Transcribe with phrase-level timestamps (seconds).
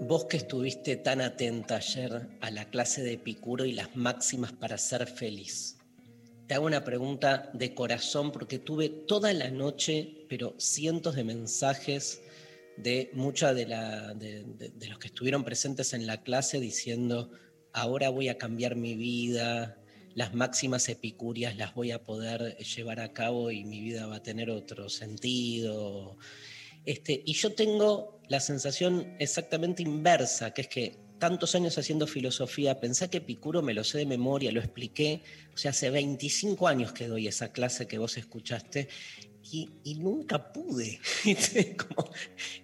[0.00, 4.78] Vos que estuviste tan atenta ayer a la clase de Epicuro y las máximas para
[4.78, 5.76] ser feliz,
[6.46, 12.22] te hago una pregunta de corazón porque tuve toda la noche, pero cientos de mensajes
[12.78, 17.30] de muchos de- de- de los que estuvieron presentes en la clase diciendo,
[17.74, 19.76] ahora voy a cambiar mi vida,
[20.14, 24.22] las máximas epicúreas las voy a poder llevar a cabo y mi vida va a
[24.22, 26.16] tener otro sentido.
[26.84, 32.80] Este, y yo tengo la sensación exactamente inversa, que es que tantos años haciendo filosofía,
[32.80, 35.22] pensé que Epicuro me lo sé de memoria, lo expliqué,
[35.54, 38.88] o sea, hace 25 años que doy esa clase que vos escuchaste
[39.50, 41.00] y, nunca pude.
[41.76, 42.10] Como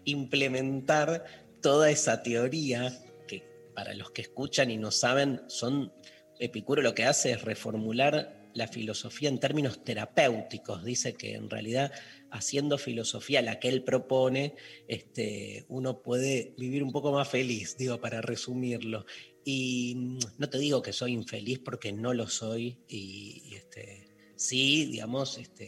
[0.04, 1.24] implementar
[1.60, 3.44] toda esa teoría que
[3.74, 5.92] para los que escuchan y no saben, son
[6.40, 10.84] Epicuro lo que hace es reformular la filosofía en términos terapéuticos.
[10.84, 11.92] Dice que en realidad
[12.30, 14.54] haciendo filosofía, la que él propone,
[14.86, 19.06] este, uno puede vivir un poco más feliz, digo, para resumirlo.
[19.44, 24.86] Y mm, no te digo que soy infeliz porque no lo soy, y, este, sí,
[24.86, 25.64] digamos, está,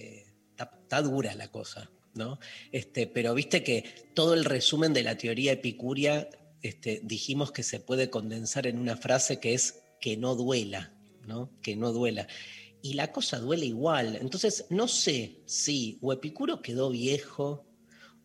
[0.56, 2.38] está dura la cosa, ¿no?
[2.72, 6.28] Este, pero viste que todo el resumen de la teoría epicuria
[6.62, 10.92] este, dijimos que se puede condensar en una frase que es que no duela,
[11.26, 11.50] ¿no?
[11.62, 12.26] Que no duela.
[12.82, 14.16] Y la cosa duele igual.
[14.16, 17.66] Entonces, no sé si o Epicuro quedó viejo,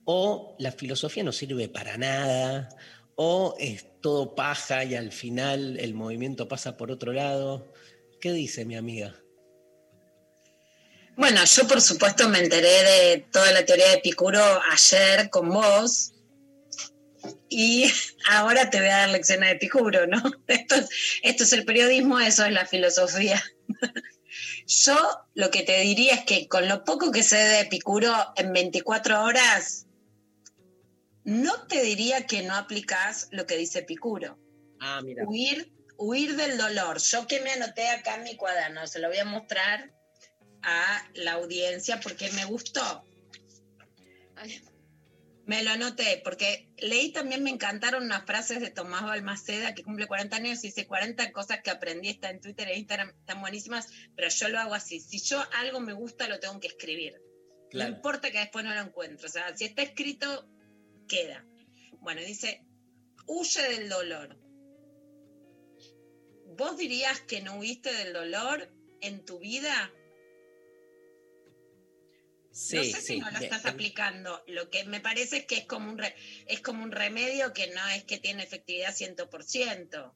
[0.05, 2.69] o la filosofía no sirve para nada,
[3.15, 7.73] o es todo paja y al final el movimiento pasa por otro lado.
[8.21, 9.15] ¿Qué dice mi amiga?
[11.17, 14.41] Bueno, yo por supuesto me enteré de toda la teoría de Epicuro
[14.71, 16.13] ayer con vos
[17.49, 17.85] y
[18.29, 20.21] ahora te voy a dar lecciones de Epicuro, ¿no?
[20.47, 20.89] Esto es,
[21.23, 23.41] esto es el periodismo, eso es la filosofía.
[24.65, 24.97] Yo
[25.33, 29.23] lo que te diría es que con lo poco que sé de Epicuro en 24
[29.23, 29.85] horas,
[31.23, 34.39] no te diría que no aplicas lo que dice Epicuro.
[34.79, 35.25] Ah, mira.
[35.27, 36.99] Huir, huir del dolor.
[36.99, 39.91] Yo que me anoté acá en mi cuaderno, se lo voy a mostrar
[40.61, 43.03] a la audiencia porque me gustó.
[44.35, 44.61] Ay,
[45.45, 50.07] Me lo anoté porque leí también, me encantaron unas frases de Tomás Balmaceda que cumple
[50.07, 53.87] 40 años y dice 40 cosas que aprendí, está en Twitter e Instagram, están buenísimas,
[54.15, 54.99] pero yo lo hago así.
[54.99, 57.21] Si yo algo me gusta, lo tengo que escribir.
[57.69, 57.91] Claro.
[57.91, 59.27] No importa que después no lo encuentre.
[59.27, 60.49] O sea, si está escrito,
[61.07, 61.45] queda.
[61.99, 62.65] Bueno, dice,
[63.27, 64.39] huye del dolor.
[66.57, 69.91] ¿Vos dirías que no huiste del dolor en tu vida?
[72.57, 74.41] Sí, no sé si no lo de- estás de- aplicando.
[74.47, 76.15] Lo que me parece es que es como un, re-
[76.47, 80.15] es como un remedio que no es que tiene efectividad 100%.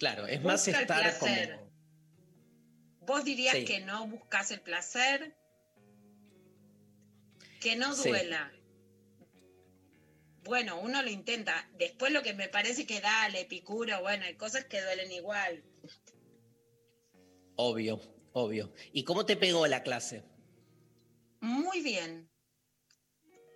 [0.00, 1.56] Claro, es más el estar placer.
[1.58, 1.68] como.
[3.06, 3.64] ¿Vos dirías Sí.
[3.64, 5.36] que no buscas el placer?
[7.60, 8.52] Que no duela.
[10.42, 11.68] Bueno, uno lo intenta.
[11.78, 15.62] Después lo que me parece que dale, Epicuro, bueno, hay cosas que duelen igual.
[17.56, 18.00] Obvio,
[18.32, 18.72] obvio.
[18.92, 20.24] ¿Y cómo te pegó la clase?
[21.40, 22.30] Muy bien.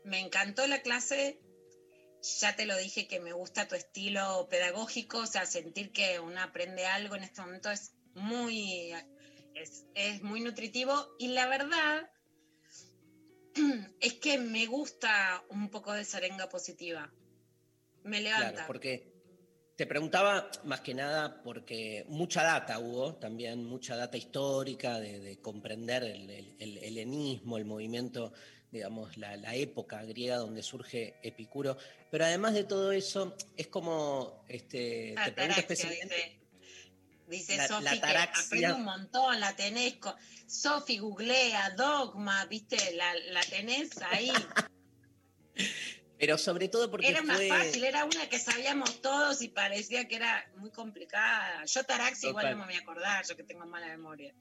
[0.05, 1.41] Me encantó la clase.
[2.41, 6.41] Ya te lo dije que me gusta tu estilo pedagógico, o sea, sentir que uno
[6.41, 8.93] aprende algo en este momento es muy,
[9.54, 11.16] es, es muy nutritivo.
[11.19, 12.10] Y la verdad
[14.01, 17.13] es que me gusta un poco de serenga positiva.
[18.04, 18.53] Me levanta.
[18.53, 19.11] Claro, porque
[19.83, 25.41] te preguntaba más que nada porque mucha data hubo, también mucha data histórica de, de
[25.41, 28.33] comprender el, el- el helenismo, el movimiento,
[28.71, 31.77] digamos, la, la época griega donde surge Epicuro.
[32.13, 36.15] Pero además de todo eso, es como, este, te pregunto específicamente...
[36.15, 36.39] dice.
[37.27, 39.95] Dice La- Sofi que aprende un montón, la tenés.
[40.47, 44.31] Sofi googlea, dogma, viste, la, la tenés ahí.
[46.22, 50.07] Pero sobre todo porque Era más fue- fácil, era una que sabíamos todos y parecía
[50.07, 51.65] que era muy complicada.
[51.65, 54.33] Yo Taraxi igual no me voy a acordar, yo que tengo mala memoria.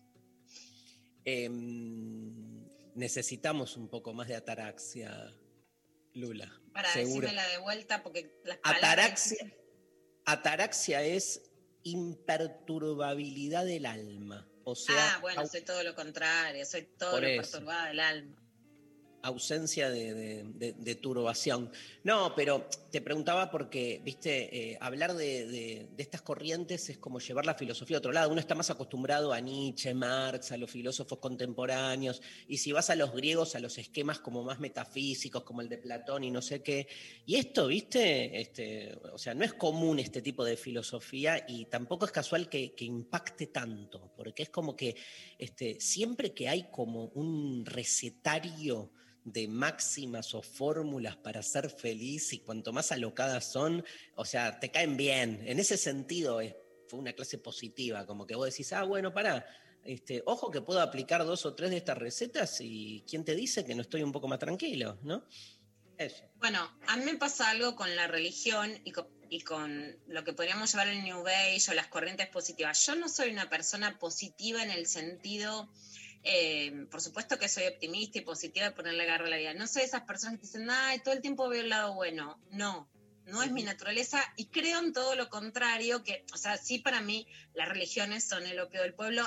[1.26, 5.36] Em, necesitamos un poco más de ataraxia,
[6.14, 6.54] Lula.
[6.72, 8.94] Para decírmela de vuelta, porque las palabras...
[8.94, 9.54] Ataraxia,
[10.26, 11.50] ataraxia es
[11.82, 14.48] imperturbabilidad del alma.
[14.66, 17.54] O sea, ah, bueno, soy todo lo contrario, soy todo lo eso.
[17.54, 18.41] perturbada del alma.
[19.24, 21.72] Ausencia de, turbación.
[22.04, 27.56] No, pero te preguntaba porque, viste, eh, hablar de, estas corrientes es como llevar la
[27.56, 28.32] filosofía a otro lado.
[28.32, 32.96] Uno está más acostumbrado a Nietzsche, Marx, a los filósofos contemporáneos, y si vas a
[32.96, 36.62] los griegos, a los esquemas como más metafísicos, como el de Platón y no sé
[36.62, 36.88] qué.
[37.26, 42.06] Y esto, viste, este, o sea, no es común este tipo de filosofía y tampoco
[42.06, 44.96] es casual que, que impacte tanto, porque es como que
[45.38, 48.92] este, siempre que hay como un recetario
[49.24, 53.86] de máximas o fórmulas para ser feliz y cuanto más alocadas son,
[54.16, 55.42] o sea, te caen bien.
[55.46, 56.56] En ese sentido es,
[56.88, 59.46] fue una clase positiva, como que vos decís, ah, bueno, pará,
[59.84, 63.66] este, ojo que puedo aplicar dos o tres de estas recetas y quién te dice
[63.66, 65.26] que no estoy un poco más tranquilo, ¿no?
[66.40, 70.34] Bueno, a mí me pasa algo con la religión y con, y con lo que
[70.34, 72.86] podríamos llamar el New Age o las corrientes positivas.
[72.86, 75.70] Yo no soy una persona positiva en el sentido,
[76.24, 79.54] eh, por supuesto que soy optimista y positiva de ponerle garra a la vida.
[79.54, 82.40] No soy de esas personas que dicen, ay, todo el tiempo veo el lado bueno.
[82.52, 82.90] No,
[83.26, 87.02] no es mi naturaleza y creo en todo lo contrario, que, o sea, sí para
[87.02, 89.26] mí las religiones son el opio del pueblo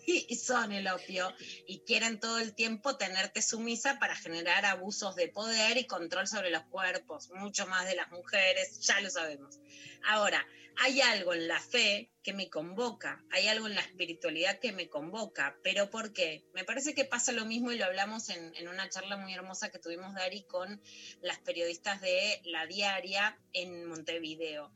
[0.06, 1.32] y son el opio
[1.66, 6.50] y quieren todo el tiempo tenerte sumisa para generar abusos de poder y control sobre
[6.50, 9.58] los cuerpos, mucho más de las mujeres, ya lo sabemos.
[10.04, 10.46] Ahora,
[10.82, 14.88] hay algo en la fe que me convoca, hay algo en la espiritualidad que me
[14.88, 16.44] convoca, pero ¿por qué?
[16.54, 19.70] Me parece que pasa lo mismo y lo hablamos en, en una charla muy hermosa
[19.70, 20.80] que tuvimos, Dari, con
[21.20, 24.72] las periodistas de La Diaria en Montevideo.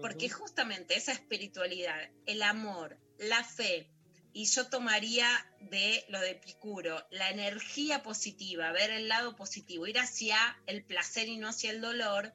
[0.00, 3.90] Porque justamente esa espiritualidad, el amor, la fe,
[4.32, 5.28] y yo tomaría
[5.60, 11.28] de lo de Picuro, la energía positiva, ver el lado positivo, ir hacia el placer
[11.28, 12.34] y no hacia el dolor,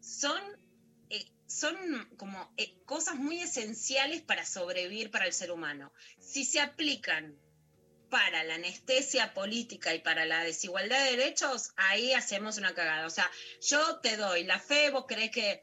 [0.00, 0.40] son,
[1.10, 1.76] eh, son
[2.16, 5.92] como eh, cosas muy esenciales para sobrevivir para el ser humano.
[6.18, 7.38] Si se aplican
[8.10, 13.06] para la anestesia política y para la desigualdad de derechos, ahí hacemos una cagada.
[13.06, 13.30] O sea,
[13.60, 15.62] yo te doy la fe, vos crees que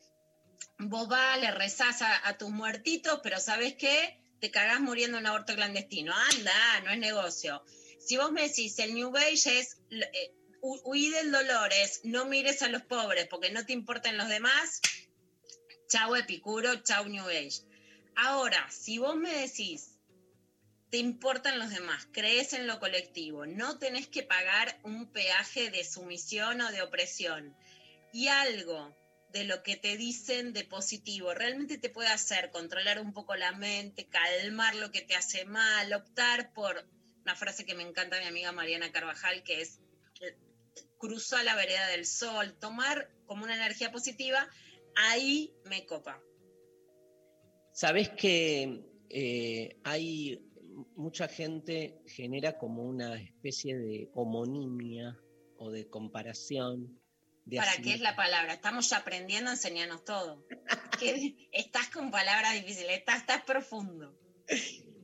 [0.78, 4.20] vos vas, le rezás a, a tus muertitos, pero ¿sabes qué?
[4.41, 6.13] Te cagás muriendo en un aborto clandestino.
[6.13, 7.63] Anda, no es negocio.
[7.99, 12.67] Si vos me decís, el New Age es eh, del dolor, es no mires a
[12.67, 14.81] los pobres porque no te importan los demás,
[15.88, 17.61] chau Epicuro, chau New Age.
[18.15, 19.99] Ahora, si vos me decís,
[20.89, 25.83] te importan los demás, crees en lo colectivo, no tenés que pagar un peaje de
[25.83, 27.55] sumisión o de opresión,
[28.11, 28.95] y algo
[29.31, 33.51] de lo que te dicen de positivo realmente te puede hacer controlar un poco la
[33.54, 36.86] mente, calmar lo que te hace mal, optar por
[37.24, 39.80] una frase que me encanta mi amiga Mariana Carvajal, que es
[40.22, 40.36] eh,
[40.98, 44.48] cruzar la vereda del sol, tomar como una energía positiva,
[44.95, 46.22] ahí me copa.
[47.74, 50.42] Sabes que eh, hay
[50.95, 55.18] mucha gente genera como una especie de homonimia
[55.57, 57.00] o de comparación.
[57.55, 58.53] ¿Para qué es la palabra?
[58.53, 60.45] Estamos ya aprendiendo a enseñarnos todo.
[61.51, 64.15] Estás con palabras difíciles, estás, estás profundo.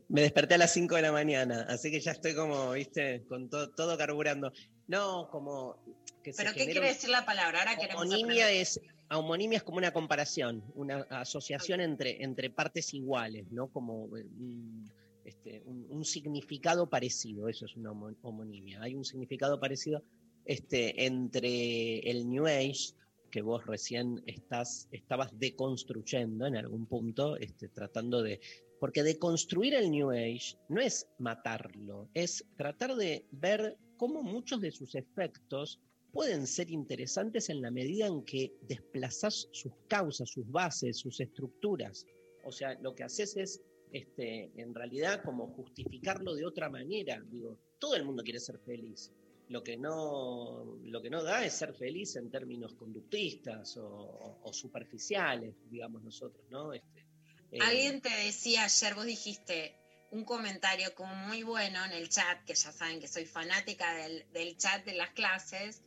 [0.09, 3.49] Me desperté a las 5 de la mañana, así que ya estoy como, viste, con
[3.49, 4.51] to- todo carburando.
[4.87, 5.83] No, como
[6.23, 7.59] que se ¿Pero qué quiere decir la palabra?
[7.59, 13.51] Ahora queremos Homonimia es, homonimia es como una comparación, una asociación entre, entre partes iguales,
[13.51, 13.67] ¿no?
[13.69, 14.89] Como un,
[15.25, 18.81] este, un- un significado parecido, eso es una homo- homonimia.
[18.81, 20.03] Hay un significado parecido
[20.47, 22.93] este, entre el New Age,
[23.29, 28.39] que vos recién estás, estabas deconstruyendo en algún punto, este, tratando de...
[28.79, 34.71] Porque deconstruir el New Age no es matarlo, es tratar de ver cómo muchos de
[34.71, 35.79] sus efectos
[36.13, 42.05] pueden ser interesantes en la medida en que desplazás sus causas, sus bases, sus estructuras.
[42.45, 43.61] O sea, lo que haces es,
[43.91, 47.21] este, en realidad, como justificarlo de otra manera.
[47.29, 49.11] Digo, todo el mundo quiere ser feliz.
[49.49, 54.53] Lo que no, lo que no da es ser feliz en términos conductistas o, o
[54.53, 56.73] superficiales, digamos nosotros, ¿no?
[56.73, 57.05] Este,
[57.51, 59.77] eh, Alguien te decía ayer, vos dijiste
[60.11, 64.25] un comentario como muy bueno en el chat, que ya saben que soy fanática del,
[64.33, 65.81] del chat de las clases,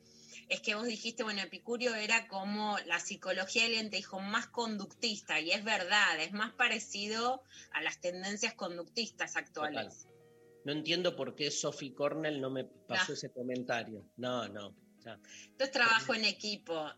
[0.48, 5.38] es que vos dijiste, bueno, Epicurio era como la psicología, alguien te dijo, más conductista,
[5.40, 10.08] y es verdad, es más parecido a las tendencias conductistas actuales.
[10.64, 13.14] No entiendo por qué Sophie Cornell no me pasó No.
[13.14, 14.04] ese comentario.
[14.16, 14.74] No, no.
[15.00, 16.90] Esto es trabajo en equipo.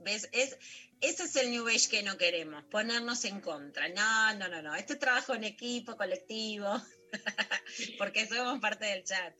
[0.00, 0.28] ¿Ves?
[0.32, 0.56] Es,
[1.00, 3.88] ese es el New Age que no queremos, ponernos en contra.
[3.88, 4.74] No, no, no, no.
[4.74, 6.68] Este es trabajo en equipo, colectivo,
[7.98, 9.34] porque somos parte del chat.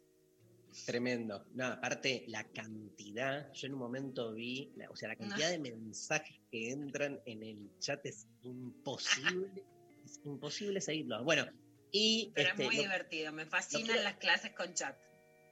[0.85, 1.47] Tremendo.
[1.55, 6.41] No, aparte, la cantidad, yo en un momento vi, o sea, la cantidad de mensajes
[6.51, 9.65] que entran en el chat es imposible,
[10.05, 11.25] es imposible seguirlo.
[11.25, 11.47] Bueno,
[11.93, 12.33] y.
[12.35, 14.97] Pero es este, muy divertido, me fascinan las clases con chat.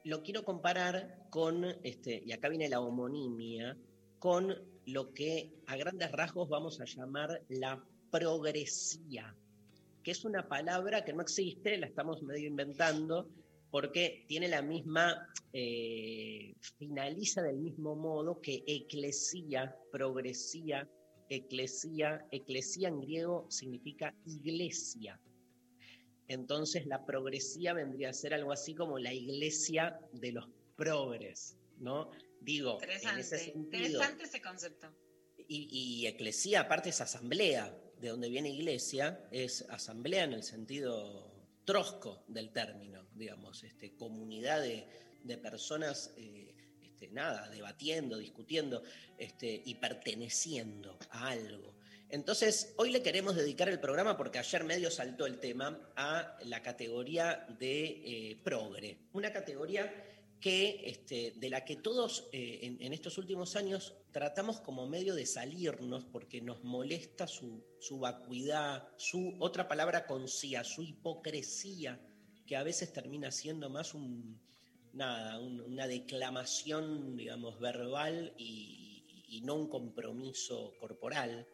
[0.04, 3.76] Lo quiero comparar con, este, y acá viene la homonimia,
[4.18, 4.54] con
[4.86, 9.34] lo que a grandes rasgos vamos a llamar la progresía,
[10.02, 13.28] que es una palabra que no existe, la estamos medio inventando,
[13.70, 20.88] porque tiene la misma, eh, finaliza del mismo modo que eclesía, progresía,
[21.28, 25.20] eclesía, eclesía en griego significa iglesia.
[26.28, 32.10] Entonces la progresía vendría a ser algo así como la iglesia de los progres, ¿no?
[32.40, 33.84] Digo, en ese sentido.
[33.84, 34.92] Interesante ese concepto.
[35.48, 41.32] Y, y eclesía, aparte es asamblea, de donde viene iglesia, es asamblea en el sentido
[41.64, 48.82] trosco del término, digamos, este, comunidad de, personas, eh, este, nada, debatiendo, discutiendo
[49.18, 51.75] este, y perteneciendo a algo.
[52.08, 56.62] Entonces, hoy le queremos dedicar el programa, porque ayer medio saltó el tema, a la
[56.62, 59.92] categoría de eh, progre, una categoría
[60.40, 65.26] que, este, de la que todos eh, en, estos últimos años tratamos como medio de
[65.26, 67.64] salirnos porque nos molesta su,
[67.98, 72.00] vacuidad, su, otra palabra concía, su hipocresía,
[72.46, 74.40] que a veces termina siendo más un,
[74.92, 78.84] nada, una declamación, digamos, verbal y,
[79.42, 81.46] no un compromiso corporal.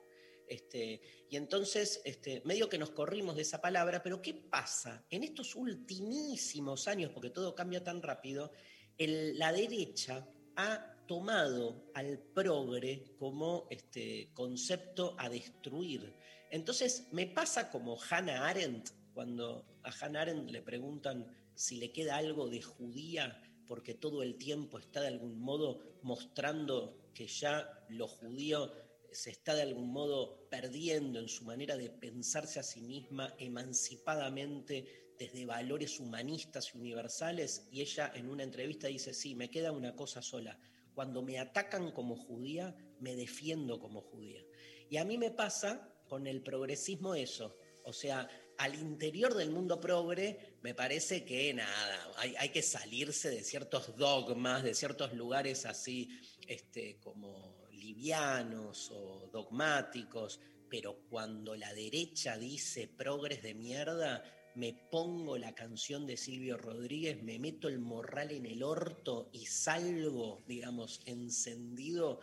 [0.52, 5.02] Este, y entonces, este, medio que nos corrimos de esa palabra, pero ¿qué pasa?
[5.08, 8.52] En estos ultimísimos años, porque todo cambia tan rápido,
[8.98, 16.14] la derecha ha tomado al progre como este concepto a destruir.
[16.50, 22.18] Entonces me pasa como Hannah Arendt, cuando a Hannah Arendt le preguntan si le queda
[22.18, 28.06] algo de judía, porque todo el tiempo está de algún modo mostrando que ya lo
[28.06, 28.70] judío
[29.12, 35.14] se está de algún modo perdiendo en su manera de pensarse a sí misma emancipadamente
[35.18, 39.94] desde valores humanistas y universales, y ella en una entrevista dice, sí, me queda una
[39.94, 40.58] cosa sola,
[40.94, 44.42] cuando me atacan como judía, me defiendo como judía.
[44.90, 48.28] Y a mí me pasa con el progresismo eso, o sea,
[48.58, 53.96] al interior del mundo progre, me parece que nada, hay, hay, que salirse de ciertos
[53.96, 56.10] dogmas, de ciertos lugares así
[56.46, 64.22] este, como livianos o dogmáticos, pero cuando la derecha dice progres de mierda,
[64.54, 69.46] me pongo la canción de Silvio Rodríguez, me meto el morral en el orto y
[69.46, 72.20] salgo, digamos, encendido,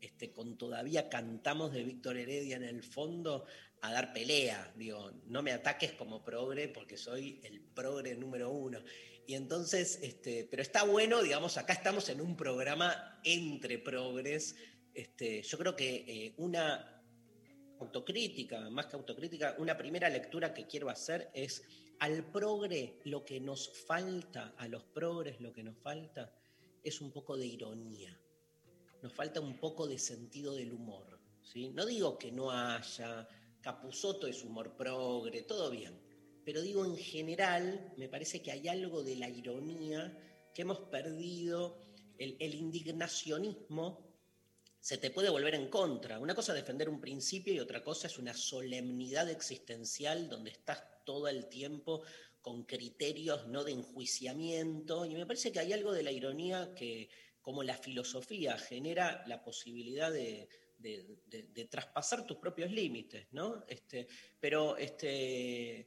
[0.00, 3.46] este, con todavía cantamos de Víctor Heredia en el fondo,
[3.80, 4.72] a dar pelea.
[4.76, 8.80] Digo, no me ataques como progre porque soy el progre número uno.
[9.26, 14.56] Y entonces, este, pero está bueno, digamos, acá estamos en un programa entre progres.
[14.98, 17.00] Este, yo creo que eh, una
[17.78, 21.62] autocrítica, más que autocrítica, una primera lectura que quiero hacer es
[22.00, 26.34] al progre lo que nos falta, a los progres lo que nos falta
[26.82, 28.20] es un poco de ironía.
[29.00, 31.20] Nos falta un poco de sentido del humor.
[31.42, 31.68] ¿sí?
[31.68, 33.28] No digo que no haya,
[33.60, 35.96] Capusoto es humor progre, todo bien.
[36.44, 40.12] Pero digo en general, me parece que hay algo de la ironía
[40.52, 41.84] que hemos perdido,
[42.18, 44.07] el, el indignacionismo
[44.88, 46.18] se te puede volver en contra.
[46.18, 50.82] Una cosa es defender un principio y otra cosa es una solemnidad existencial donde estás
[51.04, 52.04] todo el tiempo
[52.40, 55.04] con criterios no de enjuiciamiento.
[55.04, 57.10] Y me parece que hay algo de la ironía que,
[57.42, 60.48] como la filosofía, genera la posibilidad de,
[61.70, 63.66] traspasar tus propios límites, ¿no?
[63.68, 64.08] Este,
[64.40, 65.86] pero este,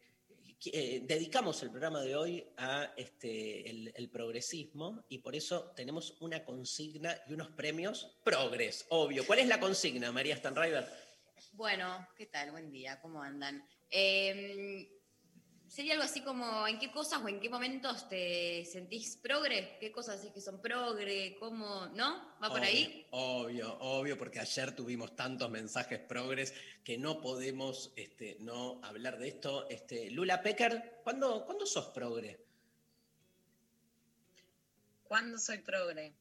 [0.65, 6.43] eh, dedicamos el programa de hoy a este, el, progresismo y por eso tenemos una
[6.43, 9.25] consigna y unos premios progres, obvio.
[9.25, 10.87] ¿Cuál es la consigna, María Stanriver?
[11.53, 12.51] Bueno, ¿qué tal?
[12.51, 13.65] Buen día, ¿cómo andan?
[13.89, 14.87] Em,
[15.71, 19.77] sería algo así como, ¿en qué cosas o en qué momentos te sentís progre?
[19.79, 21.37] ¿Qué cosas decís que son progre?
[21.39, 21.85] ¿Cómo?
[21.95, 22.35] ¿No?
[22.43, 23.07] ¿Va por ahí?
[23.11, 29.29] Obvio, obvio, porque ayer tuvimos tantos mensajes progres que no podemos este, no hablar de
[29.29, 29.69] esto.
[29.69, 32.37] Este, Lula Pecker, ¿cuándo, ¿cuándo sos progre?
[35.05, 36.13] ¿Cuándo soy progre?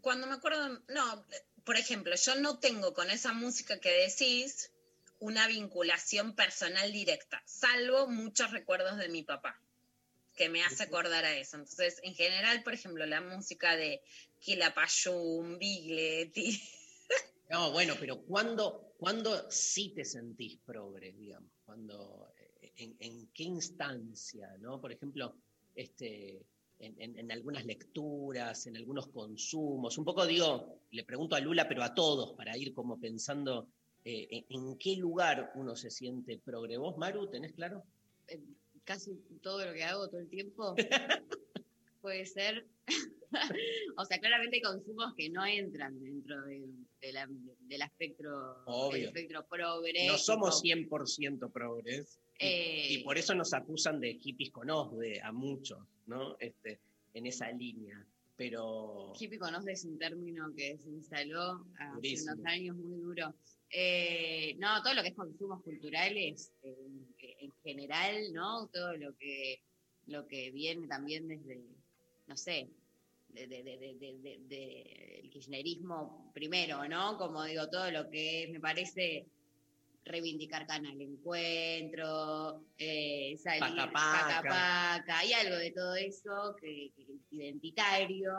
[0.00, 1.26] Cuando me acuerdo, no,
[1.62, 4.72] por ejemplo, yo no tengo con esa música que decís,
[5.20, 9.60] una vinculación personal directa, salvo muchos recuerdos de mi papá,
[10.36, 11.56] que me hace acordar a eso.
[11.56, 14.00] Entonces, en general, por ejemplo, la música de
[14.40, 16.60] Quilapayún, Bigletti.
[17.50, 21.50] No, bueno, pero ¿cuándo, ¿cuándo sí te sentís progre, digamos?
[21.64, 24.78] Cuando, eh, en, en qué instancia, ¿no?
[24.78, 25.34] Por ejemplo,
[25.74, 26.42] este,
[26.78, 29.96] en, en- en algunas lecturas, en algunos consumos.
[29.96, 33.68] Un poco digo, le pregunto a Lula, pero a todos, para ir como pensando
[34.04, 36.76] eh, en, qué lugar uno se siente progre.
[36.78, 37.82] ¿Vos, Maru, tenés claro?
[38.84, 40.74] casi todo lo que hago todo el tiempo
[42.00, 42.66] puede ser.
[43.96, 48.92] o sea, claramente hay consumos que no entran dentro del, de la- del espectro, Obvio.
[48.98, 50.06] del espectro progre.
[50.06, 52.18] No somos tipo, 100% progres.
[52.40, 52.86] Y, Eh.
[52.92, 56.36] y por eso nos acusan de hippies con OSDE a muchos, ¿no?
[56.38, 56.78] Este,
[57.14, 58.06] en esa línea.
[58.36, 62.34] Pero Hippie conoce es un término que se instaló hace Durísimo.
[62.34, 63.34] unos años muy duro.
[63.70, 66.76] Eh, no, todo lo que es consumos culturales eh,
[67.40, 68.68] en general, ¿no?
[68.68, 69.60] Todo lo que
[70.06, 71.60] lo que viene también desde,
[72.26, 72.70] no sé,
[73.28, 77.18] de, el kirchnerismo primero, ¿no?
[77.18, 79.26] Como digo, todo lo que me parece
[80.04, 84.48] reivindicar Canal Encuentro, eh, salir Paca, paca, paca.
[84.48, 88.32] paca, hay algo de todo eso que, que- identitario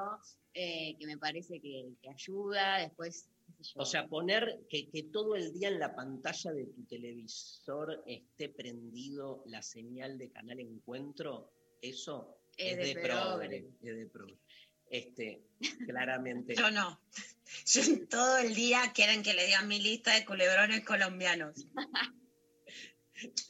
[0.53, 3.29] eh, que me parece que, que ayuda, después.
[3.75, 8.49] O sea, poner que, que todo el día en la pantalla de tu televisor esté
[8.49, 11.51] prendido la señal de Canal Encuentro,
[11.81, 13.67] eso es, de, progre.
[13.81, 14.37] Es de progre.
[14.89, 15.41] Este,
[15.85, 16.55] claramente.
[16.57, 17.01] Yo no.
[17.65, 21.67] Yo todo el día quieren que le digan mi lista de culebrones colombianos.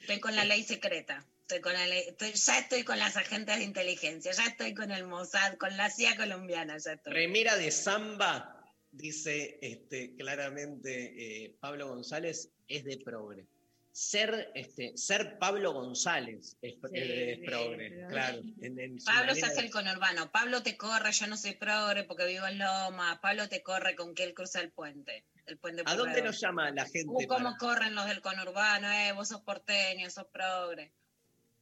[0.01, 1.25] Estoy con la ley secreta.
[1.41, 4.91] Estoy con la ley, estoy- ya estoy con las agentes de inteligencia, ya estoy con
[4.91, 7.11] el Mossad, con la CIA colombiana, ya estoy.
[7.11, 8.58] Remera de samba,
[8.91, 13.45] dice este, claramente eh, Pablo González, es de progre.
[13.91, 18.41] Ser, este, ser Pablo González es, Sí, es progre, claro.
[18.61, 20.31] en- en su Pablo se hace de- el conurbano.
[20.31, 23.19] Pablo te corre, yo no soy progre porque vivo en Loma.
[23.21, 25.25] Pablo te corre con que él cruza el puente.
[25.47, 27.07] El puente ¿A dónde nos llama la gente?
[27.07, 28.89] Uh, ¿Cómo para- corren los del conurbano?
[28.91, 30.91] Eh, vos sos porteño, sos progre.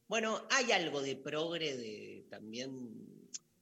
[0.06, 2.70] Bueno, hay algo de progre de también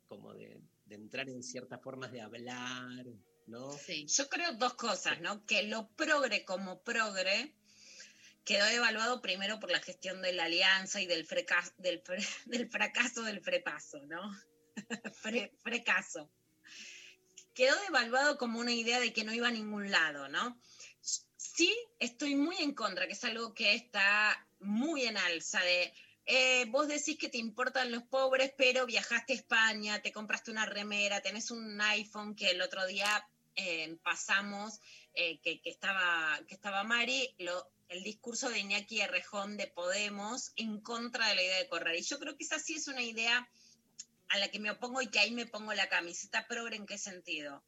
[0.08, 3.06] como de, de entrar en ciertas formas de hablar,
[3.46, 3.72] ¿no?
[3.78, 4.06] Sí.
[4.08, 5.44] Yo creo dos cosas, ¿no?
[5.46, 7.54] Que lo progre como progre
[8.44, 12.68] quedó evaluado primero por la gestión de la alianza y del, freca- del, fre- del
[12.70, 14.20] fracaso del frepaso, ¿no?
[15.22, 16.30] Fre- frecaso.
[17.54, 20.60] Quedó evaluado como una idea de que no iba a ningún lado, ¿no?
[21.00, 25.92] Sí, estoy muy en contra, que es algo que está muy en alza de...
[26.26, 30.66] eh, vos decís que te importan los pobres, pero viajaste a España, te compraste una
[30.66, 33.26] remera, tenés un iPhone que el otro día
[34.02, 34.80] pasamos,
[35.14, 37.34] eh, que, estaba, que estaba Mari,
[37.88, 41.96] el discurso de Iñaki Errejón de Podemos en contra de la idea de correr.
[41.96, 43.48] Y yo creo que esa sí es una idea
[44.28, 46.98] a la que me opongo y que ahí me pongo la camiseta progre en qué
[46.98, 47.64] sentido.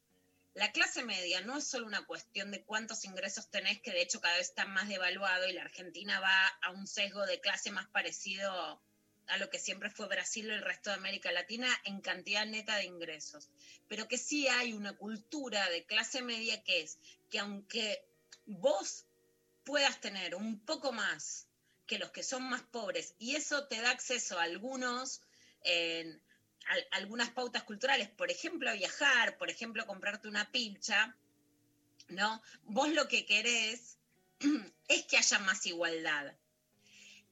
[0.53, 4.19] La clase media no es solo una cuestión de cuántos ingresos tenés, que de hecho
[4.19, 7.87] cada vez está más devaluado y la Argentina va a un sesgo de clase más
[7.87, 8.81] parecido
[9.29, 12.75] a lo que siempre fue Brasil y el resto de América Latina en cantidad neta
[12.77, 13.49] de ingresos.
[13.87, 16.97] Pero que sí hay una cultura de clase media que es
[17.29, 18.03] que aunque
[18.45, 19.05] vos
[19.63, 21.47] puedas tener un poco más
[21.85, 25.21] que los que son más pobres y eso te da acceso a algunos
[26.65, 31.15] al- algunas pautas culturales, por ejemplo, viajar, por ejemplo, comprarte una pilcha,
[32.09, 32.41] ¿no?
[32.63, 33.97] Vos lo que querés
[34.87, 36.35] es que haya más igualdad.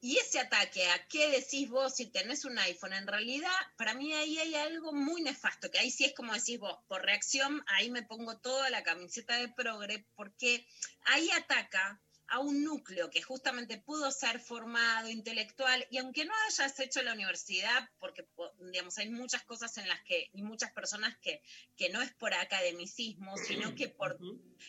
[0.00, 4.12] Y ese ataque a qué decís vos si tenés un iPhone, en realidad, para mí
[4.12, 7.90] ahí hay algo muy nefasto, que ahí sí es como decís vos, por reacción, ahí
[7.90, 10.64] me pongo toda la camiseta de progre, porque
[11.06, 16.78] ahí ataca a un núcleo que justamente pudo ser formado, intelectual, y aunque no hayas
[16.78, 21.16] hecho la universidad, porque po- digamos, hay muchas cosas en las que, y muchas personas
[21.22, 21.42] que,
[21.74, 24.18] que no es por academicismo, sino que por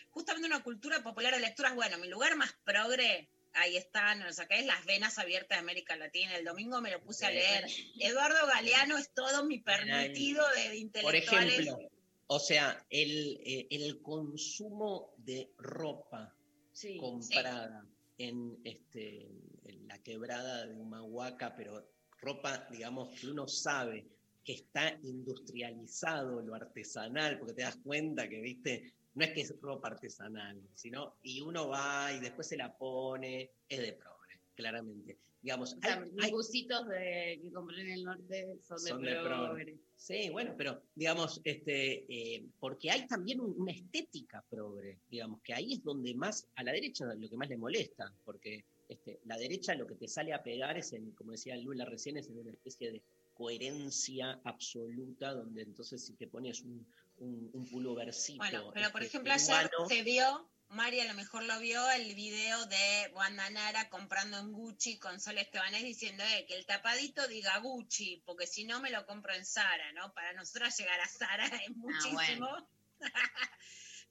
[0.10, 4.48] justamente una cultura popular de lecturas, bueno, mi lugar más progre, ahí están, o sea,
[4.48, 7.66] que es las venas abiertas de América Latina, el domingo me lo puse a leer,
[8.00, 11.60] Eduardo Galeano es todo mi permitido de, de Por intelectuales.
[11.60, 11.90] ejemplo,
[12.28, 16.36] o sea, el, eh, el consumo de ropa
[16.72, 16.98] Sí.
[16.98, 17.86] comprada
[18.18, 19.28] en, este,
[19.66, 21.92] en la quebrada de Humahuaca, pero
[22.22, 24.06] ropa, digamos, que uno sabe
[24.46, 29.56] que está industrializado lo artesanal, porque te das cuenta que, viste, no es que es
[29.62, 35.18] ropa artesanal, sino, y uno va y después se la pone, es de progre, claramente.
[35.42, 38.90] Digamos, O sea, hay- mis hay- bucitos de, que compré en el norte son de
[38.90, 39.26] Son de progre.
[39.64, 39.78] progre.
[39.96, 45.54] Sí, bueno, pero digamos, este, eh, porque hay también un- una estética progre, digamos, que
[45.54, 49.38] ahí es donde más, a la derecha lo que más le molesta, porque este, la
[49.38, 52.40] derecha lo que te sale a pegar es, en, como decía Lula recién, es en
[52.40, 53.02] una especie de
[53.34, 56.86] coherencia absoluta, donde entonces si te pones un,
[57.20, 58.38] un, un.
[58.38, 62.14] Bueno, pero por este, ejemplo, ayer se vio, Mari a lo mejor lo vio, el
[62.16, 67.28] video de Wanda Nara comprando en Gucci con Sol Estebanés diciendo eh, que el tapadito
[67.28, 70.14] diga Gucci, porque si no me lo compro en Zara, ¿no?
[70.14, 72.70] Para nosotras llegar a Zara es muchísimo.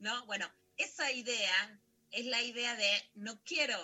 [0.00, 0.26] ¿No?
[0.26, 3.76] Bueno, esa idea es la idea de no quiero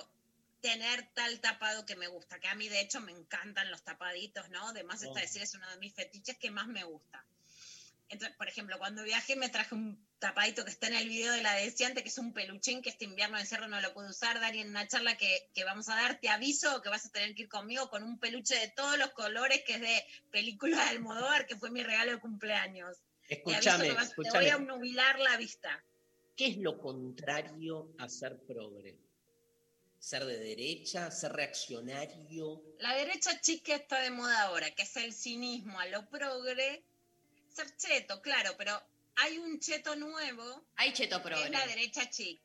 [0.60, 4.48] tener tal tapado que me gusta, que a mí de hecho me encantan los tapaditos,
[4.48, 4.68] ¿no?
[4.68, 5.22] Además está Oh.
[5.22, 7.24] decir, es uno de mis fetiches que más me gusta.
[8.10, 11.42] Entonces, por ejemplo, cuando viajé me traje un tapadito que está en el video de
[11.42, 14.38] la deseante, que es un peluchín que este invierno de cerro no lo puedo usar.
[14.40, 17.34] Dani, en una charla que, que vamos a dar, te aviso que vas a tener
[17.34, 20.90] que ir conmigo con un peluche de todos los colores, que es de película de
[20.90, 22.98] Almodóvar, que fue mi regalo de cumpleaños.
[23.26, 25.82] Te Escúchame, vas- te voy a nubilar la vista.
[26.36, 28.98] ¿Qué es lo contrario a ser progre?
[29.98, 31.10] ¿Ser de derecha?
[31.10, 32.62] ¿Ser reaccionario?
[32.78, 36.84] La derecha chica está de moda ahora, que es el cinismo a lo progre.
[37.54, 38.82] Ser cheto, claro, pero
[39.16, 41.44] hay un cheto nuevo Hay cheto que progre.
[41.44, 42.40] es la derecha chic.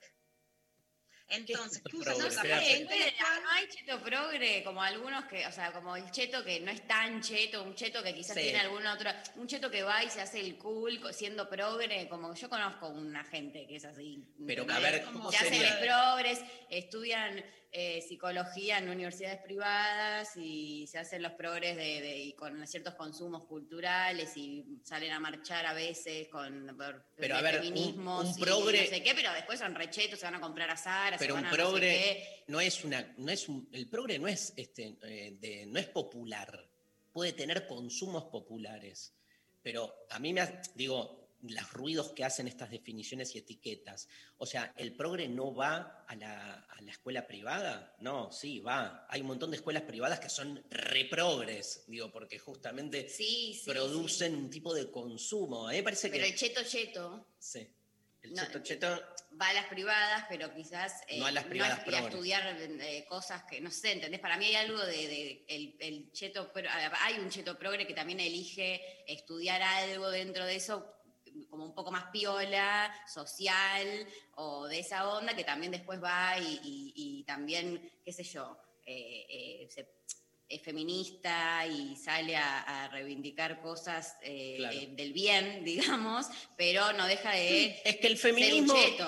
[1.32, 2.44] Entonces, ¿qué usan?
[2.48, 6.72] Gente, no hay cheto progre, como algunos que, o sea, como el cheto que no
[6.72, 8.42] es tan cheto, un cheto que quizás Sí.
[8.42, 12.08] tiene algún otro, un cheto que va y se hace el cool co- siendo progre,
[12.10, 14.24] como yo conozco una gente que es así.
[14.48, 14.76] Pero, ¿entendés?
[14.76, 16.40] a ver, ¿cómo se hacen los progres,
[16.72, 22.66] estudian eh, psicología en universidades privadas y se hacen los progres de, de- y con
[22.66, 27.56] ciertos consumos culturales y salen a marchar a veces con por, Pero, de a ver,
[27.58, 30.42] un- feminismos un y progre- no sé qué, pero después son rechetos, se van a
[30.42, 33.32] comprar a Zara, se Pero van un a no sé progre no es una, no
[33.32, 36.68] es un, el progre no es este, eh, de- no es popular,
[37.14, 39.14] puede tener consumos populares,
[39.62, 44.08] pero a mí me ha- digo los ruidos que hacen estas definiciones y etiquetas.
[44.38, 47.96] O sea, ¿el progre no va a la, a la escuela privada?
[48.00, 49.06] No, sí, va.
[49.10, 53.70] Hay un montón de escuelas privadas que son reprogres, digo, porque justamente Sí, sí.
[53.70, 55.68] producen un tipo de consumo.
[55.68, 56.10] A mí me parece.
[56.10, 56.30] Pero que...
[56.30, 57.68] el cheto cheto Sí.
[58.22, 58.88] El No, cheto cheto
[59.42, 62.14] va a las privadas, pero quizás eh, No a las privadas es ir a progres.
[62.14, 64.20] estudiar eh, cosas que, no sé, ¿entendés?
[64.20, 67.94] Para mí hay algo de, de- el, el cheto, pro- hay un cheto progre que
[67.94, 70.99] también elige estudiar algo dentro de eso
[71.48, 76.60] como un poco más piola, social o de esa onda, que también después va y,
[76.64, 80.00] y- y también, qué sé yo, eh, eh, se-
[80.48, 84.78] es feminista y sale a, a reivindicar cosas eh, Claro.
[84.96, 86.26] del bien, digamos,
[86.58, 89.08] pero no deja de Es que el feminismo, cheto,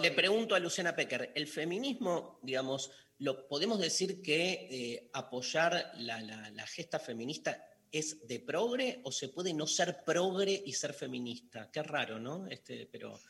[0.00, 6.50] le, pregunto a Luciana Pecker, el feminismo, digamos, lo, ¿podemos decir que apoyar la, la-
[6.50, 7.64] la gesta feminista
[7.98, 11.70] es de progre o se puede no ser progre y ser feminista?
[11.70, 12.46] Qué raro, ¿no?
[12.48, 13.20] Este, pero,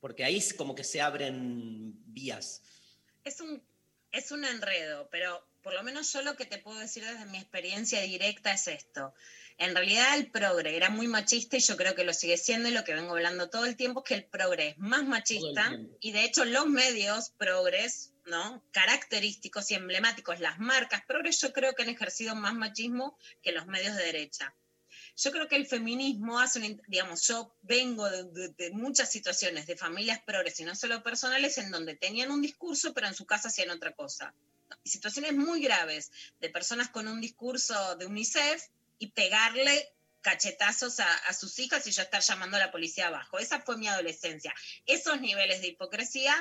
[0.00, 2.62] porque ahí es como que se abren vías.
[3.24, 3.62] es un,
[4.12, 7.38] es un enredo, pero por lo menos yo lo que te puedo decir desde mi
[7.38, 9.14] experiencia directa es esto.
[9.58, 12.72] En realidad el progre era muy machista y yo creo que lo sigue siendo y
[12.72, 16.12] lo que vengo hablando todo el tiempo es que el progre es más machista y
[16.12, 18.64] de hecho los medios progres, ¿no?
[18.70, 23.66] Característicos y emblemáticos, las marcas progres yo creo que han ejercido más machismo que los
[23.66, 24.54] medios de derecha.
[25.16, 29.66] Yo creo que el feminismo hace, un, digamos, yo vengo de, de- de muchas situaciones
[29.66, 33.24] de familias progres y no solo personales en donde tenían un discurso pero en su
[33.26, 34.34] casa hacían otra cosa.
[34.84, 36.10] Situaciones muy graves
[36.40, 38.62] de personas con un discurso de UNICEF
[38.98, 43.38] y pegarle cachetazos a, a sus hijas y yo estar llamando a la policía abajo.
[43.38, 44.54] Esa fue mi adolescencia.
[44.86, 46.34] Esos niveles de hipocresía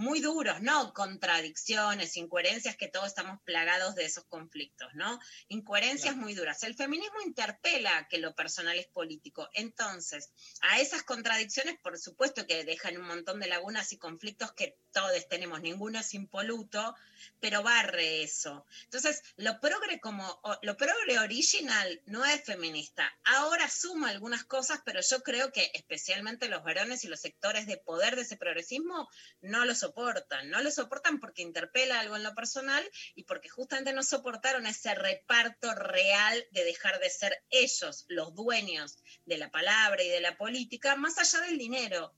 [0.00, 0.94] muy duros, ¿no?
[0.94, 5.20] Contradicciones, incoherencias, que todos estamos plagados de esos conflictos, ¿no?
[5.48, 6.62] Incoherencias muy duras.
[6.62, 9.50] El feminismo interpela que lo personal es político.
[9.52, 10.30] Entonces,
[10.62, 15.28] a esas contradicciones, por supuesto que dejan un montón de lagunas y conflictos que todos
[15.28, 16.96] tenemos, ninguno es impoluto,
[17.38, 18.64] pero barre eso.
[18.84, 23.12] Entonces, lo progre como lo progre original no es feminista.
[23.24, 27.76] Ahora suma algunas cosas, pero yo creo que especialmente los varones y los sectores de
[27.76, 29.08] poder de ese progresismo
[29.42, 30.50] no lo soportan.
[30.50, 34.94] No lo soportan porque interpela algo en lo personal y porque justamente no soportaron ese
[34.94, 40.36] reparto real de dejar de ser ellos los dueños de la palabra y de la
[40.36, 42.14] política, más allá del dinero.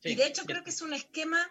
[0.00, 1.50] Sí, y de hecho creo que es un esquema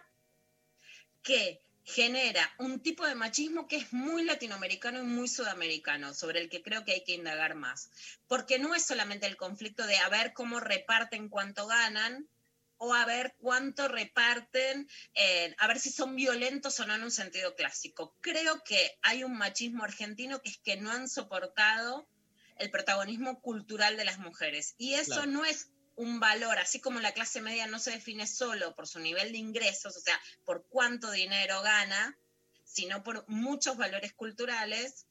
[1.22, 6.48] que genera un tipo de machismo que es muy latinoamericano y muy sudamericano, sobre el
[6.48, 7.90] que creo que hay que indagar más.
[8.26, 12.28] Porque no es solamente el conflicto de a ver cómo reparten cuánto ganan
[12.78, 17.10] o a ver cuánto reparten, eh, a ver si son violentos o no en un
[17.10, 18.16] sentido clásico.
[18.20, 22.08] Creo que hay un machismo argentino que es que no han soportado
[22.56, 24.74] el protagonismo cultural de las mujeres.
[24.78, 25.30] Y eso Claro.
[25.30, 29.00] no es un valor, así como la clase media no se define solo por su
[29.00, 32.16] nivel de ingresos, o sea, por cuánto dinero gana,
[32.64, 35.07] sino por muchos valores culturales.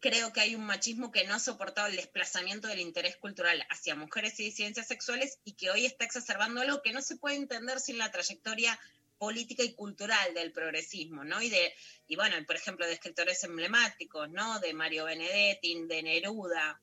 [0.00, 3.94] Creo que hay un machismo que no ha soportado el desplazamiento del interés cultural hacia
[3.94, 7.80] mujeres y disidencias sexuales y que hoy está exacerbando algo que no se puede entender
[7.80, 8.78] sin la trayectoria
[9.18, 11.40] política y cultural del progresismo, ¿no?
[11.40, 11.74] Y de,
[12.06, 14.60] y bueno, por ejemplo, de escritores emblemáticos, ¿no?
[14.60, 16.80] De Mario Benedetti, de Neruda,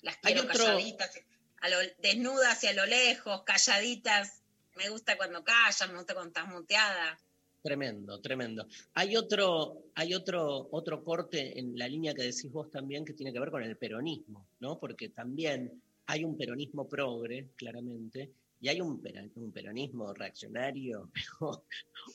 [0.00, 1.20] las quiero calladitas,
[1.60, 4.42] a lo, desnudas y a lo lejos, calladitas,
[4.74, 7.18] me gusta cuando callas, me gusta cuando estás muteada.
[7.62, 8.66] Tremendo, tremendo.
[8.94, 13.32] Hay otro, hay otro, otro corte en la línea que decís vos también que tiene
[13.32, 14.80] que ver con el peronismo, ¿no?
[14.80, 19.00] Porque también hay un peronismo progre, claramente, y hay un,
[19.36, 21.64] un peronismo reaccionario, pero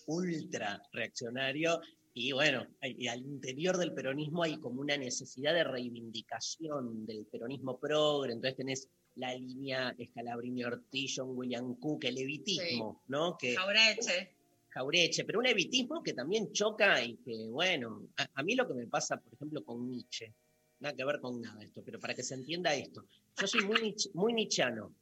[0.07, 1.79] ultra reaccionario,
[2.13, 7.79] y bueno, y al interior del peronismo hay como una necesidad de reivindicación del peronismo
[7.79, 13.37] progre, entonces tenés la línea Scalabrini Ortiz, John William Cook, el evitismo, ¿no?
[13.37, 14.36] Que, Jaureche.
[14.77, 18.87] Jaureche, pero un evitismo que también choca y que, bueno, a, mí lo que me
[18.87, 20.31] pasa, por ejemplo, con Nietzsche,
[20.79, 23.05] nada que ver con nada esto, pero para que se entienda esto,
[23.39, 24.93] yo soy muy, muy nichiano.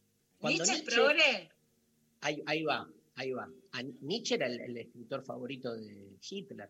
[0.41, 1.49] ¿Nietzsche es progre?
[2.21, 3.49] Ahí, ahí, va, ahí va.
[4.01, 6.69] Nietzsche era el, escritor favorito de Hitler.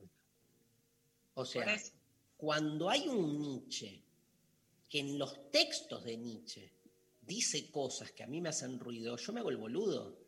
[1.35, 1.77] O sea,
[2.37, 4.01] cuando hay un Nietzsche
[4.89, 6.71] que en los textos de Nietzsche
[7.21, 10.24] dice cosas que a mí me hacen ruido, yo me hago el boludo.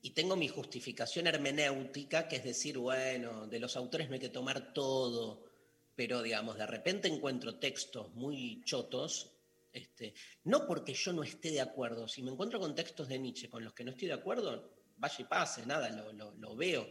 [0.00, 4.28] Y tengo mi justificación hermenéutica, que es decir, bueno, de los autores no hay que
[4.28, 5.44] tomar todo,
[5.94, 9.32] pero digamos, de repente encuentro textos muy chotos,
[9.72, 13.50] este, no porque yo no esté de acuerdo, si me encuentro con textos de Nietzsche
[13.50, 16.86] con los que no estoy de acuerdo, vaya y pase, nada, lo, lo veo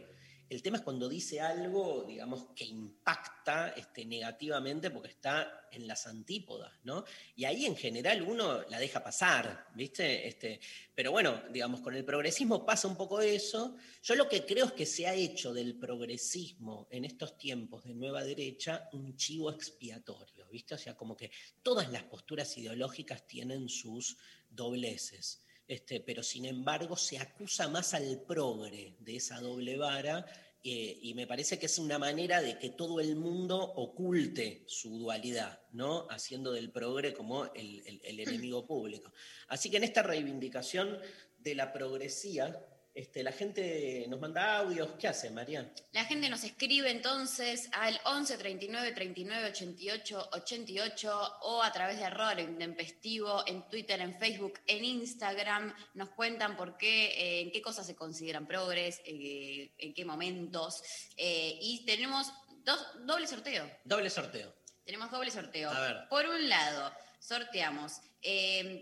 [0.50, 6.06] el tema es cuando dice algo, digamos, que impacta este, negativamente porque está en las
[6.06, 7.04] antípodas, ¿no?
[7.36, 10.26] Y ahí en general uno la deja pasar, ¿viste?
[10.26, 10.60] Este,
[10.94, 13.76] pero bueno, digamos, con el progresismo pasa un poco eso.
[14.02, 17.94] Yo lo que creo es que se ha hecho del progresismo en estos tiempos de
[17.94, 20.74] nueva derecha un chivo expiatorio, ¿viste?
[20.74, 21.30] O sea, como que
[21.62, 24.16] todas las posturas ideológicas tienen sus
[24.48, 25.42] dobleces.
[25.68, 30.24] Este, pero sin embargo se acusa más al progre de esa doble vara
[30.64, 34.98] eh, y me parece que es una manera de que todo el mundo oculte su
[34.98, 36.08] dualidad, ¿no?
[36.08, 39.12] Haciendo del progre como el, el enemigo público.
[39.48, 40.98] Así que en esta reivindicación
[41.38, 42.66] de la progresía,
[42.98, 44.90] este, la gente nos manda audios.
[44.98, 45.72] ¿Qué hace, María?
[45.92, 52.06] La gente nos escribe entonces al 11 39 39 88 88 o a través de
[52.06, 55.72] error intempestivo en Twitter, en Facebook, en Instagram.
[55.94, 60.82] Nos cuentan por qué, eh, en qué cosas se consideran progres, eh, en qué momentos.
[61.16, 62.32] Eh, y tenemos
[62.64, 63.70] dos, doble sorteo.
[63.84, 64.52] Doble sorteo.
[64.84, 65.70] Tenemos doble sorteo.
[65.70, 66.08] A ver.
[66.10, 68.00] Por un lado, sorteamos,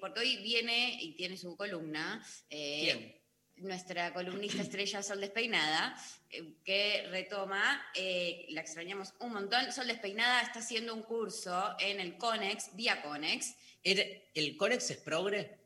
[0.00, 2.26] porque hoy viene y tiene su columna.
[2.48, 3.15] ¿Quién?
[3.58, 5.96] Nuestra columnista estrella Sol Despeinada,
[6.30, 9.72] eh, que retoma, eh, la extrañamos un montón.
[9.72, 13.54] Sol Despeinada está haciendo un curso en el CONEX, vía CONEX.
[13.82, 15.58] ¿El, CONEX es progre?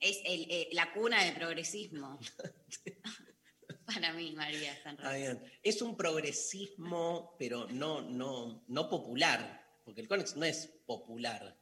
[0.00, 2.18] Es eh, la cuna del progresismo.
[3.86, 4.96] Para mí, María, está
[5.62, 11.56] Es un progresismo, pero no, no, no popular, porque el CONEX no es popular,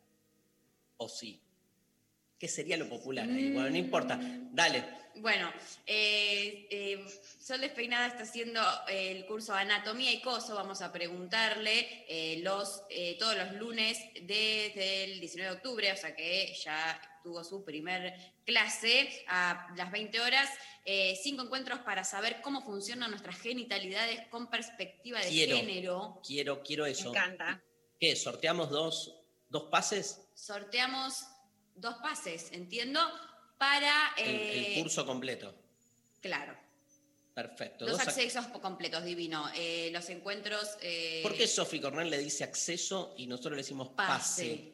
[0.97, 1.46] ¿o sí?
[2.39, 3.27] ¿Qué sería lo popular?
[3.27, 4.19] Bueno, no importa.
[4.53, 4.85] Dale.
[5.21, 5.51] Bueno,
[5.87, 7.07] eh, eh,
[7.41, 10.55] Sol Despeinada está haciendo eh, el curso Anatomía y Coso.
[10.55, 12.83] Vamos a preguntarle los,
[13.19, 18.15] todos los lunes desde el 19 de octubre, o sea que ya tuvo su primer
[18.45, 20.51] clase a las 20 horas.
[21.23, 26.21] cinco encuentros para saber cómo funcionan nuestras genitalidades con perspectiva de género.
[26.27, 27.11] Quiero, quiero eso.
[27.11, 27.63] Me encanta.
[27.99, 28.15] ¿Qué?
[28.15, 29.17] ¿Sorteamos dos,
[29.49, 30.21] dos pases?
[30.35, 31.25] Sorteamos
[31.77, 33.01] dos pases, entiendo,
[33.59, 34.15] para...
[34.17, 35.55] el, eh, curso completo.
[36.21, 36.57] Claro.
[37.35, 37.85] Perfecto.
[37.85, 39.51] Dos, accesos completos, divino.
[39.55, 40.79] Eh, los encuentros...
[40.81, 44.73] Eh, ¿Por qué Sofi Cornell le dice acceso y nosotros le decimos pase?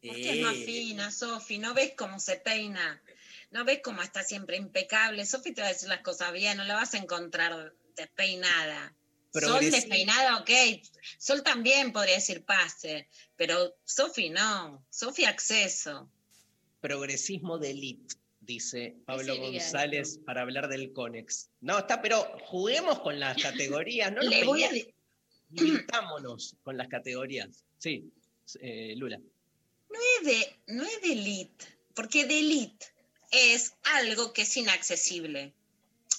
[0.00, 3.02] Porque es más fina, Sofi, no ves cómo se peina,
[3.50, 5.26] no ves cómo está siempre impecable.
[5.26, 8.94] Sofi te va a decir las cosas bien, no la vas a encontrar despeinada.
[9.32, 10.50] Sol despeinada, ok.
[11.18, 14.86] Sol también podría decir pase, pero Sofi no.
[14.88, 16.08] Sofi acceso
[16.80, 21.50] progresismo de élite, dice Pablo González para hablar del CONEX.
[21.60, 24.70] No, está, pero juguemos con las categorías, no Le voy a
[25.50, 27.64] limitámonos con las categorías.
[27.78, 28.10] Sí,
[28.60, 29.18] eh, Lula.
[29.18, 32.86] No es, de, no es de elite, porque de elite
[33.32, 35.52] es algo que es inaccesible.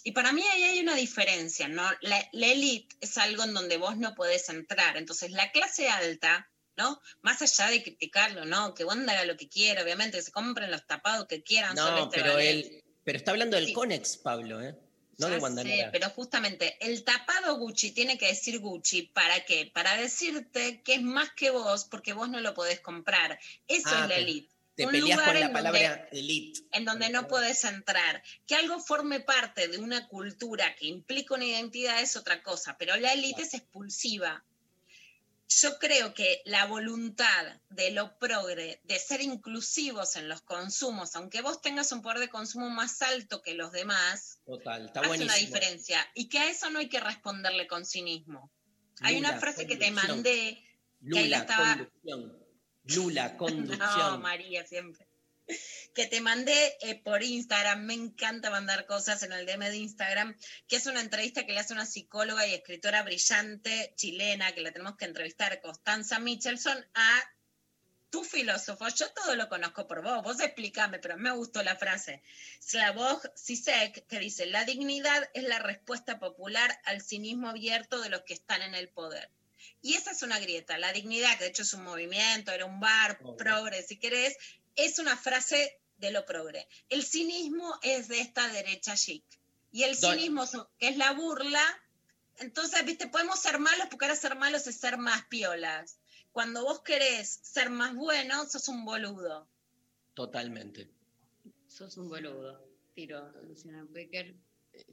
[0.03, 1.83] Y para mí ahí hay una diferencia, ¿no?
[2.01, 4.97] La, la elite es algo en donde vos no podés entrar.
[4.97, 7.01] Entonces, la clase alta ¿no?
[7.21, 8.73] Más allá de criticarlo, ¿no?
[8.73, 11.75] Que Wanda haga lo que quiera, obviamente, que se compren los tapados que quieran.
[11.75, 14.75] No, pero él, pero está hablando del Conex, Pablo, ¿eh?
[15.17, 19.69] no de Wanda sé, pero justamente el tapado Gucci tiene que decir Gucci, ¿para qué?
[19.71, 23.37] Para decirte que es más que vos, porque vos no lo podés comprar.
[23.67, 24.51] Eso Ah, es la te- elite.
[24.73, 26.61] Te un peleas lugar con la palabra elite.
[26.71, 28.23] en donde no podés entrar.
[28.47, 32.95] Que algo forme parte de una cultura que implica una identidad es otra cosa, pero
[32.95, 34.43] la élite es expulsiva.
[35.59, 41.41] Yo creo que la voluntad de lo progre, de ser inclusivos en los consumos, aunque
[41.41, 45.35] vos tengas un poder de consumo más alto que los demás, Total, está hace buenísimo.
[45.35, 46.09] una diferencia.
[46.15, 48.49] Y que a eso no hay que responderle con cinismo.
[49.01, 50.63] Hay una Lula, frase que te mandé,
[51.11, 52.37] que ahí Lula, estaba- conducción.
[52.83, 54.21] Lula, no, conducción.
[54.21, 55.05] María, siempre.
[55.93, 60.37] Que te mandé eh, por Instagram, me encanta mandar cosas en el DM de Instagram,
[60.67, 64.71] que es una entrevista que le hace una psicóloga y escritora brillante chilena, que la
[64.71, 67.23] tenemos que entrevistar, Constanza Michelson, a
[68.11, 68.87] tu filósofo.
[68.89, 72.21] Yo todo lo conozco por vos, vos explícame, pero me gustó la frase.
[72.59, 78.21] Slavoj Zizek, que dice, la dignidad es la respuesta popular al cinismo abierto de los
[78.21, 79.29] que están en el poder.
[79.81, 80.77] Y esa es una grieta.
[80.77, 83.37] La dignidad, que de hecho es un movimiento, era un bar, Obvio.
[83.37, 84.37] progre, si querés,
[84.75, 86.67] es una frase de lo progre.
[86.89, 89.23] El cinismo es de esta derecha chic.
[89.71, 90.45] Y el Don- cinismo,
[90.77, 91.63] que es la burla,
[92.39, 95.99] entonces, viste, podemos ser malos porque ahora ser malos es ser más piolas.
[96.31, 99.47] Cuando vos querés ser más bueno, sos un boludo.
[100.13, 100.89] Totalmente.
[101.67, 102.67] Sos un boludo.
[102.95, 104.35] Tiro, Luciana Pecker.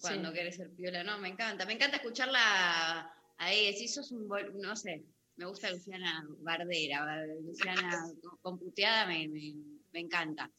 [0.01, 1.65] Cuando querés ser piola, no, me encanta.
[1.65, 5.05] Me encanta escucharla ahí, decir, sos un boludo, no sé.
[5.39, 8.07] Me gusta Luciana Bardera, Luciana
[8.43, 9.55] computeada, me, me,
[9.93, 10.51] me encanta.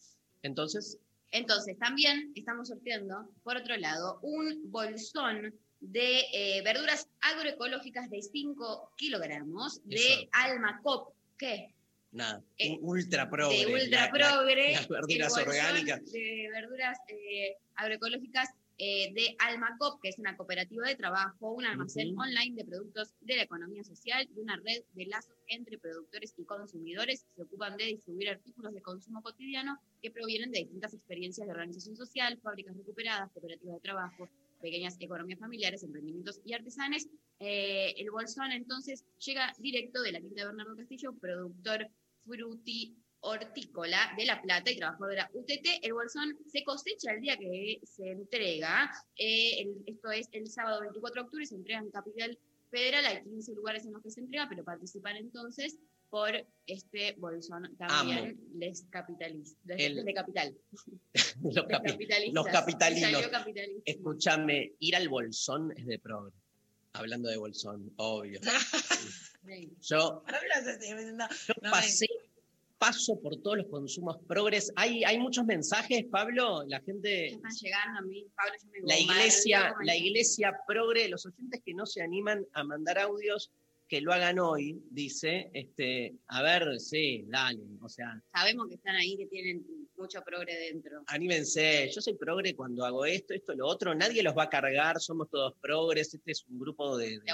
[0.42, 0.98] Entonces,
[1.32, 8.94] Entonces, también estamos sorteando, por otro lado, un bolsón de eh, verduras agroecológicas de 5
[8.98, 10.30] kilogramos de Eso.
[10.32, 11.14] Alma Cop.
[11.38, 11.74] ¿Qué?
[12.12, 13.58] nada, Eh, ultra progre.
[13.66, 14.72] de ultra la- la- progre.
[14.74, 16.12] las verduras orgánicas.
[16.12, 18.50] De verduras eh, agroecológicas
[18.82, 23.36] eh, de Almacop, que es una cooperativa de trabajo, un almacén online de productos de
[23.36, 27.26] la economía social y una red de lazos entre productores y consumidores.
[27.36, 31.98] Se ocupan de distribuir artículos de consumo cotidiano que provienen de distintas experiencias de organización
[31.98, 34.30] social, fábricas recuperadas, cooperativas de trabajo,
[34.62, 37.10] pequeñas economías familiares, emprendimientos y artesanes.
[37.42, 41.90] Eh, el bolsón entonces llega directo de la quinta de Bernardo Castillo, productor
[42.26, 45.80] fruti hortícola de La Plata y trabajador de la UTT.
[45.84, 48.92] El bolsón se cosecha el día que se entrega.
[49.18, 52.38] Eh, el- esto es el sábado 24 de octubre, se entrega en Capital
[52.72, 53.06] Federal.
[53.06, 55.78] Hay 15 lugares en los que se entrega, pero participan entonces
[56.10, 56.32] por
[56.66, 60.58] este bolsón también les capitalistas, El- de capital.
[61.44, 62.34] los, Les capi- capitalistas.
[62.34, 63.82] los capitalinos.
[63.86, 66.34] Escúchame, ir al bolsón es de progre.
[66.94, 68.40] Hablando de bolsón, obvio.
[69.82, 72.08] Yo, yo pasé,
[72.80, 74.72] paso por todos los consumos progres.
[74.76, 78.80] Hay, hay muchos mensajes, Pablo, la Ya gente, están llegando a mí, Pablo, ya me
[78.80, 83.52] la bombardeo iglesia, la iglesia progre, los oyentes que no se animan a mandar audios,
[83.88, 88.96] que lo hagan hoy, dice, este, a ver, sí, dale, o sea, Sabemos que están
[88.96, 89.66] ahí, que tienen
[89.98, 91.02] mucho progre dentro.
[91.08, 95.00] anímense, yo soy progre cuando hago esto, esto, lo otro, nadie los va a cargar,
[95.02, 97.18] somos todos progres, este es un grupo de...
[97.20, 97.32] de-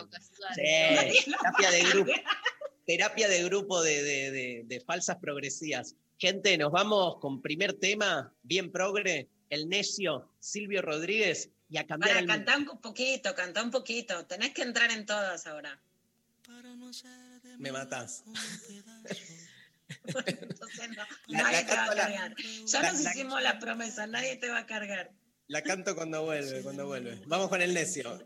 [0.56, 2.12] De terapia de grupo.
[2.86, 5.96] terapia de grupo de, de- de- de falsas progresías.
[6.18, 12.12] Gente, nos vamos con primer tema, bien progre, el necio, Silvio Rodríguez, y a cambiar
[12.12, 14.26] Para el cantar un poquito, canta un poquito.
[14.26, 15.82] Tenés que entrar en todas ahora.
[17.58, 18.24] Me matás.
[20.06, 22.36] Entonces no, La- nadie la te va a la- cargar.
[22.66, 25.12] Ya nos la- hicimos la promesa, nadie te va a cargar.
[25.48, 27.22] La canto cuando vuelve, cuando vuelve.
[27.28, 28.26] Vamos con el necio.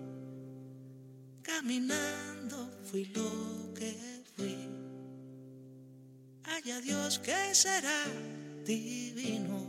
[1.43, 3.93] Caminando fui lo que
[4.35, 4.69] fui.
[6.43, 8.03] Haya Dios que será
[8.65, 9.59] divino.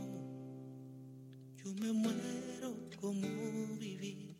[1.63, 4.35] Yo me muero como viví.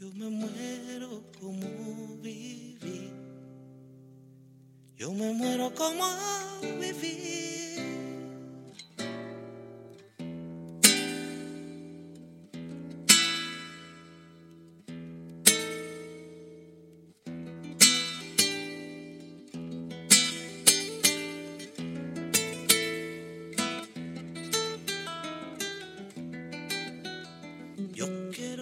[0.00, 3.12] Yo me muero como viví.
[4.96, 6.04] Yo me muero como
[6.80, 8.01] viví.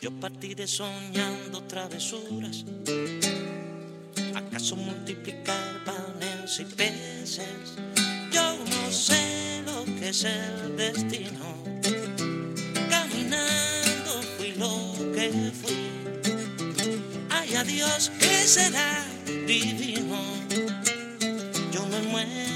[0.00, 2.64] Yo partiré soñando travesuras.
[4.34, 7.74] ¿Acaso multiplicar panes y peces?
[8.30, 11.64] Yo no sé lo que es el destino.
[12.90, 15.90] Caminando fui lo que fui.
[17.30, 19.04] Ay, adiós, que será
[19.46, 20.20] divino.
[21.72, 22.55] Yo me muero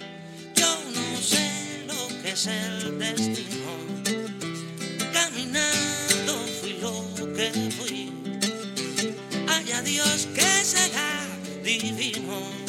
[2.31, 3.71] Es el destino.
[5.11, 7.03] Caminando fui lo
[7.33, 8.11] que fui.
[9.49, 11.27] Ay, adiós, que será
[11.63, 12.60] divino.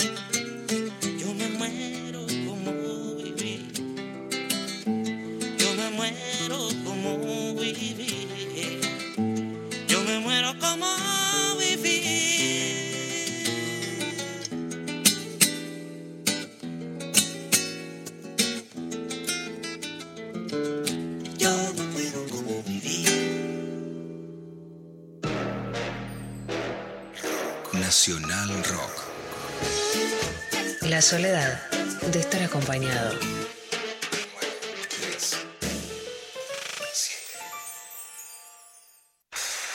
[31.03, 31.70] La soledad
[32.12, 33.18] de estar acompañado.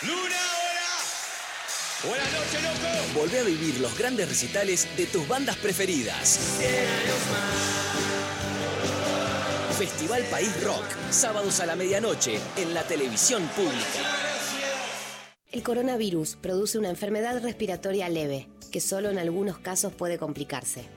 [0.03, 0.95] ¡Luna, hola!
[2.07, 3.19] ¡Buenas noches, loco!
[3.19, 6.39] Volvé a vivir los grandes recitales de tus bandas preferidas.
[9.77, 13.83] Festival País Rock, sábados a la medianoche en la televisión pública.
[15.51, 20.96] El coronavirus produce una enfermedad respiratoria leve, que solo en algunos casos puede complicarse.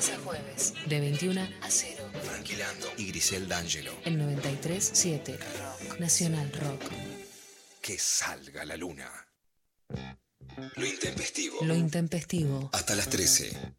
[0.00, 2.10] Lunes a jueves, de 21 a 0.
[2.24, 3.92] Franquilando y Grisel D'Angelo.
[4.06, 5.38] El 93.7.
[5.98, 6.84] Nacional Rock.
[7.82, 9.10] Que salga la luna.
[10.76, 11.58] Lo intempestivo.
[11.62, 12.70] Lo intempestivo.
[12.72, 13.74] Hasta las 13.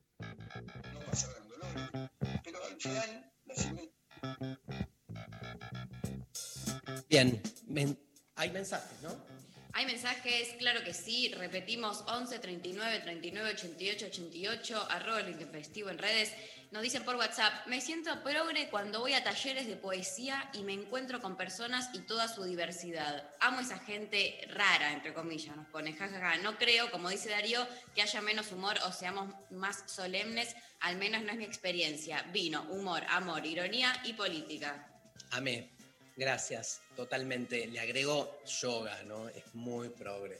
[7.09, 7.97] Bien, men-
[8.36, 9.30] hay mensajes, ¿no?
[9.74, 15.97] Hay mensajes, claro que sí, repetimos 11 39 39 88 88, arroba el intempestivo en
[15.97, 16.34] redes.
[16.72, 20.74] Nos dicen por WhatsApp, me siento progre cuando voy a talleres de poesía y me
[20.74, 23.30] encuentro con personas y toda su diversidad.
[23.39, 26.38] Amo esa gente rara, entre comillas, nos pone, jajaja.
[26.38, 27.65] No creo, como dice Darío,
[27.95, 32.24] que haya menos humor o seamos más solemnes, al menos no es mi experiencia.
[32.34, 34.88] Vino, humor, amor, ironía y política.
[35.32, 35.80] Amé.
[36.26, 37.65] Gracias, totalmente.
[37.65, 39.28] Le agrego yoga, ¿no?
[39.30, 40.38] Es muy progre.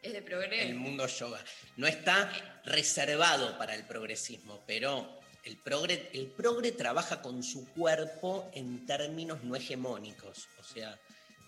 [0.00, 0.62] Es de progre.
[0.62, 1.42] El mundo yoga.
[1.76, 2.30] No está
[2.64, 9.42] reservado para el progresismo, pero el progre, el progre trabaja con su cuerpo en términos
[9.42, 10.46] no hegemónicos.
[10.60, 10.96] O sea,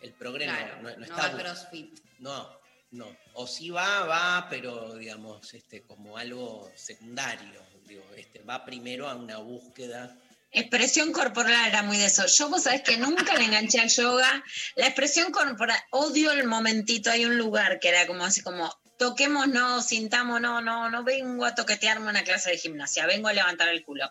[0.02, 1.16] el progre no- Claro, no, no no está.
[1.16, 2.00] va al CrossFit.
[2.18, 2.58] No,
[2.90, 3.16] no.
[3.34, 7.62] O si va, va, pero digamos, este, como algo secundario.
[7.84, 10.18] Digo, este, va primero a una búsqueda.
[10.52, 12.24] Expresión corporal era muy de eso.
[12.26, 14.42] Yo, vos sabés que nunca le enganché al yoga.
[14.76, 17.10] La expresión corporal, odio el momentito.
[17.10, 21.44] Hay un lugar que era como así como, toquemos, no, sintamos, no, no, no vengo
[21.44, 24.10] a toquetearme una clase de gimnasia, vengo a levantar el culo.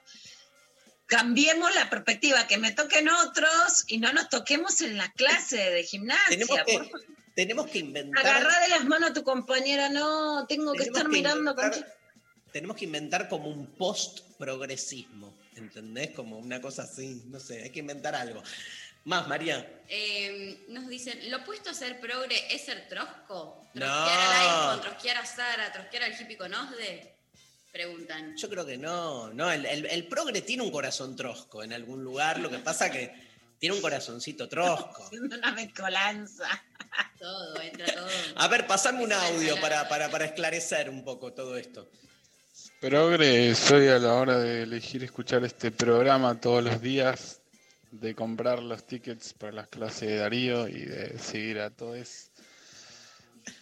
[1.08, 5.84] Cambiemos la perspectiva, que me toquen otros y no nos toquemos en la clase de
[5.84, 6.24] gimnasia.
[6.30, 7.02] Tenemos que, por favor.
[7.36, 8.26] tenemos que inventar.
[8.26, 11.66] Agarrá de las manos a tu compañera, no, tengo que estar que mirando con...
[11.66, 11.94] inventar-
[12.52, 16.12] Tenemos que inventar como un post-progresismo, ¿entendés?
[16.12, 18.42] Como una cosa así, no sé, hay que inventar algo.
[19.06, 19.82] Más, María.
[19.88, 23.64] Eh, nos dicen, ¿lo opuesto a ser progre es ser trosco?
[23.76, 23.86] No.
[23.86, 27.14] ¿Trosquear al iPhone, trosquear a Sara, trosquear al hippie con Osde?
[27.72, 28.36] Preguntan.
[28.38, 32.04] Yo creo que no, no, el, el- el progre tiene un corazón trosco en algún
[32.04, 33.14] lugar, lo que pasa que
[33.60, 35.04] tiene un corazoncito trosco.
[35.06, 36.48] Haciendo una mezcolanza.
[37.20, 38.08] Todo, entra todo.
[38.38, 41.90] A ver, pasame un audio para, para, para esclarecer un poco todo esto.
[42.90, 47.42] Progre, soy a la hora de elegir escuchar este programa todos los días,
[47.90, 52.30] de comprar los tickets para las clases de Darío y de seguir a todos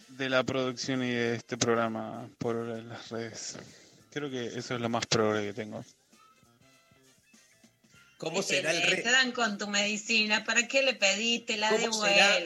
[0.08, 3.56] de la producción y de este programa por las redes.
[4.12, 5.82] Creo que eso es lo más progre que tengo.
[8.18, 11.56] ¿Cómo será el re- te dan con tu medicina, ¿para qué le pediste?
[11.56, 12.40] La ¿Cómo será?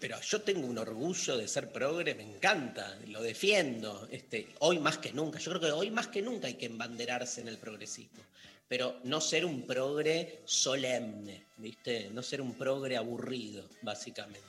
[0.00, 4.08] Pero yo tengo un orgullo de ser progre, me encanta, lo defiendo.
[4.10, 7.40] Este, hoy más que nunca, yo creo que hoy más que nunca hay que embanderarse
[7.40, 8.22] en el progresismo.
[8.66, 12.08] Pero no ser un progre solemne, ¿viste?
[12.12, 14.40] No ser un progre aburrido, básicamente.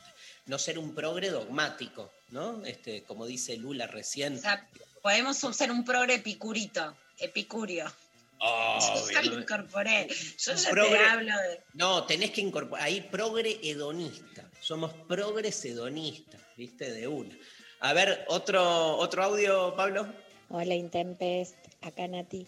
[0.45, 2.63] No ser un progre dogmático, ¿no?
[2.65, 4.36] Este, como dice Lula recién.
[4.38, 4.67] O sea,
[5.01, 7.91] podemos ser un progre epicurito, epicurio.
[8.39, 10.07] Yo ya lo incorporé.
[10.38, 11.61] Yo ya progre- te hablo de.
[11.73, 12.86] No, tenés que incorporar.
[12.86, 14.44] Ahí progre hedonista.
[14.66, 16.91] Somos progres hedonistas, ¿viste?
[16.91, 17.38] De una.
[17.82, 20.07] A ver, otro, otro audio, Pablo.
[20.49, 22.47] Hola Intempest, acá Nati.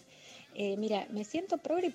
[0.52, 1.90] Eh, mira, me siento progre y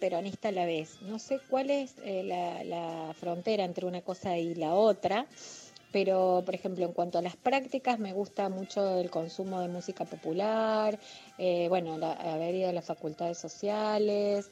[0.47, 1.01] a la vez.
[1.01, 5.27] No sé cuál es eh, la, frontera entre una cosa y la otra,
[5.91, 10.05] pero por ejemplo, en cuanto a las prácticas, me gusta mucho el consumo de música
[10.05, 10.97] popular,
[11.37, 14.49] eh, bueno, la- haber ido a las facultades sociales,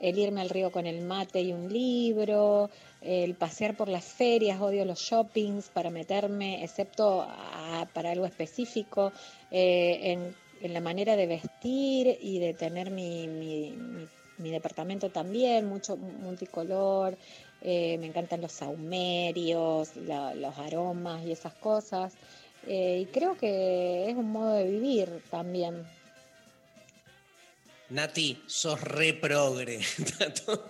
[0.00, 2.70] el irme al río con el mate y un libro,
[3.00, 9.12] el pasear por las ferias, odio los shoppings para meterme, excepto a- para algo específico,
[9.50, 14.08] eh, en, en la manera de vestir y de tener mi, mi-
[14.50, 17.18] departamento también, mucho multicolor,
[17.60, 22.16] eh, me encantan los saumerios, la- los aromas y esas cosas.
[22.62, 25.97] eh, y creo que es un modo de vivir también.
[27.90, 29.80] Nati, sos re progre.
[30.44, 30.68] todo,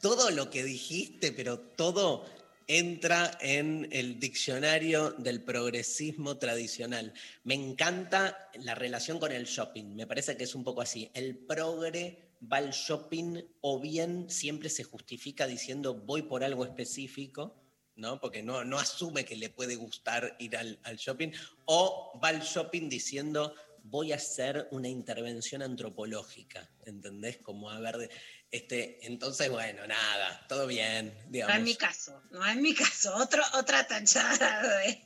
[0.00, 2.24] todo lo que dijiste, pero todo
[2.66, 7.12] entra en el diccionario del progresismo tradicional.
[7.44, 9.94] Me encanta la relación con el shopping.
[9.94, 11.10] Me parece que es un poco así.
[11.14, 17.62] El progre va al shopping o bien siempre se justifica diciendo voy por algo específico.
[17.96, 18.20] ¿no?
[18.20, 21.30] Porque no, no asume que le puede gustar ir al, al shopping,
[21.64, 23.54] o va al shopping diciendo
[23.88, 27.38] voy a hacer una intervención antropológica, ¿entendés?
[27.38, 28.10] Como a ver,
[28.50, 33.14] este, entonces, bueno, nada, todo bien, No es mi caso, no es mi caso.
[33.16, 35.02] Otro, otra tachada de.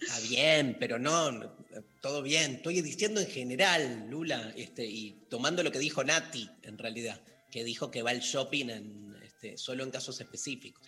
[0.00, 1.56] Está bien, pero no, no,
[2.00, 2.56] todo bien.
[2.56, 7.20] Estoy diciendo en general, Lula, este, y tomando lo que dijo Nati, en realidad,
[7.50, 9.13] que dijo que va al shopping en,
[9.44, 10.82] este, solo en casos específicos.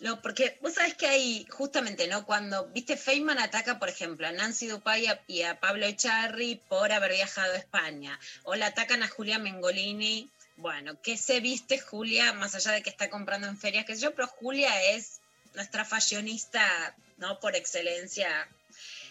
[0.00, 2.26] No, porque vos sabés que hay, justamente, ¿no?
[2.26, 7.12] Cuando, viste, Feynman ataca, por ejemplo, a Nancy Dupay y a- Pablo Echarri por haber
[7.12, 10.28] viajado a España, o la atacan a Julia Mengolini.
[10.56, 14.02] Bueno, ¿qué se viste Julia, más allá de que está comprando en ferias, qué sé
[14.02, 14.14] yo?
[14.14, 15.20] Pero Julia es
[15.54, 17.40] nuestra fashionista, ¿no?
[17.40, 18.48] Por excelencia.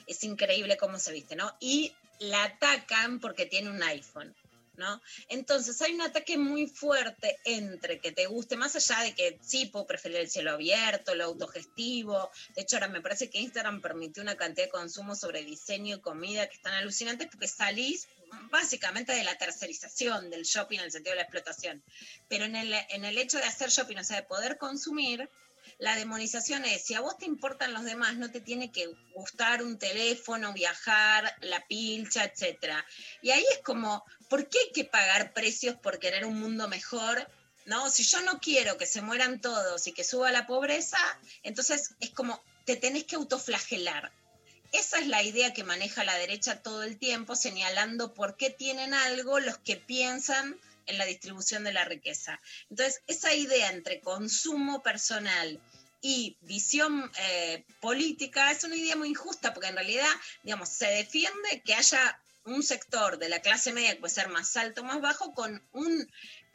[0.08, 1.56] Es increíble cómo se viste, ¿no?
[1.60, 4.36] Y la atacan porque tiene un iPhone.
[4.76, 5.02] ¿No?
[5.30, 9.66] Entonces hay un ataque muy fuerte entre que te guste, más allá de que sí
[9.66, 12.32] puedo preferir el cielo abierto, lo autogestivo.
[12.56, 16.02] De hecho, ahora me parece que Instagram permitió una cantidad de consumo sobre diseño y
[16.02, 18.08] comida que están alucinantes porque salís
[18.50, 21.84] básicamente de la tercerización del shopping en el sentido de la explotación.
[22.30, 25.30] Pero en el, en el hecho de hacer shopping, o sea, de poder consumir,
[25.82, 29.64] la demonización es, si a vos te importan los demás, no te tiene que gustar
[29.64, 32.86] un teléfono, viajar, la pilcha, etcétera.
[33.24, 37.28] Y ahí es como, ¿por qué hay que pagar precios por querer un mundo mejor?
[37.66, 37.90] ¿No?
[37.90, 41.00] Si yo no quiero que se mueran todos y que suba la pobreza,
[41.42, 44.12] entonces es como te tenés que autoflagelar.
[44.74, 48.94] Esa es la idea que maneja la derecha todo el tiempo, señalando por qué tienen
[48.94, 52.40] algo los que piensan en la distribución de la riqueza.
[52.70, 55.60] Entonces, esa idea entre consumo personal
[56.02, 60.10] y visión eh, política es una idea muy injusta, porque en realidad,
[60.44, 64.58] digamos, se defiende que haya un sector de la clase media que puede ser más
[64.58, 66.12] alto o más bajo con un,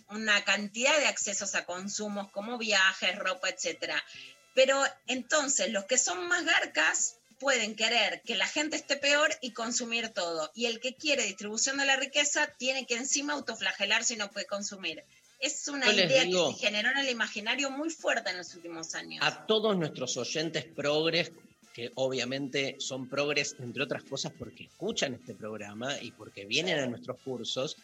[0.09, 4.05] una cantidad de accesos a consumos como viajes, ropa, etcétera.
[4.55, 9.53] Pero entonces los que son más garcas pueden querer que la gente esté peor y
[9.53, 10.51] consumir todo.
[10.55, 14.47] Y el que quiere distribución de la riqueza tiene que encima autoflagelarse y no puede
[14.47, 15.05] consumir.
[15.39, 18.95] Es una idea digo- que se generó en el imaginario muy fuerte en los últimos
[18.95, 19.25] años.
[19.25, 21.33] A todos nuestros oyentes progres,
[21.75, 26.87] que obviamente son progres, entre otras cosas, porque escuchan este programa y porque vienen a
[26.87, 27.77] nuestros cursos,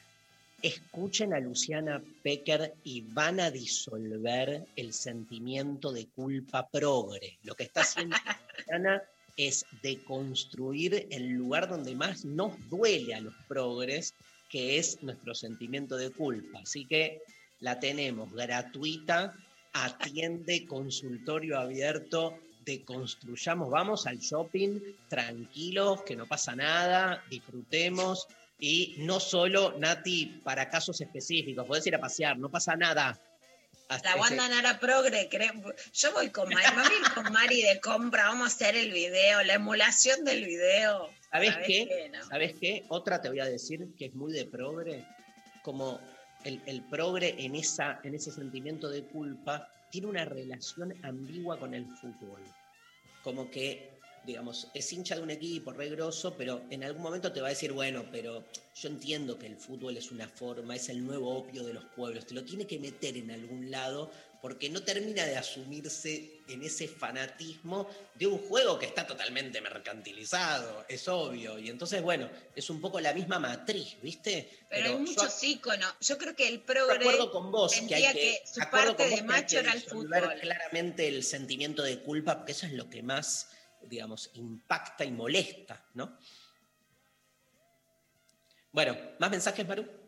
[0.62, 7.38] escuchen a Luciana Pecker y van a disolver el sentimiento de culpa progre.
[7.42, 8.16] Lo que está haciendo
[8.58, 9.02] Luciana
[9.36, 14.14] es deconstruir el lugar donde más nos duele a los progres,
[14.48, 16.60] que es nuestro sentimiento de culpa.
[16.62, 17.22] Así que
[17.62, 19.34] la tenemos gratuita,
[19.72, 28.26] atiende, consultorio abierto, deconstruyamos, vamos al shopping tranquilos, que no pasa nada, disfrutemos.
[28.58, 33.18] Y no solo, Nati, para casos específicos, podés ir a pasear, no pasa nada.
[34.04, 37.80] La Wanda Nara Progre, creo- yo voy con Mari, vamos a ir con Mari de
[37.80, 41.10] compra, vamos a hacer el video, la emulación del video.
[41.30, 41.86] ¿Sabes ¿Sabés qué?
[41.88, 42.08] qué?
[42.08, 42.24] No.
[42.26, 42.84] ¿Sabes qué?
[42.88, 45.04] Otra te voy a decir que es muy de progre,
[45.62, 46.00] como
[46.44, 51.86] el, progre en, esa, en ese sentimiento de culpa tiene una relación ambigua con el
[51.86, 52.40] fútbol.
[53.22, 57.40] Como que, digamos, es hincha de un equipo re grosso, pero en algún momento te
[57.40, 61.04] va a decir, bueno, pero yo entiendo que el fútbol es una forma, es el
[61.04, 64.10] nuevo opio de los pueblos, te lo tiene que meter en algún lado
[64.42, 70.84] porque no termina de asumirse en ese fanatismo de un juego que está totalmente mercantilizado,
[70.88, 71.60] es obvio.
[71.60, 74.64] Y entonces, bueno, es un poco la misma matriz, ¿viste?
[74.68, 75.94] Pero, hay yo muchos íconos.
[76.00, 78.96] Yo creo que el de progre acuerdo con vos que hay que, su de acuerdo
[78.96, 80.34] parte con vos de que hay macho que era el fútbol.
[80.40, 83.48] claramente el sentimiento de culpa, porque eso es lo que más,
[83.82, 86.18] digamos, impacta y molesta, ¿no?
[88.72, 90.01] Bueno, ¿más mensajes, Maru?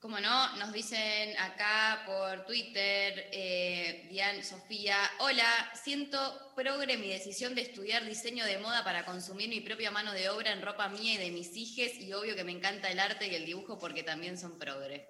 [0.00, 7.56] Como no, nos dicen acá por Twitter, eh, Diane, Sofía, hola, siento progre mi decisión
[7.56, 11.14] de estudiar diseño de moda para consumir mi propia mano de obra en ropa mía
[11.14, 14.04] y de mis hijes y obvio que me encanta el arte y el dibujo porque
[14.04, 15.08] también son progre.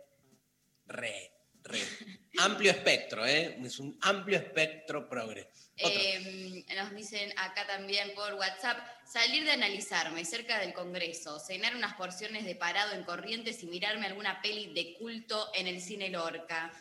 [0.86, 1.81] Re, re.
[2.39, 3.59] Amplio espectro, ¿eh?
[3.65, 5.49] Es un amplio espectro progre.
[5.77, 11.95] Eh, nos dicen acá también por WhatsApp, salir de analizarme cerca del Congreso, cenar unas
[11.95, 16.73] porciones de parado en Corrientes y mirarme alguna peli de culto en el cine Lorca.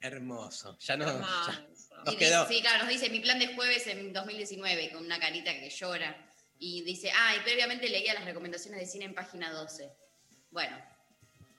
[0.00, 0.78] Hermoso.
[0.80, 1.06] Ya no.
[1.06, 1.66] Ya
[2.04, 2.48] nos quedó.
[2.48, 6.16] sí, claro, nos dice mi plan de jueves en 2019 con una carita que llora.
[6.58, 9.90] Y dice, ah, y previamente leía las recomendaciones de cine en página 12.
[10.50, 10.76] Bueno,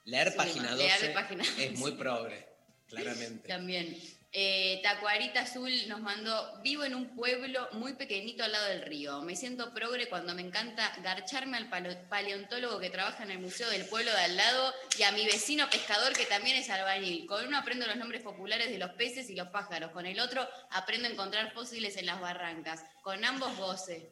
[0.06, 1.72] Leer Sí, página 12 leer de página es 12.
[1.72, 2.48] muy progre,
[2.88, 3.48] claramente.
[3.48, 3.98] también.
[4.38, 9.22] Eh, Tacuarita Azul nos mandó, vivo en un pueblo muy pequeñito al lado del río.
[9.22, 13.70] Me siento progre cuando me encanta garcharme al palo- paleontólogo que trabaja en el museo
[13.70, 17.26] del pueblo de al lado y a mi vecino pescador que también es albañil.
[17.28, 19.92] Con uno aprendo los nombres populares de los peces y los pájaros.
[19.92, 22.84] Con el otro aprendo a encontrar fósiles en las barrancas.
[23.04, 24.10] Con ambos goce.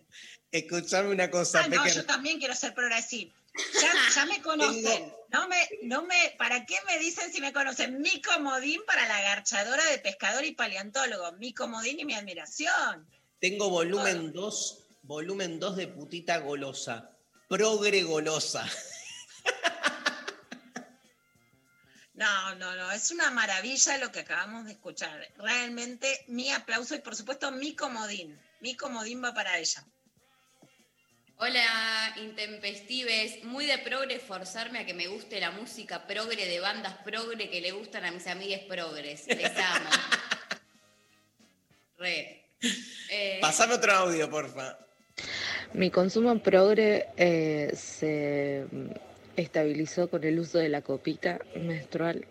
[0.54, 3.34] Escuchame una cosa, Ah, no, yo también quiero ser progresivo.
[3.82, 5.14] Ya, ya me conocen.
[5.30, 8.02] No me, no me, ¿Para qué me dicen si me conocen?
[8.02, 11.32] Mi comodín para la garchadora de pescador y paleontólogo.
[11.34, 13.08] Mi comodín y mi admiración.
[13.40, 17.12] Tengo volumen 2, volumen 2 de putita golosa.
[17.50, 18.66] Progre golosa.
[22.16, 25.28] No, no, no, es una maravilla lo que acabamos de escuchar.
[25.38, 28.40] Realmente mi aplauso y por supuesto mi comodín.
[28.62, 29.84] Mi comodín va para ella.
[31.38, 33.44] Hola, intempestives.
[33.44, 37.60] Muy de progre forzarme a que me guste la música progre de bandas progre que
[37.60, 39.28] le gustan a mis amigues progres.
[39.28, 39.90] Les amo.
[41.98, 42.46] Re.
[43.10, 44.78] Eh, Pasame otro audio, porfa.
[45.74, 48.66] Mi consumo progre eh, se
[49.36, 52.26] estabilizó con el uso de la copita menstrual,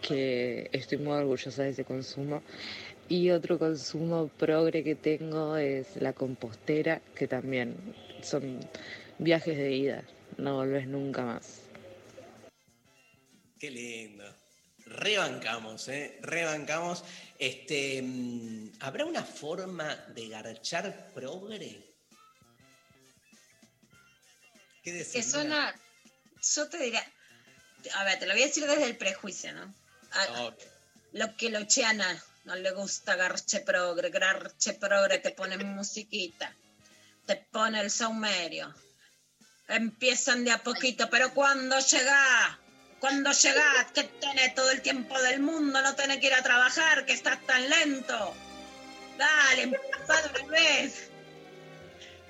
[0.00, 2.42] que estoy muy orgullosa de ese consumo.
[3.08, 7.76] Y otro consumo progre que tengo es la compostera, que también
[8.24, 8.60] son
[9.18, 10.04] viajes de ida,
[10.38, 11.60] no volvés nunca más.
[13.58, 14.24] Qué lindo.
[14.86, 16.18] Rebancamos, ¿eh?
[16.20, 17.04] Rebancamos.
[17.38, 21.82] Este, mm, ¿Habrá una forma de garchar progre?
[24.82, 25.12] ¿Qué decís?
[25.12, 25.74] Que suena,
[26.54, 27.02] yo te diría,
[27.94, 29.74] a ver, te lo voy a decir desde el prejuicio, ¿no?
[30.12, 30.58] A- Ok.
[31.12, 36.54] Lo que lo cheana no le gusta garche progre, garche progre te pone musiquita,
[37.26, 38.74] te pone el saumerio.
[39.68, 42.60] Empiezan de a poquito, pero cuando llega,
[43.00, 47.06] cuando llegás, que tenés todo el tiempo del mundo, no tenés que ir a trabajar,
[47.06, 48.34] que estás tan lento.
[49.16, 51.10] Dale, una vez.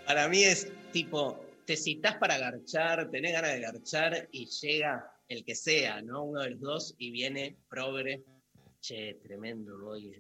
[0.07, 5.45] Para mí es tipo, te citas para garchar, tenés ganas de garchar y llega el
[5.45, 6.24] que sea, ¿no?
[6.24, 8.22] Uno de los dos y viene progre.
[8.80, 10.14] Che, tremendo hoy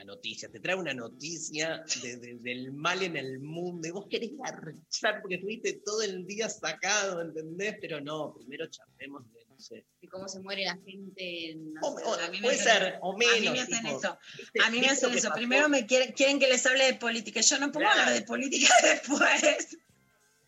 [0.00, 0.48] la noticia.
[0.50, 5.20] Te trae una noticia de- de- del mal en el mundo y vos querés garchar
[5.20, 7.76] porque estuviste todo el día sacado, ¿entendés?
[7.80, 9.84] Pero no, primero charlemos de, no sé.
[10.00, 11.54] De cómo se muere la gente.
[11.56, 13.52] no O- sé, o- a mí me puede parece- ser, o A mí menos.
[13.52, 14.18] me hacen tipo, eso.
[14.38, 15.30] ¿viste- A mí me hacen eso.
[15.34, 17.40] Primero me quieren, quieren que les hable de política.
[17.42, 18.00] Yo no puedo Claro.
[18.00, 19.76] hablar de política después.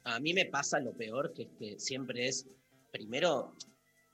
[0.04, 2.46] A mí me pasa lo peor, que es que siempre es,
[2.90, 3.54] primero,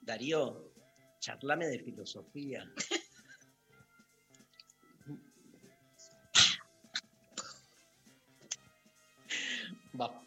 [0.01, 0.73] Darío,
[1.19, 2.69] charlame de filosofía.
[9.99, 10.23] Va,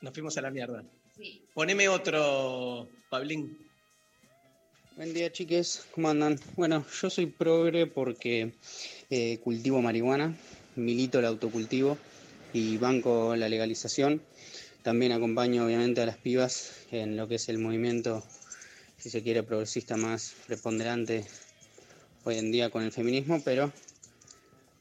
[0.00, 0.82] nos fuimos a la mierda.
[1.16, 1.42] Sí.
[1.54, 3.56] Poneme otro, Pablín.
[4.96, 5.86] Buen día, chiques.
[5.92, 6.38] ¿Cómo andan?
[6.56, 8.52] Bueno, yo soy progre porque
[9.08, 10.36] eh, cultivo marihuana,
[10.74, 11.96] milito el autocultivo
[12.52, 14.20] y banco la legalización.
[14.82, 18.24] También acompaño, obviamente, a las pibas en lo que es el movimiento,
[18.98, 21.24] si se quiere, progresista más preponderante
[22.24, 23.72] hoy en día con el feminismo, pero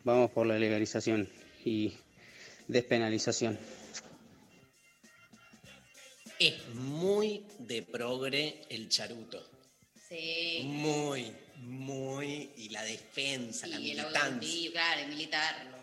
[0.03, 1.29] vamos por la legalización
[1.63, 1.93] y
[2.67, 3.59] despenalización.
[6.41, 9.47] Es muy de progre el charuto.
[10.09, 10.61] Sí.
[10.63, 12.49] Muy, muy.
[12.57, 14.21] Y la defensa, la Y el militancia.
[14.23, 15.77] autocultivo, claro, y militarlo.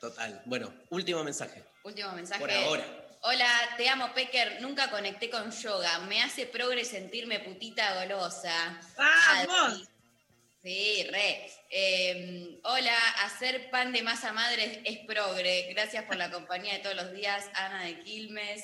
[0.00, 0.42] Total.
[0.46, 1.62] Bueno, último mensaje.
[1.84, 2.40] Último mensaje.
[2.40, 2.86] Por ahora.
[3.20, 4.62] Hola, te amo, Pecker.
[4.62, 5.98] Nunca conecté con yoga.
[5.98, 8.80] Me hace progre sentirme putita golosa.
[8.96, 9.74] ¡Vamos!
[9.74, 9.88] Adi.
[10.62, 11.50] Sí, re.
[11.68, 15.66] Eh, hola, hacer pan de masa madre es progre.
[15.74, 18.62] Gracias por la compañía de todos los días, Ana de Quilmes.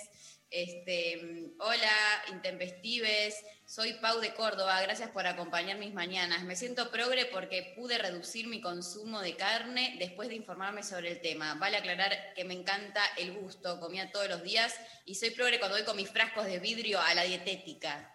[0.55, 3.35] Este, hola, intempestives.
[3.67, 4.81] Soy Pau de Córdoba.
[4.83, 6.45] Gracias por acompañar mis mañanas.
[6.45, 11.21] Me siento progre porque pude reducir mi consumo de carne después de informarme sobre el
[11.21, 11.55] tema.
[11.55, 13.81] Vale aclarar que me encanta el gusto.
[13.81, 14.73] Comía todos los días
[15.05, 18.15] y soy progre cuando voy con mis frascos de vidrio a la dietética.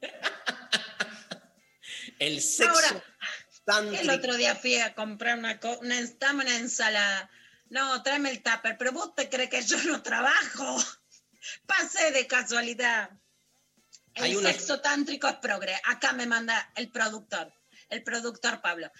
[2.18, 3.02] El sexo
[3.66, 4.00] Ahora.
[4.00, 7.30] El otro día fui a comprar una, una ensalada.
[7.68, 10.82] No, tráeme el tupper, pero vos te crees que yo no trabajo.
[11.66, 13.10] Pasé de casualidad.
[14.14, 15.78] El Hay una- sexo tántrico es progre.
[15.84, 17.52] Acá me manda el productor,
[17.88, 18.90] el productor Pablo.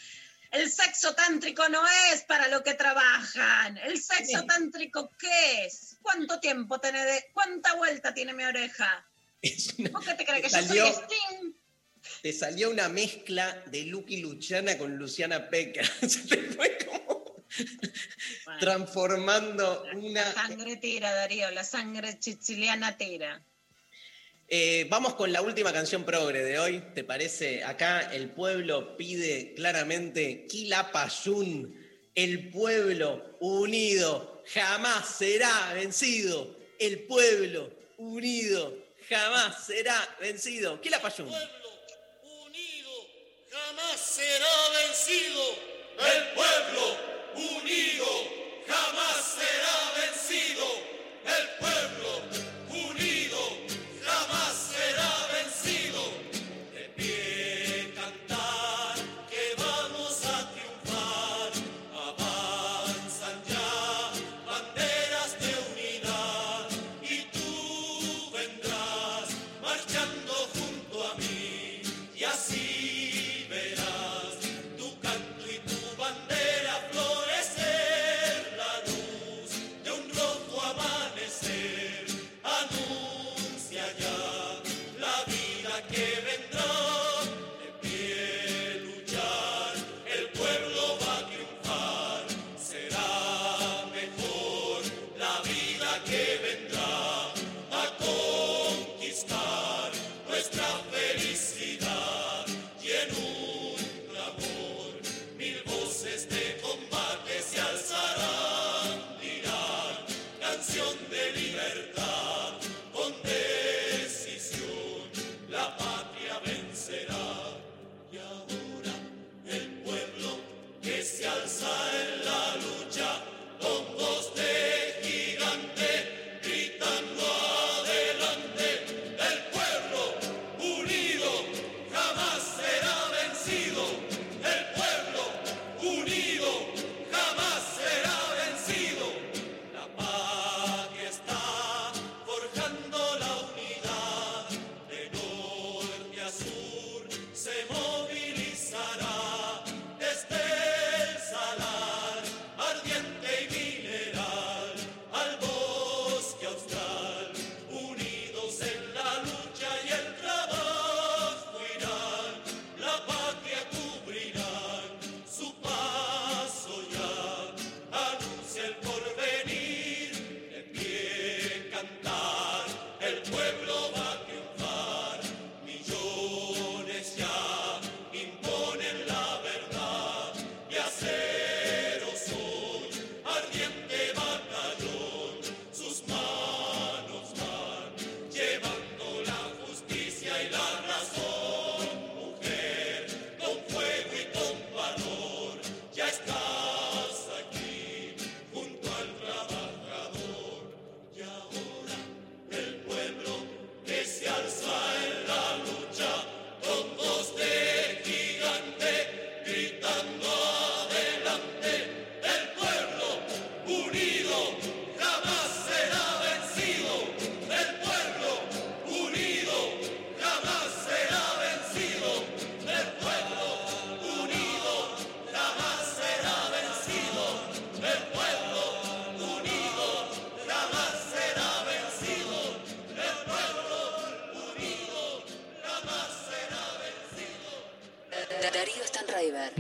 [0.51, 1.83] El sexo tántrico no
[2.13, 3.77] es para lo que trabajan.
[3.79, 5.97] El sexo tántrico, ¿qué es?
[6.01, 9.07] ¿Cuánto tiempo tiene de, cuánta vuelta tiene mi oreja?
[9.93, 11.53] ¿Vos qué te crees que yo Salió- soy Sting?
[12.23, 15.83] Te salió una mezcla de Lucky Luciana con Luciana Peca.
[16.09, 17.28] Se te fue como
[18.61, 20.25] transformando una.
[20.25, 23.43] La sangre tira, Darío, la sangre siciliana tira.
[24.51, 26.83] Eh, vamos con la última canción progre de hoy.
[26.95, 27.63] ¿Te parece?
[27.65, 31.77] Acá el pueblo pide claramente Quilapayún.
[32.15, 36.57] El pueblo unido jamás será vencido.
[36.79, 38.75] El pueblo unido
[39.09, 40.81] jamás será vencido.
[40.81, 41.31] Quilapayún.
[43.51, 44.47] jamás será
[44.87, 45.43] vencido.
[45.99, 48.07] El pueblo unido
[48.67, 50.67] jamás será vencido.
[51.25, 52.11] El pueblo
[52.71, 53.08] unido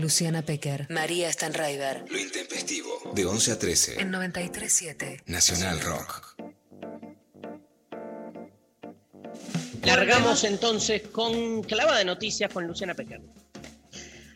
[0.08, 0.86] Luciana Pecker.
[0.88, 2.02] María Stanraiver.
[2.08, 3.12] Lo intempestivo.
[3.12, 4.00] De 11 a 13.
[4.00, 5.20] En 93.7.
[5.26, 6.34] Nacional Rock.
[9.84, 13.20] Largamos entonces con clava de noticias con Luciana Pecker.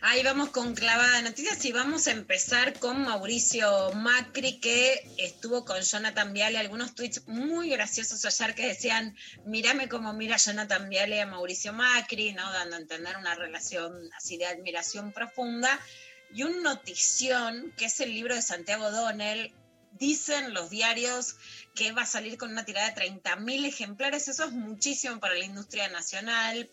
[0.03, 5.09] Ahí vamos con clavada de noticias y vamos a empezar con Mauricio Macri, que
[5.43, 6.59] estuvo con Jonathan Viale.
[6.59, 12.33] Algunos tweets muy graciosos ayer que decían: Mírame como mira Jonathan Viale a Mauricio Macri,
[12.33, 12.53] ¿no?
[12.53, 15.81] dando a entender una relación así de admiración profunda.
[16.33, 19.53] Y un notición, que es el libro de Santiago Donnell.
[19.99, 21.35] Dicen los diarios
[21.75, 24.29] que va a salir con una tirada de 30.000 ejemplares.
[24.29, 26.71] Eso es muchísimo para la industria nacional,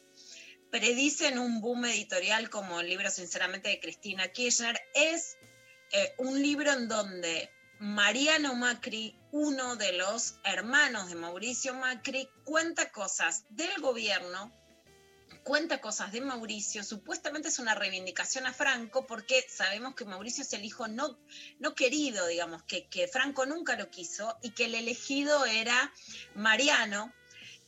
[0.70, 5.38] predicen un boom editorial como el libro sinceramente de Cristina Kirchner, es
[5.92, 7.50] eh, un libro en donde
[7.80, 14.54] Mariano Macri, uno de los hermanos de Mauricio Macri, cuenta cosas del gobierno,
[15.44, 20.52] cuenta cosas de Mauricio, supuestamente es una reivindicación a Franco porque sabemos que Mauricio es
[20.52, 21.18] el hijo no,
[21.60, 25.94] no querido, digamos, que, que Franco nunca lo quiso y que el elegido era
[26.36, 27.14] Mariano.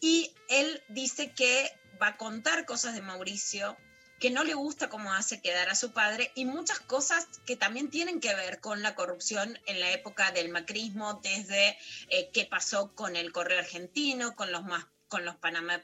[0.02, 3.78] Y él dice que va a contar cosas de Mauricio
[4.22, 7.90] que no le gusta cómo hace quedar a su padre y muchas cosas que también
[7.90, 11.76] tienen que ver con la corrupción en la época del macrismo, desde
[12.10, 15.84] eh, qué pasó con el correo argentino, con los, más, con los Panama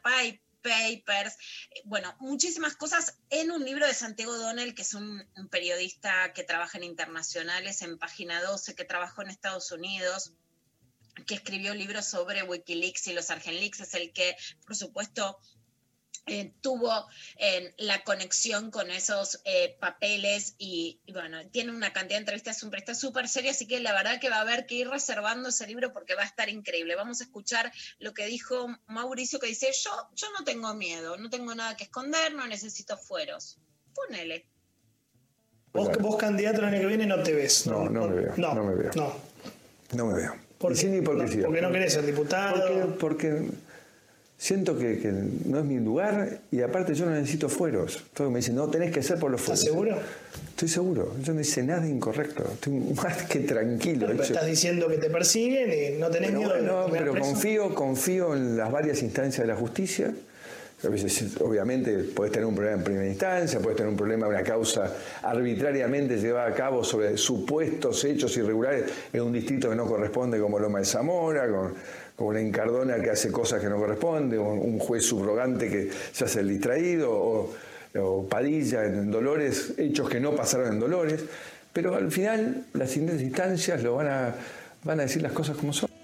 [0.62, 1.36] Papers,
[1.86, 6.44] bueno, muchísimas cosas en un libro de Santiago Donnell, que es un, un periodista que
[6.44, 10.34] trabaja en internacionales, en Página 12, que trabajó en Estados Unidos
[11.26, 15.40] que escribió libros sobre Wikileaks y los Argenleaks, es el que, por supuesto,
[16.28, 17.08] eh, tuvo
[17.38, 22.64] eh, la conexión con esos eh, papeles y, y, bueno, tiene una cantidad de entrevistas
[22.64, 25.68] está súper seria, así que la verdad que va a haber que ir reservando ese
[25.68, 26.96] libro porque va a estar increíble.
[26.96, 31.30] Vamos a escuchar lo que dijo Mauricio, que dice, yo, yo no tengo miedo, no
[31.30, 33.58] tengo nada que esconder, no necesito fueros.
[33.94, 34.46] Ponele.
[35.74, 37.68] Vos, vos candidato el año que viene no te ves.
[37.68, 38.34] No, no, me veo.
[38.38, 38.64] No, No.
[38.64, 38.92] me veo.
[38.96, 39.14] No.
[39.94, 40.36] No me veo.
[40.58, 40.80] ¿Por qué?
[40.80, 41.46] sin hipocresía.
[41.46, 42.62] Porque no querés ser diputado.
[43.00, 43.50] Porque, porque
[44.38, 45.12] siento que, que
[45.46, 48.04] no es mi lugar y aparte yo no necesito fueros.
[48.14, 49.60] Todos me dicen, no, tenés que ser por los fueros.
[49.60, 49.98] ¿Estás seguro?
[50.50, 51.14] Estoy seguro.
[51.22, 52.44] Yo no hice nada incorrecto.
[52.54, 54.08] Estoy más que tranquilo.
[54.08, 57.28] Pero estás diciendo que te persiguen y no tenés Pero miedo bueno, comer pero preso.
[57.28, 60.14] confío, confío en las varias instancias de la justicia.
[60.84, 64.44] A veces, obviamente, puedes tener un problema en primera instancia, puedes tener un problema, una
[64.44, 70.40] causa arbitrariamente llevada a cabo sobre supuestos hechos irregulares en un distrito que no corresponde,
[70.40, 71.74] como Loma de Zamora, con,
[72.18, 76.26] con una encardona que hace cosas que no corresponden, un, un juez subrogante que se
[76.26, 77.54] hace el distraído, o,
[77.96, 81.24] o Padilla en Dolores, hechos que no pasaron en Dolores.
[81.72, 84.36] Pero al final, las siguientes instancias lo van a,
[84.84, 85.97] van a decir las cosas como son.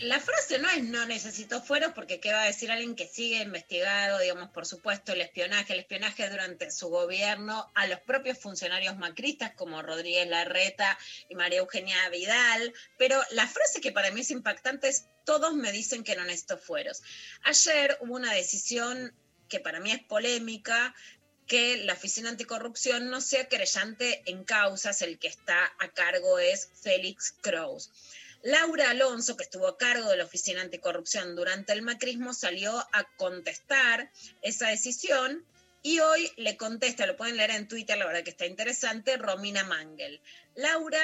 [0.00, 3.42] La frase no es no necesito fueros porque qué va a decir alguien que sigue
[3.42, 8.96] investigado, digamos, por supuesto, el espionaje, el espionaje durante su gobierno a los propios funcionarios
[8.96, 10.96] macristas como Rodríguez Larreta
[11.28, 15.72] y María Eugenia Vidal, pero la frase que para mí es impactante es todos me
[15.72, 17.02] dicen que no necesito fueros.
[17.42, 19.12] Ayer hubo una decisión
[19.48, 20.94] que para mí es polémica,
[21.46, 26.70] que la Oficina Anticorrupción no sea querellante en causas, el que está a cargo es
[26.82, 27.90] Félix Kraus.
[28.42, 33.04] Laura Alonso, que estuvo a cargo de la Oficina Anticorrupción durante el macrismo, salió a
[33.16, 34.10] contestar
[34.42, 35.44] esa decisión
[35.82, 39.64] y hoy le contesta, lo pueden leer en Twitter, la verdad que está interesante, Romina
[39.64, 40.20] Mangel.
[40.54, 41.00] Laura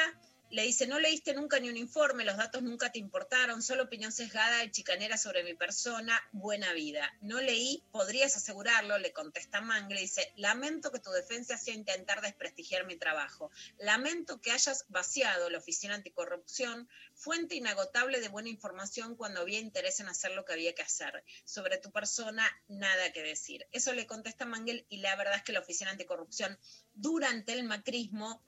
[0.55, 4.13] le dice, no leíste nunca ni un informe, los datos nunca te importaron, solo opinión
[4.13, 7.13] sesgada y chicanera sobre mi persona, buena vida.
[7.23, 12.87] No leí, podrías asegurarlo, le contesta Mangle, dice, lamento que tu defensa sea intentar desprestigiar
[12.87, 13.51] mi trabajo.
[13.79, 19.99] Lamento que hayas vaciado la Oficina Anticorrupción, fuente inagotable de buena información cuando había interés
[19.99, 21.25] en hacer lo que había que hacer.
[21.45, 23.67] Sobre tu persona, nada que decir.
[23.73, 26.57] Eso le contesta Mangel y la verdad es que la Oficina Anticorrupción
[26.95, 28.41] durante el macrismo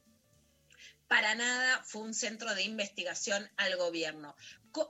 [1.09, 4.35] para nada fue un centro de investigación al gobierno.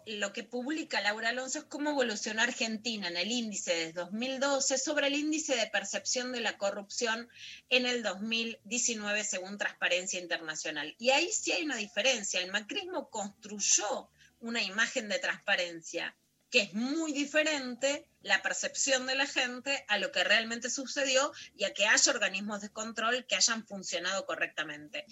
[0.06, 5.06] Lo que publica Laura Alonso es cómo evolucionó Argentina en el índice de 2012 sobre
[5.06, 7.28] el índice de percepción de la corrupción
[7.68, 10.96] en el 2019 según Transparencia Internacional.
[10.98, 12.40] Y ahí sí hay una diferencia.
[12.40, 14.10] El macrismo construyó
[14.40, 16.16] una imagen de transparencia
[16.50, 21.64] que es muy diferente la percepción de la gente a lo que realmente sucedió y
[21.64, 25.04] a que haya organismos de control que hayan funcionado correctamente.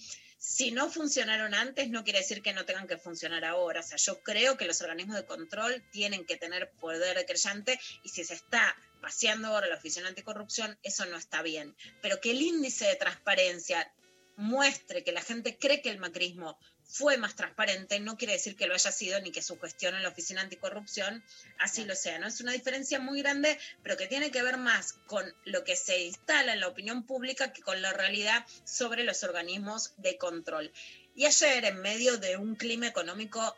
[0.47, 3.80] Si no funcionaron antes, no quiere decir que no tengan que funcionar ahora.
[3.80, 7.80] O sea, yo creo que los organismos de control tienen que tener poder de creyente
[8.03, 11.74] y si se está vaciando ahora la Oficina Anticorrupción, eso no está bien.
[12.03, 13.90] Pero que el índice de transparencia
[14.36, 18.66] muestre que la gente cree que el macrismo fue más transparente, no quiere decir que
[18.66, 21.24] lo haya sido ni que su gestión en la Oficina Anticorrupción
[21.59, 22.18] así lo sea.
[22.18, 22.26] ¿no?
[22.26, 26.05] Es una diferencia muy grande, pero que tiene que ver más con lo que se
[26.05, 30.72] instala en la opinión pública que con la realidad sobre los organismos de control.
[31.16, 33.57] Y ayer, en medio de un clima económico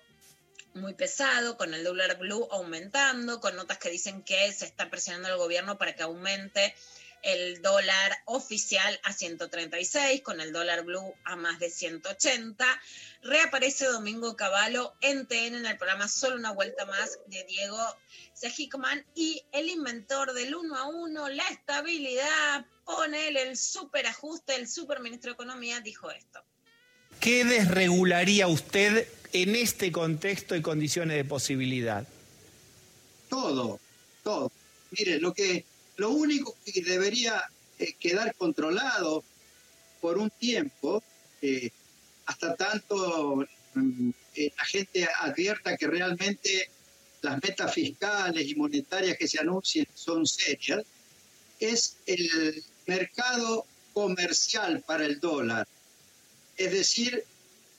[0.74, 5.28] muy pesado, con el dólar blue aumentando, con notas que dicen que se está presionando
[5.28, 6.74] al gobierno para que aumente
[7.26, 12.64] el dólar oficial a 136, con el dólar blue a más de 180.
[13.22, 17.78] Reaparece Domingo Cavallo en TN en el programa Solo una vuelta más de Diego
[18.32, 25.30] Sejikman y el inventor del uno a uno, la estabilidad, pone el superajuste, el superministro
[25.30, 26.44] de Economía dijo esto.
[27.18, 32.06] ¿Qué desregularía usted en este contexto y condiciones de posibilidad?
[33.28, 33.80] Todo,
[34.22, 34.52] todo.
[34.92, 35.64] Mire, lo que
[35.96, 37.42] lo único que debería
[37.78, 39.24] eh, quedar controlado
[40.00, 41.02] por un tiempo,
[41.42, 41.70] eh,
[42.26, 46.70] hasta tanto mm, eh, la gente advierta que realmente
[47.22, 50.84] las metas fiscales y monetarias que se anuncien son serias,
[51.58, 55.66] es el mercado comercial para el dólar.
[56.56, 57.24] Es decir,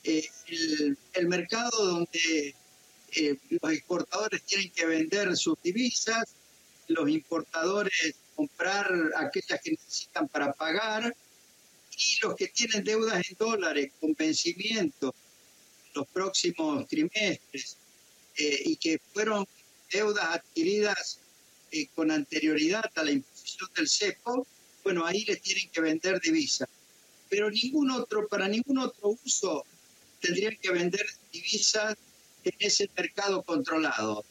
[0.02, 2.54] el, el, mercado donde
[3.50, 6.24] los exportadores tienen que vender sus divisas
[6.88, 11.14] los importadores comprar aquellas que necesitan para pagar
[11.96, 15.14] y los que tienen deudas en dólares con vencimiento
[15.94, 17.76] los próximos trimestres
[18.36, 19.46] eh, y que fueron
[19.90, 21.18] deudas adquiridas
[21.72, 24.46] eh, con anterioridad a la imposición del CEPO,
[24.84, 26.68] bueno, ahí les tienen que vender divisas.
[27.28, 29.64] Pero ningún otro, para ningún otro uso
[30.20, 31.96] tendrían que vender divisas
[32.44, 34.24] en ese mercado controlado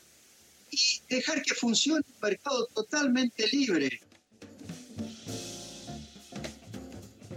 [0.72, 4.02] y dejar que funcione un mercado totalmente libre.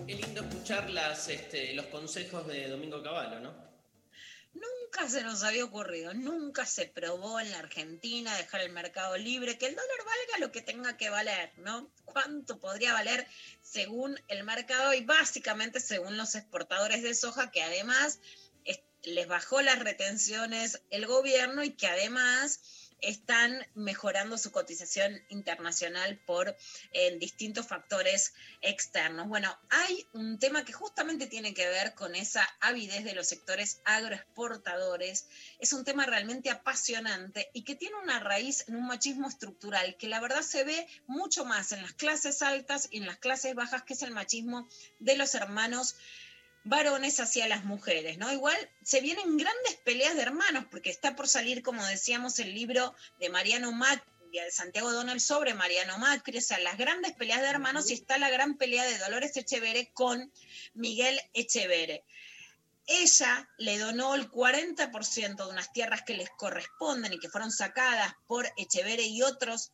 [0.07, 3.71] Es lindo escuchar las, este, los consejos de Domingo Cavallo, ¿no?
[4.53, 9.57] Nunca se nos había ocurrido, nunca se probó en la Argentina dejar el mercado libre,
[9.57, 11.89] que el dólar valga lo que tenga que valer, ¿no?
[12.05, 13.27] ¿Cuánto podría valer
[13.63, 18.19] según el mercado y básicamente según los exportadores de soja, que además
[19.05, 22.61] les bajó las retenciones el gobierno y que además
[23.03, 26.57] están mejorando su cotización internacional por
[26.93, 29.29] eh, distintos factores externos.
[29.29, 33.81] Bueno, hay un tema que justamente tiene que ver con esa avidez de los sectores
[33.85, 35.27] agroexportadores.
[35.59, 40.09] Es un tema realmente apasionante y que tiene una raíz en un machismo estructural que
[40.09, 43.83] la verdad se ve mucho más en las clases altas y en las clases bajas,
[43.83, 45.97] que es el machismo de los hermanos
[46.65, 48.33] varones hacia las mujeres, ¿no?
[48.33, 52.95] Igual se vienen grandes peleas de hermanos, porque está por salir, como decíamos, el libro
[53.19, 57.49] de Mariano Macri, de Santiago Donald sobre Mariano Macri, o sea, las grandes peleas de
[57.49, 60.33] hermanos y está la gran pelea de Dolores Echevere con
[60.75, 62.05] Miguel Echevere.
[62.87, 68.15] Ella le donó el 40% de unas tierras que les corresponden y que fueron sacadas
[68.27, 69.73] por Echevere y otros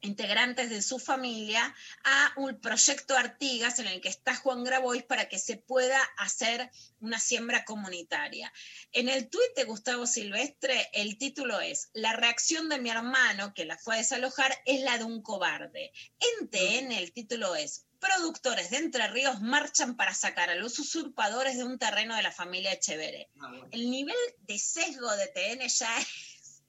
[0.00, 1.74] integrantes de su familia
[2.04, 6.70] a un proyecto Artigas en el que está Juan Grabois para que se pueda hacer
[7.00, 8.52] una siembra comunitaria.
[8.92, 13.64] En el tuit de Gustavo Silvestre, el título es La reacción de mi hermano, que
[13.64, 15.92] la fue a desalojar, es la de un cobarde.
[16.20, 21.56] En TN el título es Productores de Entre Ríos marchan para sacar a los usurpadores
[21.56, 23.28] de un terreno de la familia Echevere.
[23.72, 26.62] El nivel de sesgo de TN ya es,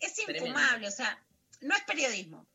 [0.00, 1.18] es infumable, o sea,
[1.64, 2.46] no es periodismo,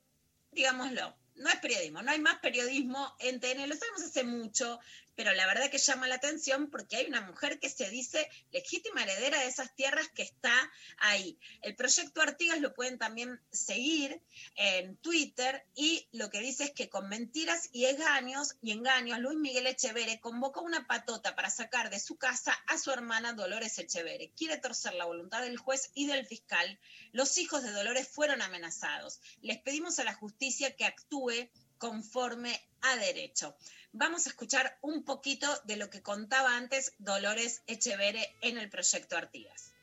[0.52, 4.80] digámoslo, no es periodismo, no hay más periodismo en TN, lo sabemos hace mucho,
[5.20, 9.04] pero la verdad que llama la atención porque hay una mujer que se dice legítima
[9.04, 10.54] heredera de esas tierras que está
[10.98, 11.38] ahí.
[11.62, 14.22] El proyecto Artigas lo pueden también seguir
[14.56, 19.38] en Twitter y lo que dice es que con mentiras y engaños, y engaños Luis
[19.38, 24.32] Miguel Echevere convocó una patota para sacar de su casa a su hermana Dolores Echevere.
[24.38, 26.80] Quiere torcer la voluntad del juez y del fiscal.
[27.12, 29.20] Los hijos de Dolores fueron amenazados.
[29.42, 33.58] Les pedimos a la justicia que actúe conforme a derecho.
[33.92, 39.18] Vamos a escuchar un poquito de lo que contaba antes Dolores Echevere en el proyecto
[39.18, 39.74] Artigas.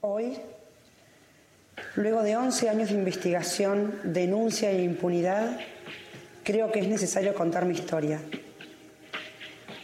[0.00, 0.38] Hoy,
[1.96, 5.60] luego de 11 años de investigación, denuncia e impunidad,
[6.44, 8.22] creo que es necesario contar mi historia.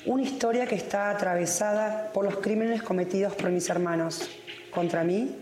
[0.06, 4.30] Una historia que está atravesada por los crímenes cometidos por mis hermanos
[4.70, 5.36] contra mí,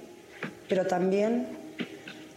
[0.69, 1.47] pero también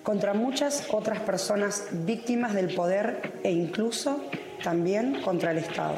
[0.03, 4.29] contra muchas otras personas víctimas del poder e incluso
[4.63, 5.95] también contra el Estado.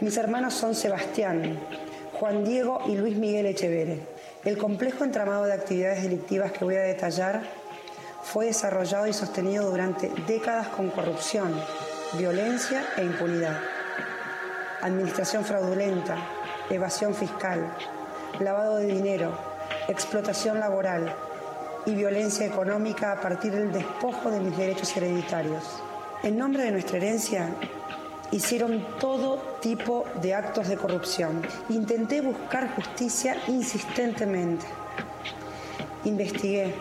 [0.00, 1.58] Mis hermanos son Sebastián,
[2.14, 4.00] Juan Diego y Luis Miguel Echevere.
[4.44, 7.42] El complejo entramado de actividades delictivas que voy a detallar
[8.22, 11.54] fue desarrollado y sostenido durante décadas con corrupción,
[12.18, 13.58] violencia e impunidad.
[14.82, 16.16] Administración fraudulenta,
[16.70, 17.72] evasión fiscal,
[18.40, 19.36] lavado de dinero,
[19.88, 21.14] explotación laboral
[21.86, 25.82] y violencia económica a partir del despojo de mis derechos hereditarios.
[26.24, 27.48] En nombre de nuestra herencia,
[28.32, 31.42] hicieron todo tipo de actos de corrupción.
[31.68, 34.66] Intenté buscar justicia insistentemente.
[36.04, 36.74] Investigué,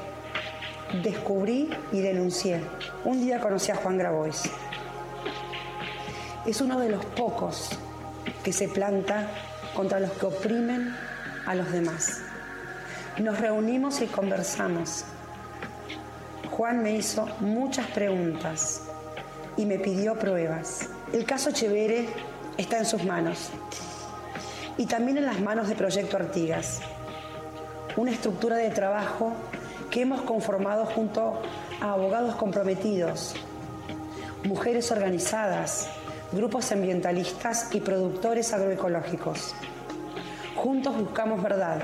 [1.04, 2.62] descubrí y denuncié.
[3.06, 4.42] Un día conocí a Juan Grabois.
[6.48, 7.70] Es uno de los pocos
[8.44, 9.30] que se planta
[9.76, 10.96] contra los que oprimen
[11.46, 12.22] a los demás.
[13.20, 15.06] Nos reunimos y conversamos.
[16.50, 18.87] Juan me hizo muchas preguntas
[19.58, 20.88] y me pidió pruebas.
[21.12, 22.08] El caso Chevere
[22.58, 23.50] está en sus manos
[24.78, 26.82] y también en las manos de Proyecto Artigas,
[27.96, 29.34] una estructura de trabajo
[29.90, 31.42] que hemos conformado junto
[31.82, 33.36] a abogados comprometidos,
[34.44, 35.90] mujeres organizadas,
[36.32, 39.56] grupos ambientalistas y productores agroecológicos.
[40.56, 41.82] Juntos buscamos verdad,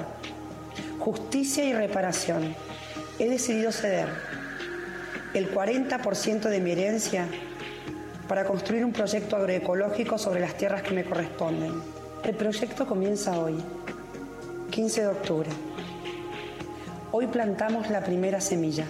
[1.00, 2.56] justicia y reparación.
[3.20, 4.08] He decidido ceder
[5.34, 7.28] el 40% de mi herencia
[8.28, 11.74] para construir un proyecto agroecológico sobre las tierras que me corresponden.
[12.24, 13.56] El proyecto comienza hoy,
[14.72, 15.50] 15 de octubre.
[17.12, 18.86] Hoy plantamos la primera semilla,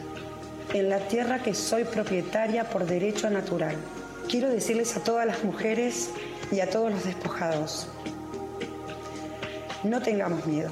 [0.73, 3.75] en la tierra que soy propietaria por derecho natural.
[4.29, 6.11] Quiero decirles a todas las mujeres
[6.51, 7.87] y a todos los despojados,
[9.83, 10.69] no tengamos miedo.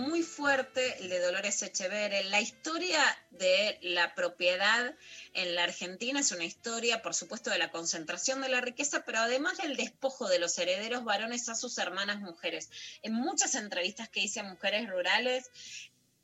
[0.00, 2.24] Muy fuerte el de Dolores Echeverre.
[2.24, 4.94] La historia de la propiedad
[5.34, 9.18] en la Argentina es una historia, por supuesto, de la concentración de la riqueza, pero
[9.18, 12.70] además del despojo de los herederos varones a sus hermanas mujeres.
[13.02, 15.50] En muchas entrevistas que hice a mujeres rurales,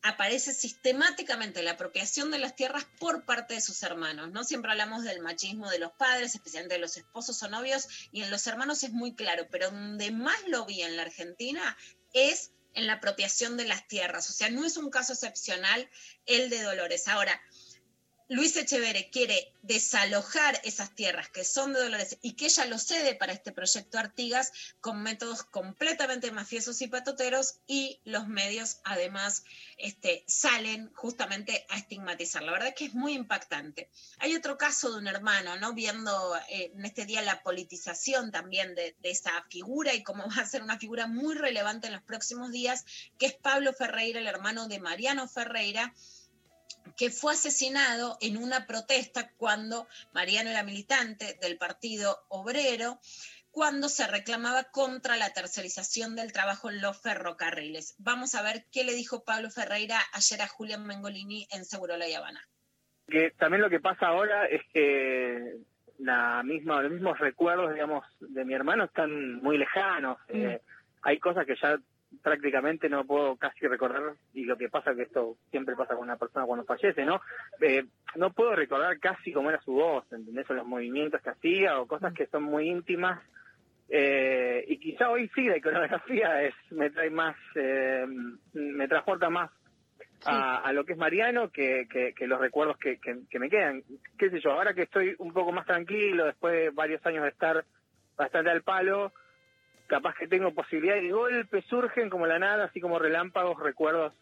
[0.02, 4.44] aparece sistemáticamente la apropiación de las tierras por parte de sus hermanos, ¿no?
[4.44, 8.30] Siempre hablamos del machismo de los padres, especialmente de los esposos o novios, y en
[8.30, 11.76] los hermanos es muy claro, pero donde más lo vi en la Argentina
[12.12, 15.88] es en la apropiación de las tierras, o sea, no es un caso excepcional
[16.26, 17.08] el de Dolores.
[17.08, 17.40] Ahora,
[18.28, 23.14] Luis Echeverre quiere desalojar esas tierras que son de Dolores y que ella lo cede
[23.14, 24.50] para este proyecto Artigas
[24.80, 29.44] con métodos completamente mafiosos y patoteros y los medios además
[29.78, 32.42] este, salen justamente a estigmatizar.
[32.42, 33.90] La verdad es que es muy impactante.
[34.18, 35.72] Hay otro caso de un hermano, ¿no?
[35.72, 40.42] Viendo eh, en este día la politización también de, de esa figura y cómo va
[40.42, 42.84] a ser una figura muy relevante en los próximos días,
[43.18, 45.94] que es Pablo Ferreira, el hermano de Mariano Ferreira,
[46.96, 52.98] que fue asesinado en una protesta cuando Mariano era militante del Partido Obrero,
[53.50, 57.96] cuando se reclamaba contra la tercerización del trabajo en los ferrocarriles.
[57.98, 62.04] Vamos a ver qué le dijo Pablo Ferreira ayer a Julián Mengolini en Seguro La
[62.16, 62.46] Habana.
[63.08, 65.56] Que también lo que pasa ahora es que
[65.98, 70.18] la misma, los mismos recuerdos, digamos, de mi hermano están muy lejanos.
[70.28, 70.60] Eh,
[71.02, 71.78] hay cosas que ya
[72.22, 76.16] prácticamente no puedo casi recordar, y lo que pasa que esto siempre pasa con una
[76.16, 77.20] persona cuando fallece, ¿no?
[77.60, 77.84] Eh,
[78.16, 80.48] no puedo recordar casi cómo era su voz, ¿entendés?
[80.50, 83.20] O los movimientos que hacía, o cosas que son muy íntimas.
[83.88, 88.04] Eh, y quizá hoy sí la iconografía es me trae más, eh,
[88.54, 89.50] me transporta más
[90.24, 93.48] a, a lo que es Mariano que, que, que los recuerdos que, que, que me
[93.48, 93.84] quedan.
[94.18, 97.28] Qué sé yo, ahora que estoy un poco más tranquilo, después de varios años de
[97.28, 97.64] estar
[98.16, 99.12] bastante al palo,
[99.86, 104.12] capaz que tengo posibilidad y de golpe surgen como la nada, así como relámpagos, recuerdos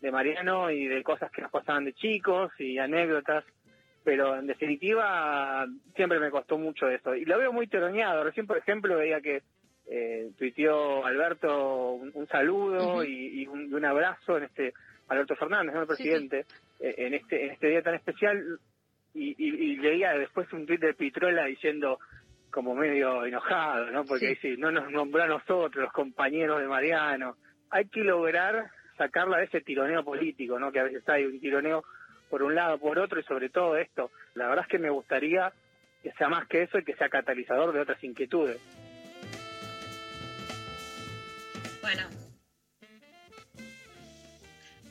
[0.00, 3.44] de Mariano y de cosas que nos pasaban de chicos y anécdotas,
[4.04, 5.66] pero en definitiva
[5.96, 7.14] siempre me costó mucho eso.
[7.14, 8.22] Y lo veo muy teroneado.
[8.22, 9.42] Recién, por ejemplo, veía que
[9.86, 14.74] eh, tuiteó Alberto un, un saludo y, y un, y un abrazo en este
[15.08, 15.82] Alberto Fernández, ¿no?
[15.82, 16.46] el presidente,
[16.80, 18.58] eh, en este en este día tan especial
[19.14, 21.98] y, y, y leía después un tuit de Pitrola diciendo
[22.54, 24.04] como medio enojado, ¿no?
[24.04, 27.36] Porque dice, no nos nombró a nosotros, los compañeros de Mariano.
[27.68, 30.70] Hay que lograr sacarla de ese tironeo político, ¿no?
[30.70, 31.82] Que a veces hay un tironeo
[32.30, 34.12] por un lado, por otro, y sobre todo esto.
[34.34, 35.52] La verdad es que me gustaría
[36.00, 38.60] que sea más que eso y que sea catalizador de otras inquietudes.
[41.82, 42.02] Bueno,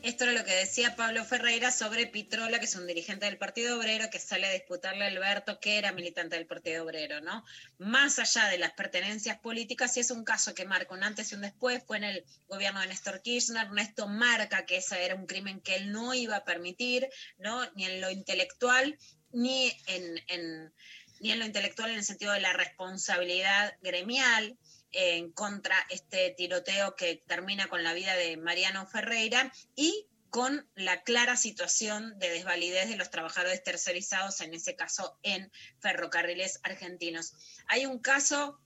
[0.03, 3.77] esto era lo que decía Pablo Ferreira sobre Pitrola, que es un dirigente del Partido
[3.77, 7.45] Obrero que sale a disputarle a Alberto, que era militante del Partido Obrero, ¿no?
[7.77, 11.35] Más allá de las pertenencias políticas, y es un caso que marca un antes y
[11.35, 15.25] un después, fue en el gobierno de Néstor Kirchner, Néstor marca que ese era un
[15.25, 17.07] crimen que él no iba a permitir,
[17.37, 17.65] ¿no?
[17.75, 18.99] Ni en lo intelectual,
[19.31, 20.73] ni en,
[21.21, 24.57] ni en lo intelectual en el sentido de la responsabilidad gremial,
[24.93, 31.03] en contra este tiroteo que termina con la vida de Mariano Ferreira y con la
[31.03, 37.33] clara situación de desvalidez de los trabajadores tercerizados, en ese caso en ferrocarriles argentinos.
[37.67, 38.59] Hay un caso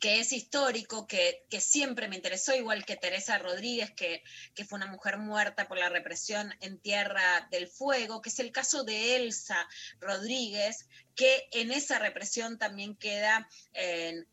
[0.00, 4.22] que es histórico, que, que, siempre me interesó, igual que Teresa Rodríguez, que,
[4.54, 8.52] que, fue una mujer muerta por la represión en Tierra del Fuego, que es el
[8.52, 9.68] caso de Elsa
[10.00, 13.48] Rodríguez, que en esa represión también queda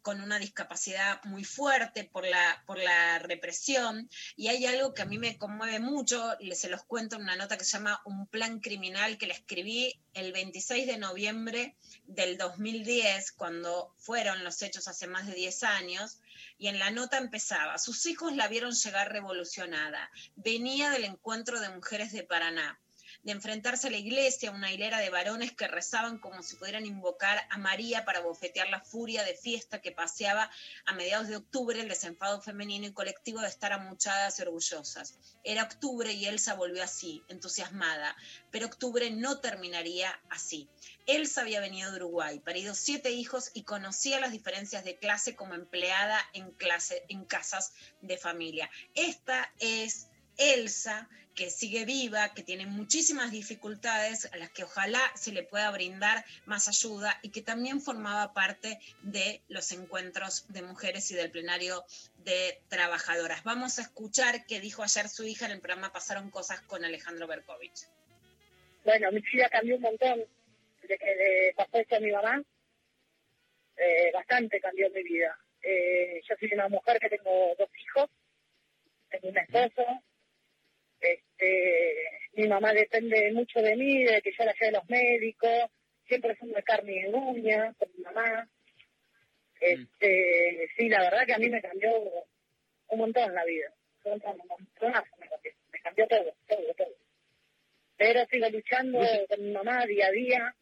[0.01, 4.09] con una discapacidad muy fuerte por la, por la represión.
[4.35, 7.57] Y hay algo que a mí me conmueve mucho, se los cuento en una nota
[7.57, 11.75] que se llama Un plan criminal que le escribí el 26 de noviembre
[12.05, 16.19] del 2010, cuando fueron los hechos hace más de 10 años.
[16.57, 21.69] Y en la nota empezaba, sus hijos la vieron llegar revolucionada, venía del encuentro de
[21.69, 22.79] mujeres de Paraná
[23.23, 27.39] de enfrentarse a la iglesia, una hilera de varones que rezaban como si pudieran invocar
[27.49, 30.49] a María para bofetear la furia de fiesta que paseaba
[30.85, 35.17] a mediados de octubre el desenfado femenino y colectivo de estar amuchadas y orgullosas.
[35.43, 38.15] Era octubre y Elsa volvió así, entusiasmada,
[38.49, 40.67] pero octubre no terminaría así.
[41.05, 45.53] Elsa había venido de Uruguay, parido siete hijos y conocía las diferencias de clase como
[45.53, 48.69] empleada en, clase, en casas de familia.
[48.95, 50.07] Esta es
[50.37, 55.71] Elsa, que sigue viva, que tiene muchísimas dificultades, a las que ojalá se le pueda
[55.71, 61.31] brindar más ayuda y que también formaba parte de los encuentros de mujeres y del
[61.31, 61.83] plenario
[62.17, 63.43] de trabajadoras.
[63.43, 67.27] Vamos a escuchar qué dijo ayer su hija en el programa Pasaron Cosas con Alejandro
[67.27, 67.87] Berkovich.
[68.83, 70.25] Bueno, mi vida cambió un montón
[70.81, 72.41] desde que le pasó esto a mi mamá.
[73.77, 75.37] Eh, bastante cambió mi vida.
[75.63, 78.09] Eh, yo soy una mujer que tengo dos hijos,
[79.09, 79.83] tengo un esposo,
[81.41, 81.95] este,
[82.33, 85.71] mi mamá depende mucho de mí, de que yo la lleve a los médicos,
[86.07, 88.47] siempre son de carne y de uña con mi mamá.
[89.59, 91.91] Este, sí, la verdad que a mí me cambió
[92.89, 93.71] un montón la vida.
[94.03, 96.95] Un montón, me cambió, me cambió todo, todo, todo.
[97.97, 98.99] Pero sigo luchando
[99.29, 100.55] con mi mamá día a día.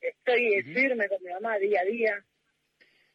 [0.00, 2.24] Estoy firme con mi mamá día a día.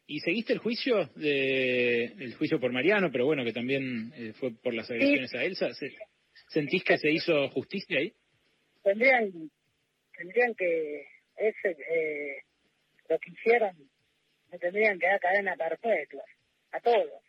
[0.06, 4.54] ¿Y seguiste el juicio de el juicio por Mariano, pero bueno, que también eh, fue
[4.54, 5.72] por las agresiones a Elsa?
[5.74, 5.94] ¿Se,
[6.48, 8.12] ¿Sentís que se hizo justicia ahí?
[8.82, 9.50] Tendrían,
[10.16, 11.06] tendrían que,
[11.36, 12.42] ese, eh,
[13.08, 13.76] lo que hicieron,
[14.50, 16.24] me tendrían que dar cadena perpetua,
[16.72, 17.22] a todos,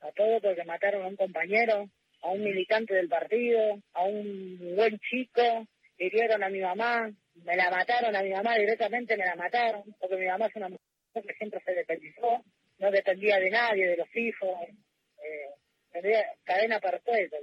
[0.00, 1.88] a todos porque mataron a un compañero,
[2.20, 5.66] a un militante del partido, a un buen chico,
[5.98, 7.10] hirieron a mi mamá,
[7.44, 10.68] me la mataron a mi mamá directamente, me la mataron, porque mi mamá es una
[10.68, 12.44] mujer que siempre se dependizó,
[12.78, 14.68] no dependía de nadie, de los hijos,
[15.24, 15.48] eh,
[15.90, 17.38] tendría cadena perpetua,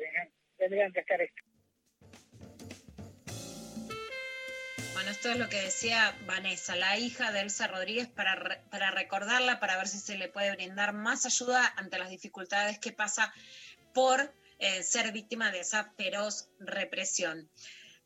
[0.60, 1.42] tendrían que estar esto.
[4.94, 9.60] Bueno, esto es lo que decía Vanessa, la hija de Elsa Rodríguez, para, para recordarla,
[9.60, 13.34] para ver si se le puede brindar más ayuda ante las dificultades que pasa
[13.94, 17.50] por eh, ser víctima de esa feroz represión.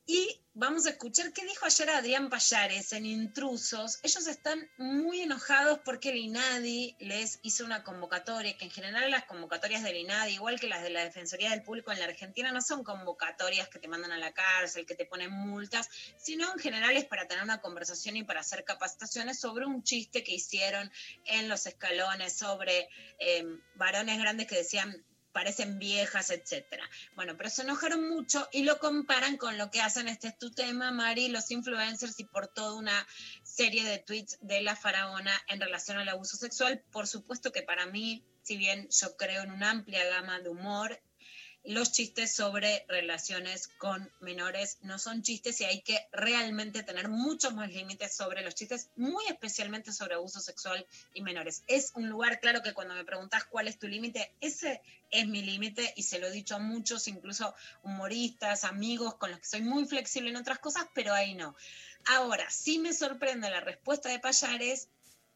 [0.06, 4.00] Y vamos a escuchar qué dijo ayer Adrián Payares en Intrusos.
[4.04, 9.24] Ellos están muy enojados porque el INADI les hizo una convocatoria, que en general las
[9.24, 12.62] convocatorias del INADI, igual que las de la Defensoría del Público en la Argentina, no
[12.62, 16.98] son convocatorias que te mandan a la cárcel, que te ponen multas, sino en general
[16.98, 20.92] es para tener una conversación y para hacer capacitaciones sobre un chiste que hicieron
[21.24, 22.90] en los escalones sobre
[23.20, 26.90] eh, varones grandes que decían parecen viejas, etcétera.
[27.16, 30.52] Bueno, pero se enojaron mucho y lo comparan con lo que hacen, este es tu
[30.52, 33.08] tema, Mari, los influencers y por toda una
[33.44, 36.84] serie de tweets de la faraona en relación al abuso sexual.
[36.92, 41.02] Por supuesto que para mí, si bien yo creo en una amplia gama de humor
[41.64, 47.54] los chistes sobre relaciones con menores no son chistes y hay que realmente tener muchos
[47.54, 51.64] más límites sobre los chistes, muy especialmente sobre abuso sexual y menores.
[51.68, 55.42] Es un lugar, claro que cuando me preguntas cuál es tu límite, ese es mi
[55.42, 59.62] límite y se lo he dicho a muchos, incluso humoristas, amigos con los que soy
[59.62, 61.56] muy flexible en otras cosas, pero ahí no.
[62.06, 64.90] Ahora, sí me sorprende la respuesta de Payares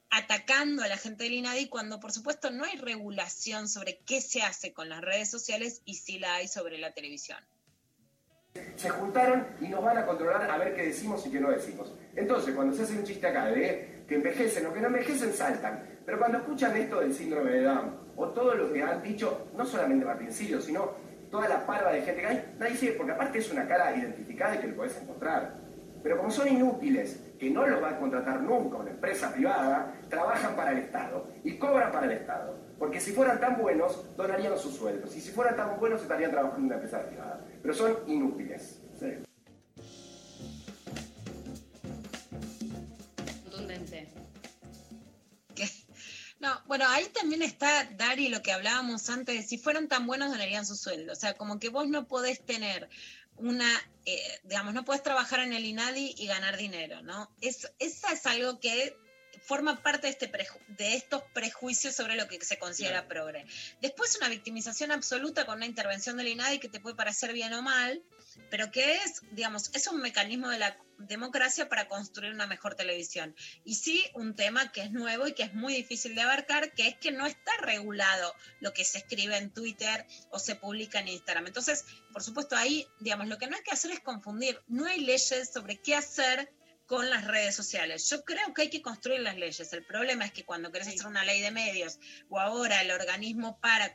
[0.09, 4.41] atacando a la gente del INADI cuando por supuesto no hay regulación sobre qué se
[4.41, 7.39] hace con las redes sociales y si la hay sobre la televisión.
[8.75, 11.93] Se juntaron y nos van a controlar a ver qué decimos y qué no decimos.
[12.15, 15.99] Entonces, cuando se hace un chiste acá de que envejecen o que no envejecen, saltan.
[16.05, 19.65] Pero cuando escuchan esto del síndrome de Down, o todo lo que han dicho, no
[19.65, 20.91] solamente Martincillo, sino
[21.29, 24.55] toda la parva de gente que hay, nadie sigue, porque aparte es una cara identificada
[24.55, 25.59] y que lo podés encontrar.
[26.01, 30.55] Pero como son inútiles, que no los va a contratar nunca una empresa privada, trabajan
[30.55, 32.57] para el Estado y cobran para el Estado.
[32.79, 35.15] Porque si fueran tan buenos, donarían sus sueldos.
[35.15, 37.45] Y si fueran tan buenos, estarían trabajando en una empresa privada.
[37.61, 38.81] Pero son inútiles.
[43.43, 44.17] Contundente.
[46.39, 50.67] No, bueno, ahí también está, Dari, lo que hablábamos antes, si fueron tan buenos donarían
[50.67, 51.13] su sueldo.
[51.13, 52.89] O sea, como que vos no podés tener
[53.37, 53.67] una,
[54.05, 57.31] eh, digamos, no podés trabajar en el INADI y ganar dinero, ¿no?
[57.41, 58.95] Es, esa es algo que
[59.41, 63.45] forma parte de, este preju- de estos prejuicios sobre lo que se considera progre.
[63.81, 67.61] Después una victimización absoluta con una intervención del INADI que te puede parecer bien o
[67.61, 68.01] mal,
[68.49, 73.35] pero que es, digamos, es un mecanismo de la democracia para construir una mejor televisión.
[73.63, 76.87] Y sí, un tema que es nuevo y que es muy difícil de abarcar, que
[76.87, 81.07] es que no está regulado lo que se escribe en Twitter o se publica en
[81.07, 81.47] Instagram.
[81.47, 84.59] Entonces, por supuesto, ahí, digamos, lo que no hay que hacer es confundir.
[84.67, 86.51] No hay leyes sobre qué hacer
[86.87, 88.09] con las redes sociales.
[88.09, 89.71] Yo creo que hay que construir las leyes.
[89.73, 91.99] El problema es que cuando querés hacer una ley de medios
[92.29, 93.93] o ahora el organismo para,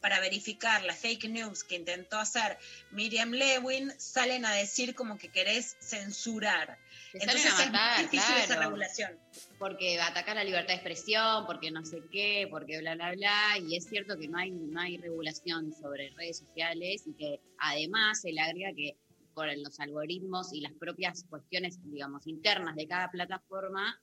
[0.00, 2.58] para verificar las fake news que intentó hacer
[2.90, 6.78] Miriam Lewin, salen a decir como que querés censurar.
[7.12, 9.18] Te Entonces es matar, muy difícil esa regulación.
[9.58, 13.58] Porque atacar la libertad de expresión, porque no sé qué, porque bla, bla, bla.
[13.58, 18.20] Y es cierto que no hay, no hay regulación sobre redes sociales y que además
[18.20, 18.98] se le agrega que
[19.34, 24.00] por los algoritmos y las propias cuestiones, digamos, internas de cada plataforma,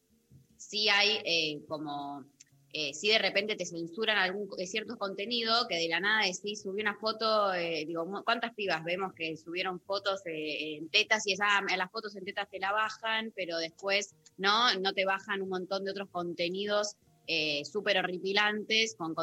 [0.58, 2.26] sí hay eh, como,
[2.74, 6.82] eh, de repente te censuran algún eh, cierto contenido que de la nada decís, subí
[6.82, 11.46] una foto, eh, digo, ¿cuántas pibas vemos que subieron fotos eh, en tetas y esa,
[11.76, 15.84] las fotos en tetas te la bajan, pero después no, no te bajan un montón
[15.84, 16.96] de otros contenidos
[17.28, 19.14] eh, súper horripilantes con,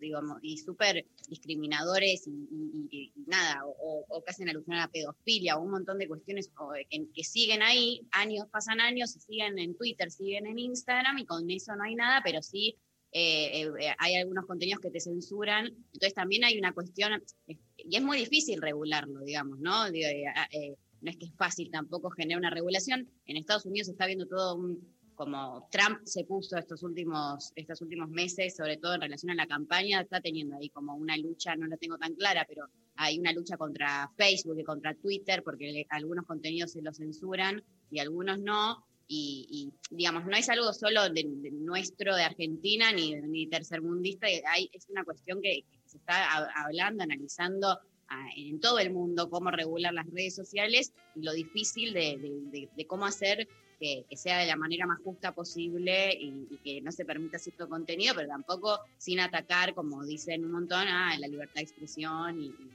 [0.00, 5.62] digamos, y súper discriminadores y, nada, o, o que hacen alusión a la pedofilia o
[5.62, 10.46] un montón de cuestiones eh, que, siguen ahí, años pasan años siguen en Twitter, siguen
[10.46, 12.76] en Instagram y con eso no hay nada, pero sí
[13.12, 17.96] eh, eh, hay algunos contenidos que te censuran, entonces también hay una cuestión, eh, y
[17.96, 19.86] es muy difícil regularlo, digamos, ¿no?
[19.86, 23.86] Eh, ah, eh, no es que es fácil tampoco generar una regulación, en Estados Unidos
[23.86, 28.76] se está viendo todo un, como Trump se puso estos últimos, estos últimos meses, sobre
[28.76, 31.98] todo en relación a la campaña, está teniendo ahí como una lucha, no la tengo
[31.98, 32.66] tan clara, pero
[32.96, 37.62] hay una lucha contra Facebook y contra Twitter, porque le- algunos contenidos se los censuran
[37.90, 38.84] y algunos no.
[39.08, 44.26] Y, y, digamos, no es algo solo de, de nuestro, de Argentina, ni, ni tercermundista,
[44.28, 47.78] es una cuestión que, que se está ha- hablando, analizando
[48.08, 52.18] ah, en todo el mundo cómo regular las redes sociales y lo difícil de-
[52.50, 53.46] de- de cómo hacer
[53.78, 57.38] que, que sea de la manera más justa posible y, y que no se permita
[57.38, 62.40] cierto contenido, pero tampoco sin atacar, como dicen un montón, a la libertad de expresión
[62.42, 62.70] y, y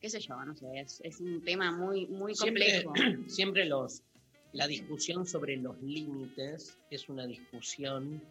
[0.00, 3.18] qué sé yo, no sé, es, es un tema muy, muy Siempre, complejo.
[3.28, 4.02] siempre los,
[4.52, 8.22] la discusión sobre los límites es una discusión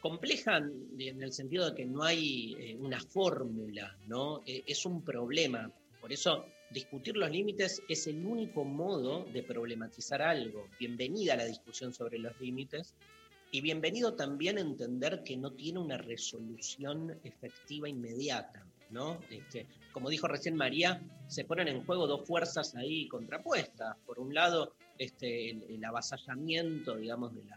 [0.00, 4.42] compleja en el sentido de que no hay eh, una fórmula, ¿no?
[4.46, 5.70] Eh, es un problema.
[6.00, 10.68] Por eso discutir los límites es el único modo de problematizar algo.
[10.78, 12.94] Bienvenida a la discusión sobre los límites
[13.50, 19.20] y bienvenido también a entender que no tiene una resolución efectiva inmediata, ¿no?
[19.30, 23.96] Este, como dijo recién María, se ponen en juego dos fuerzas ahí contrapuestas.
[24.06, 27.48] Por un lado, este, el, avasallamiento, digamos, del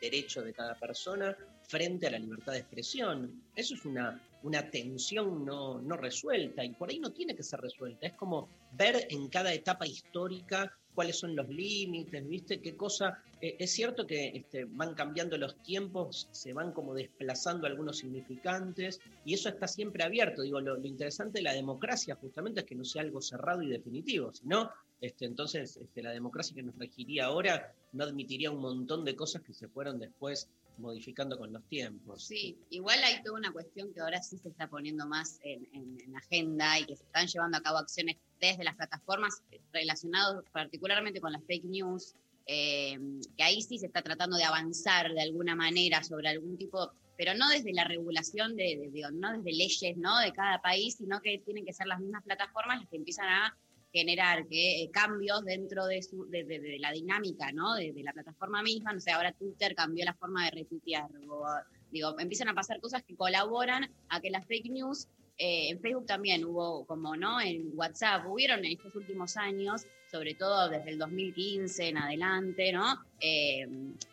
[0.00, 1.36] derecho de cada persona
[1.70, 3.42] frente a la libertad de expresión.
[3.54, 7.60] Eso es una, una tensión no, no resuelta y por ahí no tiene que ser
[7.60, 8.08] resuelta.
[8.08, 12.60] Es como ver en cada etapa histórica cuáles son los límites, ¿viste?
[12.60, 13.22] ¿Qué cosa?
[13.40, 19.00] eh, es cierto que este, van cambiando los tiempos, se van como desplazando algunos significantes
[19.24, 20.42] y eso está siempre abierto.
[20.42, 24.32] Digo, lo, interesante de la democracia justamente es que no sea algo cerrado y definitivo,
[24.32, 24.70] sino
[25.00, 29.42] este, entonces este, la democracia que nos regiría ahora no admitiría un montón de cosas
[29.42, 30.48] que se fueron después
[30.78, 32.24] modificando con los tiempos.
[32.24, 36.00] Sí, igual hay toda una cuestión que ahora sí se está poniendo más en, en-
[36.00, 39.42] en agenda y que se están llevando a cabo acciones desde las plataformas
[39.72, 42.14] relacionadas particularmente con las fake news,
[42.46, 42.98] eh,
[43.36, 47.34] que ahí sí se está tratando de avanzar de alguna manera sobre algún tipo, pero
[47.34, 50.18] no desde la regulación, de, de- no desde leyes ¿no?
[50.20, 53.56] de cada país, sino que tienen que ser las mismas plataformas las que empiezan a
[53.92, 57.74] generar que, eh, cambios dentro de, su, de, la dinámica, ¿no?
[57.74, 58.92] De, de la plataforma misma.
[58.92, 61.10] No sé, ahora Twitter cambió la forma de retuitear.
[61.28, 61.46] o,
[61.90, 65.08] digo, empiezan a pasar cosas que colaboran a que las fake news,
[65.42, 67.40] eh, en Facebook también hubo como, ¿no?
[67.40, 73.02] En WhatsApp, hubieron en estos últimos años, sobre todo desde el 2015 en adelante, ¿no?
[73.20, 73.66] Eh,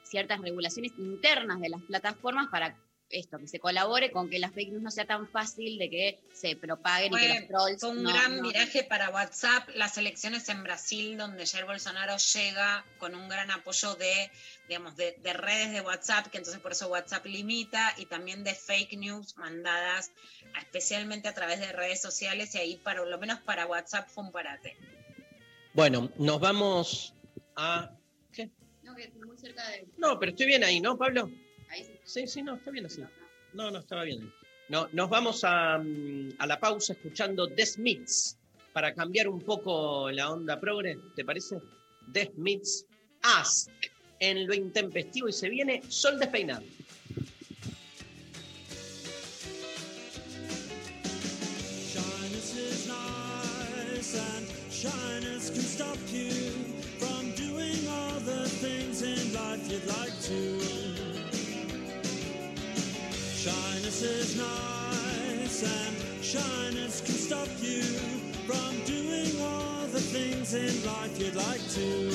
[0.03, 2.77] ciertas regulaciones internas de las plataformas para
[3.09, 6.19] esto, que se colabore con que las fake news no sea tan fácil de que
[6.33, 9.69] se propaguen y que Fue, los trolls fue un no- gran no- viraje para WhatsApp,
[9.75, 14.31] las elecciones en Brasil, donde Jair Bolsonaro llega con un gran apoyo de,
[14.67, 18.53] digamos, de, de redes de WhatsApp, que entonces por eso WhatsApp limita, y también de
[18.55, 20.11] fake news mandadas
[20.59, 24.31] especialmente a través de redes sociales, y ahí para lo menos para WhatsApp fue un
[24.31, 24.75] parate.
[25.73, 27.13] Bueno, nos vamos
[27.55, 27.91] a...
[28.83, 29.85] No, que muy cerca de...
[29.97, 31.29] No, pero estoy bien ahí, ¿no, Pablo?
[32.07, 32.25] Sí.
[32.25, 33.03] Sí, no, está bien así.
[33.53, 34.33] No, no, estaba bien.
[34.69, 38.37] No, nos vamos a, mm, a la pausa escuchando The Smiths
[38.71, 41.59] para cambiar un poco la onda progre, ¿te parece?
[42.13, 42.85] The Smiths
[43.21, 43.69] Ask
[44.19, 46.63] en lo intempestivo y se viene Sol despeinado.
[54.15, 56.29] And shyness can stop you
[56.97, 61.16] from doing all the things in life you'd like to.
[63.97, 67.81] Shyness is nice, and shyness can stop you
[68.45, 72.11] from doing all the things in life you'd like to.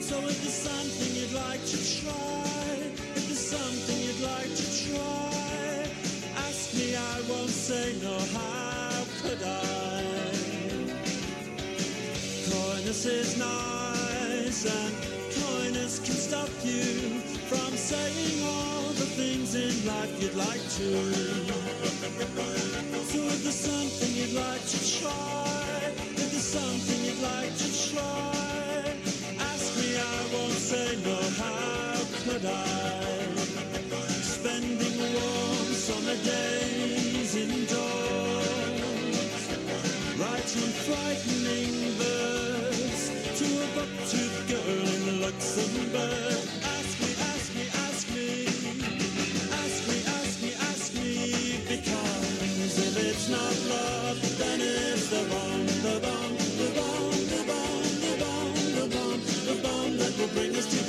[0.00, 2.76] So if there's something you'd like to try,
[3.16, 5.90] if there's something you'd like to try,
[6.46, 10.04] ask me, I won't say no, how could I?
[12.46, 14.94] Coyness is nice and
[15.42, 20.88] coyness can stop you from saying all the things in life you'd like to.
[23.08, 28.84] So if there's something you'd like to try, if there's something you'd like to try,
[29.40, 33.24] ask me, I won't say no, how could I?
[34.20, 38.84] Spending warm summer days indoors,
[40.20, 43.08] writing frightening verse
[43.40, 46.27] to a buck-toothed girl in Luxembourg.
[60.68, 60.84] Nature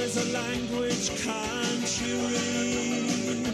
[0.00, 3.46] is a language, can't you read?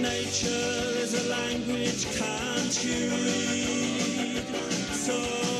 [0.00, 4.44] Nature is a language, can't you read?
[4.94, 5.57] So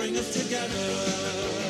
[0.00, 1.69] bring us together.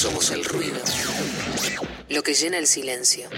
[0.00, 0.80] Somos el ruido.
[2.08, 3.28] Lo que llena el silencio.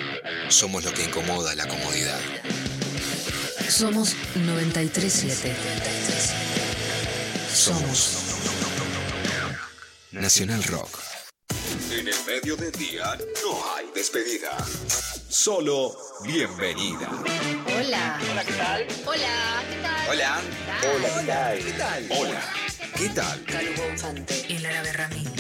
[0.47, 2.20] Somos lo que incomoda la comodidad.
[3.68, 5.56] Somos 937.
[7.52, 8.10] Somos
[10.12, 11.01] Nacional Rock.
[11.90, 14.56] En el medio del día no hay despedida.
[15.28, 17.10] Solo bienvenida.
[17.76, 18.20] Hola.
[18.30, 18.86] Hola, ¿qué tal?
[19.05, 20.09] Hola, ¿qué tal?
[20.09, 20.40] Hola.
[20.94, 21.59] Hola, ¿qué tal?
[21.59, 22.06] ¿Qué tal?
[22.10, 22.55] Hola.
[22.97, 23.44] ¿Qué tal?
[23.47, 24.47] Calu Bonfante.
[24.48, 25.31] El árabe Ramín.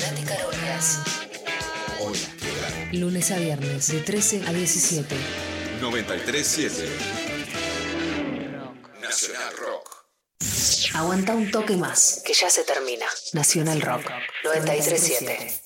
[2.00, 2.18] Hola.
[2.92, 5.14] Lunes a viernes de 13 a 17.
[5.80, 6.88] 937
[9.00, 10.06] Nacional Rock.
[10.94, 13.06] Aguanta un toque más, que ya se termina.
[13.32, 14.10] Nacional Rock
[14.42, 15.60] 937.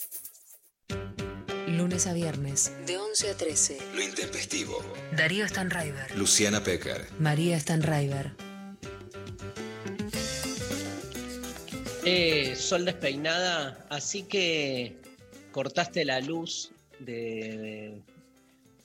[1.68, 3.78] Lunes a viernes de 11 a 13.
[3.94, 4.84] Lo intempestivo.
[5.12, 6.14] Darío Stanraiver.
[6.14, 7.09] Luciana Pecker.
[7.18, 8.32] María Stanraiver.
[12.05, 15.05] Eh, sol despeinada, así que
[15.56, 16.70] cortaste la luz
[17.00, 18.02] de,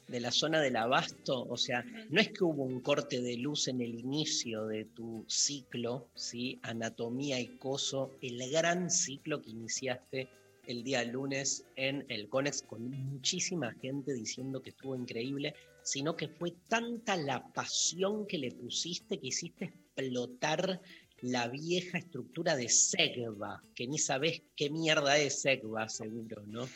[0.07, 3.67] de- la zona del abasto, o sea, no es que hubo un corte de luz
[3.67, 6.59] en el inicio de tu ciclo, ¿sí?
[6.63, 10.29] Anatomía y coso, el gran ciclo que iniciaste
[10.67, 15.53] el día lunes en el Conex con muchísima gente diciendo que estuvo increíble,
[15.83, 20.79] sino que fue tanta la pasión que le pusiste que hiciste explotar
[21.21, 26.67] la vieja estructura de Segva, que ni sabés qué mierda es Segva, seguro, ¿no?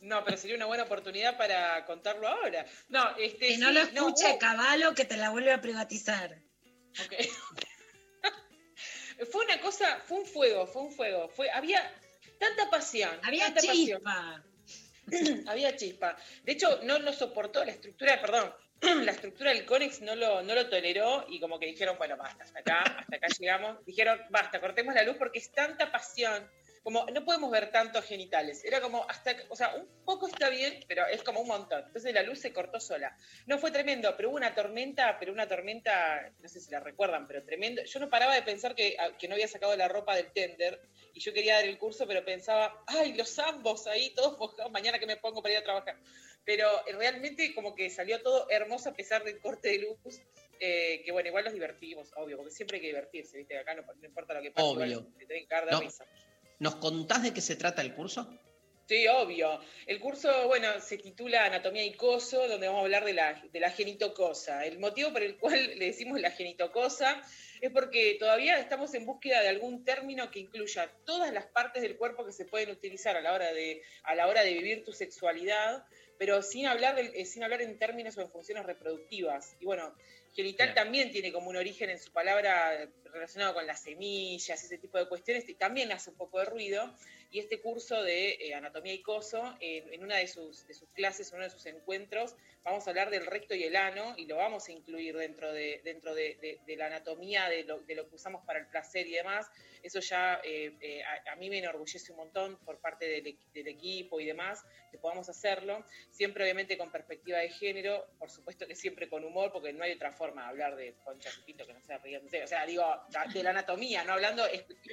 [0.00, 2.64] No, pero sería una buena oportunidad para contarlo ahora.
[2.88, 3.48] No, este.
[3.48, 6.40] Que no sí, lo escuche hubo- Caballo que te la vuelve a privatizar.
[7.04, 7.14] Ok.
[9.32, 11.28] Fue una cosa, fue un fuego, fue un fuego.
[11.28, 11.92] Fue, había
[12.38, 13.10] tanta pasión.
[13.24, 13.98] Había tanta pasión.
[14.00, 14.44] chispa.
[15.50, 16.16] había chispa.
[16.44, 18.54] De hecho, no lo soportó la estructura, perdón,
[19.04, 22.44] la estructura del Conex no lo, no lo toleró y como que dijeron, bueno, basta,
[22.44, 23.84] hasta acá, hasta acá llegamos.
[23.84, 26.48] Dijeron, basta, cortemos la luz porque es tanta pasión.
[26.84, 28.64] Como no podemos ver tantos genitales.
[28.64, 31.82] Era como hasta, o sea, un poco está bien, pero es como un montón.
[31.84, 33.14] Entonces la luz se cortó sola.
[33.46, 37.26] No fue tremendo, pero hubo una tormenta, pero una tormenta, no sé si la recuerdan,
[37.26, 37.82] pero tremendo.
[37.82, 40.80] Yo no paraba de pensar que, que no había sacado la ropa del tender
[41.12, 44.98] y yo quería dar el curso, pero pensaba, ay, los ambos ahí, todos mojados, mañana
[44.98, 45.96] que me pongo para ir a trabajar.
[46.48, 46.66] Pero
[46.98, 50.22] realmente como que salió todo hermoso a pesar del corte de luz,
[50.58, 53.58] eh, que bueno, igual nos divertimos, obvio, porque siempre hay que divertirse, ¿viste?
[53.58, 54.86] Acá no, no importa lo que pase, Obvio.
[54.86, 55.80] igual te tienen que dar de No.
[55.80, 56.06] risa.
[56.58, 58.34] ¿Nos contás de qué se trata el curso?
[58.88, 59.60] Sí, obvio.
[59.84, 63.60] El curso, bueno, se titula Anatomía y Coso, donde vamos a hablar de la, de
[63.60, 64.64] la genitocosa.
[64.64, 67.20] El motivo por el cual le decimos la genitocosa
[67.60, 71.98] es porque todavía estamos en búsqueda de algún término que incluya todas las partes del
[71.98, 74.92] cuerpo que se pueden utilizar a la hora de, a la hora de vivir tu
[74.94, 75.84] sexualidad,
[76.18, 79.56] pero sin hablar, del- eh, sin hablar en términos o en funciones reproductivas.
[79.60, 79.94] Y bueno,
[80.42, 84.96] genital también tiene como un origen en su palabra relacionado con las semillas, ese tipo
[84.96, 86.94] de cuestiones, y también hace un poco de ruido.
[87.30, 90.88] Y este curso de eh, anatomía y coso, en, en una de sus, de sus
[90.90, 94.26] clases, en uno de sus encuentros, vamos a hablar del recto y el ano y
[94.26, 97.94] lo vamos a incluir dentro de, dentro de, de- de la anatomía, de lo, de
[97.96, 99.46] lo que usamos para el placer y demás.
[99.82, 103.68] Eso ya eh, eh, a, a mí me enorgullece un montón por parte del, del
[103.68, 108.74] equipo y demás, que podamos hacerlo, siempre obviamente con perspectiva de género, por supuesto que
[108.74, 111.98] siempre con humor, porque no hay otra forma de hablar de concha que no sea
[111.98, 112.42] riéndose.
[112.42, 112.84] O sea, digo,
[113.32, 114.44] de la anatomía, no hablando,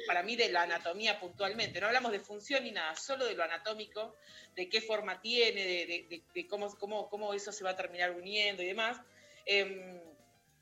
[0.08, 3.44] para mí de la anatomía puntualmente, no hablamos de función ni nada, solo de lo
[3.44, 4.16] anatómico,
[4.56, 8.68] de qué forma tiene, de, cómo, cómo, cómo eso se va a terminar uniendo y
[8.68, 9.00] demás.
[9.46, 10.02] Em,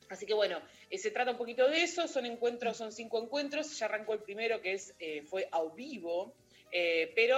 [0.08, 0.60] Así que bueno,
[0.90, 4.20] eh, se trata un poquito de eso, son encuentros, son cinco encuentros, ya arrancó el
[4.20, 6.34] primero que es, eh, fue a vivo,
[6.70, 7.36] eh, pero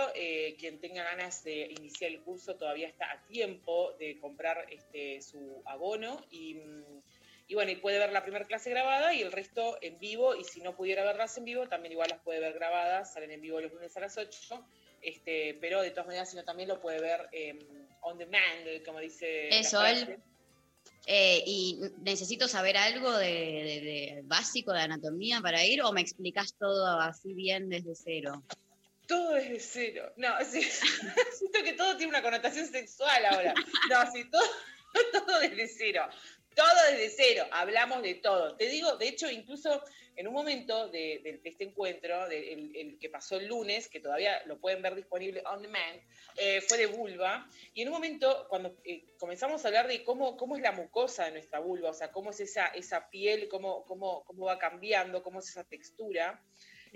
[0.58, 5.62] quien tenga ganas de iniciar el curso todavía está a tiempo de comprar este, su
[5.66, 7.02] abono y, mm,
[7.48, 10.44] y bueno, y puede ver la primera clase grabada y el resto en vivo, y
[10.44, 13.60] si no pudiera verlas en vivo, también igual las puede ver grabadas, salen en vivo
[13.60, 14.66] los lunes a las 8,
[15.02, 17.58] este, pero de todas maneras, si no, también lo puede ver em,
[18.02, 20.18] on demand, como dice Eso, él.
[21.08, 26.00] Eh, y necesito saber algo de, de- de básico de anatomía para ir o me
[26.00, 28.42] explicas todo así bien desde cero.
[29.06, 30.12] Todo desde cero.
[30.16, 33.54] No, sí, siento que todo tiene una connotación sexual ahora.
[33.88, 34.42] No, sí, todo,
[35.26, 36.08] todo desde cero.
[36.56, 37.46] Todo desde cero.
[37.52, 38.56] Hablamos de todo.
[38.56, 39.82] Te digo, de hecho, incluso
[40.16, 44.80] en un momento de, este encuentro, el, que pasó el lunes, que todavía lo pueden
[44.80, 46.00] ver disponible on demand,
[46.36, 47.46] eh, fue de vulva.
[47.74, 51.32] Y en un momento, cuando eh, comenzamos a hablar de cómo, es la mucosa de
[51.32, 55.64] nuestra vulva, o sea, cómo es esa, piel, cómo, cómo va cambiando, cómo es esa
[55.64, 56.42] textura.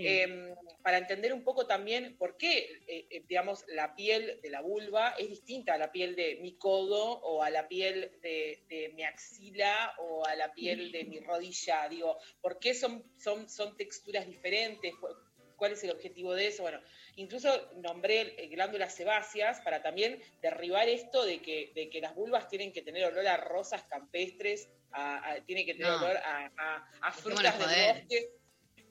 [0.06, 4.62] Eh, para entender un poco también por qué, eh, eh, digamos, la piel de la
[4.62, 8.88] vulva es distinta a la piel de mi codo o a la piel de, de
[8.94, 11.86] mi axila o a la piel de mi rodilla.
[11.88, 14.94] Digo, ¿por qué son, son, son texturas diferentes?
[15.00, 15.14] ¿Cu-
[15.56, 16.62] ¿Cuál es el objetivo de eso?
[16.62, 16.80] Bueno,
[17.16, 22.48] incluso nombré eh, glándulas sebáceas para también derribar esto de que, de que las vulvas
[22.48, 25.96] tienen que tener olor a rosas campestres, a, a- tienen que tener No.
[25.98, 26.50] olor a,
[27.02, 28.30] a- frutas del bosque.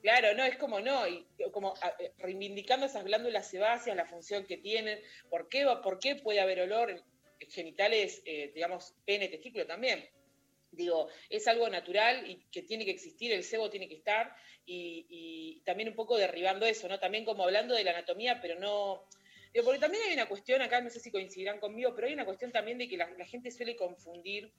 [0.02, 4.56] Claro, no, es como no, y como eh, reivindicando esas glándulas sebáceas, la función que
[4.56, 4.98] tienen,
[5.28, 7.02] ¿por qué, por qué puede haber olor en
[7.50, 10.08] genitales, eh, digamos, pene, testículo también?
[10.72, 15.60] Digo, es algo natural y que tiene que existir, el sebo tiene que estar, y,
[15.64, 16.98] también un poco derribando eso, ¿no?
[16.98, 19.04] También como hablando de la anatomía, pero no...
[19.64, 22.52] porque también hay una cuestión, acá no sé si coincidirán conmigo, pero hay una cuestión
[22.52, 24.52] también de que la gente suele confundir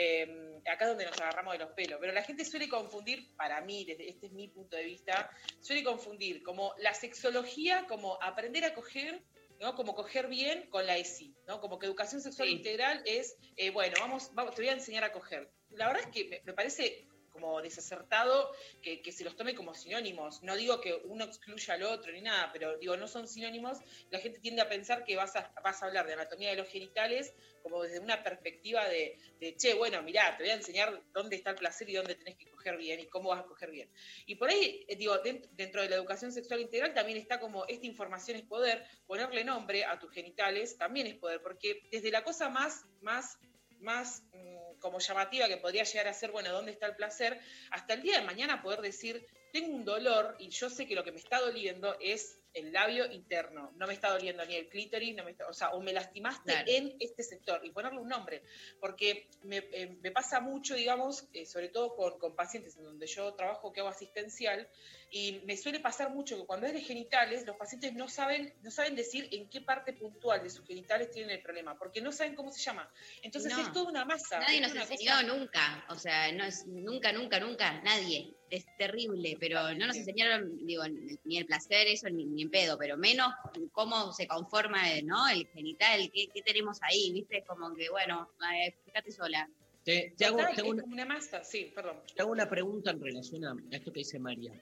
[0.00, 3.60] eh, acá es donde nos agarramos de los pelos, pero la gente suele confundir, para
[3.62, 5.28] mí, desde este es mi punto de vista,
[5.60, 9.24] suele confundir como la sexología como aprender a coger,
[9.58, 9.74] ¿no?
[9.74, 11.60] Como coger bien con la ESI, ¿no?
[11.60, 15.10] Como que educación sexual integral es, eh, bueno, vamos, vamos, te voy a enseñar a
[15.10, 15.50] coger.
[15.70, 17.08] La verdad es que me, me parece
[17.38, 18.50] como desacertado
[18.82, 20.42] que, que se los tome como sinónimos.
[20.42, 23.78] No digo que uno excluya al otro ni nada, pero digo, no son sinónimos.
[24.10, 26.68] La gente tiende a pensar que vas a, vas a hablar de anatomía de los
[26.68, 29.16] genitales como desde una perspectiva de,
[29.56, 32.48] che, bueno, mirá, te voy a enseñar dónde está el placer y dónde tenés que
[32.50, 33.90] coger bien y cómo vas a coger bien.
[34.26, 37.66] Y por ahí, eh, digo, dent- dentro de la educación sexual integral también está como
[37.66, 42.24] esta información es poder, ponerle nombre a tus genitales también es poder, porque desde la
[42.24, 43.38] cosa más, más,
[43.78, 47.40] más, mm, como llamativa que podría llegar a ser, bueno, ¿dónde está el placer?
[47.70, 49.26] Hasta el día de mañana poder decir,
[49.60, 53.06] tengo un dolor y yo sé que lo que me está doliendo es el labio
[53.12, 55.92] interno, no me está doliendo ni el clítoris, no me está- o sea, o me
[55.92, 56.64] lastimaste Claro.
[56.66, 58.42] en este sector y ponerle un nombre,
[58.80, 63.06] porque me, eh, me pasa mucho, digamos, eh, sobre todo con, con pacientes en donde
[63.06, 64.66] yo trabajo que hago asistencial,
[65.10, 68.70] y me suele pasar mucho que cuando es de genitales, los pacientes no saben, no
[68.70, 72.34] saben decir en qué parte puntual de sus genitales tienen el problema, porque no saben
[72.34, 72.90] cómo se llama.
[73.22, 73.60] Entonces No.
[73.60, 74.38] es toda una masa.
[74.40, 78.34] Nadie nos enseñó cosa- nunca, o sea, no es nunca, nunca, nunca, nadie.
[78.50, 80.82] Es terrible, pero no nos enseñaron, digo,
[81.24, 83.28] ni el placer, eso, ni, ni en pedo, pero menos
[83.72, 85.28] cómo se conforma, ¿no?
[85.28, 87.44] El genital, qué, qué tenemos ahí, ¿viste?
[87.46, 89.48] Como que, bueno, eh, fíjate sola.
[89.84, 91.98] Te, te hago, te una, como una masa, sí, perdón.
[92.14, 94.52] te hago una pregunta en relación a a esto que dice María.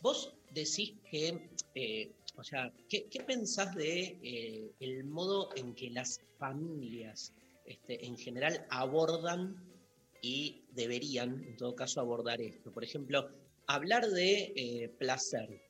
[0.00, 5.90] Vos decís que, eh, o sea, ¿qué, qué pensás de eh, el modo en que
[5.90, 7.32] las familias
[7.66, 9.71] este, en general abordan
[10.22, 12.72] y deberían, en todo caso, abordar esto?
[12.72, 13.28] Por ejemplo,
[13.66, 15.60] hablar de eh, placer,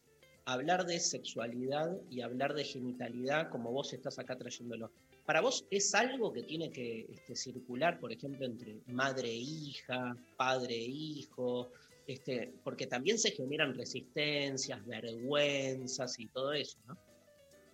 [0.45, 4.93] hablar de sexualidad y hablar de genitalidad, como vos estás acá trayéndolo.
[5.25, 10.17] ¿Para vos es algo que tiene que este, circular, por ejemplo, entre madre e hija,
[10.37, 11.71] padre e hijo?
[12.07, 16.99] Este, porque también se generan resistencias, vergüenzas y todo eso, ¿no?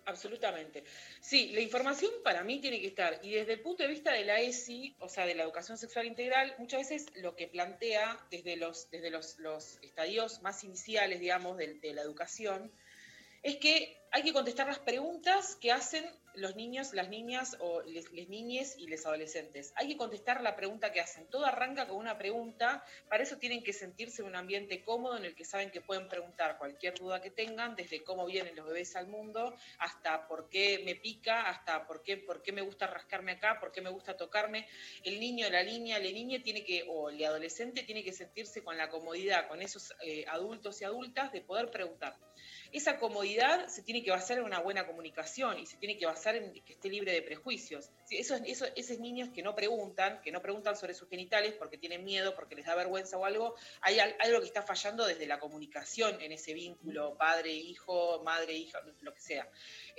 [0.09, 0.83] Absolutamente.
[1.21, 4.25] Sí, la información para mí tiene que estar, y desde el punto de vista de
[4.25, 8.57] la ESI, o sea, de la educación sexual integral, muchas veces lo que plantea desde
[8.57, 12.71] los, desde los, los estadios más iniciales, digamos, de, de la educación,
[13.43, 16.03] es que hay que contestar las preguntas que hacen
[16.39, 19.73] los niños, las niñas o les, les niñes y les adolescentes.
[19.75, 21.27] Hay que contestar la pregunta que hacen.
[21.27, 25.25] Todo arranca con una pregunta, para eso tienen que sentirse en un ambiente cómodo en
[25.25, 28.95] el que saben que pueden preguntar cualquier duda que tengan, desde cómo vienen los bebés
[28.95, 33.33] al mundo, hasta por qué me pica, hasta por qué, por qué me gusta rascarme
[33.33, 34.67] acá, por qué me gusta tocarme.
[35.03, 38.77] El niño, la niña, la niña tiene que, o el adolescente tiene que sentirse con
[38.77, 42.17] la comodidad, con esos eh, adultos y adultas, de poder preguntar.
[42.71, 46.35] Esa comodidad se tiene que basar en una buena comunicación y se tiene que basar
[46.35, 47.89] en que esté libre de prejuicios.
[48.11, 52.03] Esos, esos, esos niños que no preguntan, que no preguntan sobre sus genitales porque tienen
[52.03, 55.39] miedo, porque les da vergüenza o algo, hay al- algo que está fallando desde la
[55.39, 59.49] comunicación en ese vínculo padre-hijo, madre-hija, lo que sea.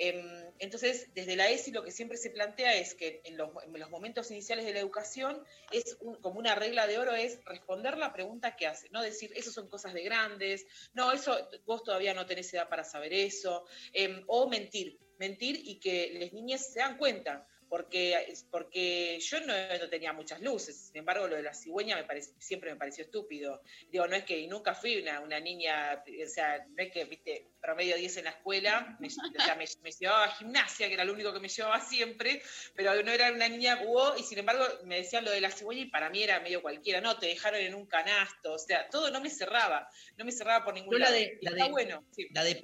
[0.02, 3.78] Em, entonces, desde la ESI lo que siempre se plantea es que en los, en
[3.78, 7.98] los momentos iniciales de la educación es un- como una regla de oro es responder
[7.98, 10.64] la pregunta que hace, no decir, eso son cosas de grandes,
[10.94, 11.36] no, eso
[11.66, 16.32] vos todavía no tenés edad para saber eso, em, o mentir, mentir y que las
[16.32, 17.46] niñas se dan cuenta.
[17.70, 22.02] Porque, porque yo no, no tenía muchas luces, sin embargo lo de la cigüeña me
[22.02, 23.62] parece, siempre me pareció estúpido.
[23.90, 27.04] Digo, no es que y nunca fui una, una niña, o sea, no es que,
[27.04, 29.10] viste, promedio 10 en la escuela, me, o
[29.44, 32.42] sea, me, me llevaba a gimnasia, que era lo único que me llevaba siempre,
[32.74, 35.82] pero no era una niña hubo, y sin embargo me decían lo de la cigüeña
[35.82, 39.12] y para mí era medio cualquiera, no, te dejaron en un canasto, o sea, todo
[39.12, 41.14] no me cerraba, no me cerraba por ningún la lado.
[41.14, 42.26] de, la está de- bueno, sí.
[42.32, 42.60] la de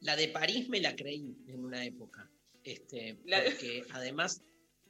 [0.00, 2.30] la de París me la creí en una época.
[2.64, 4.42] Este, La- porque además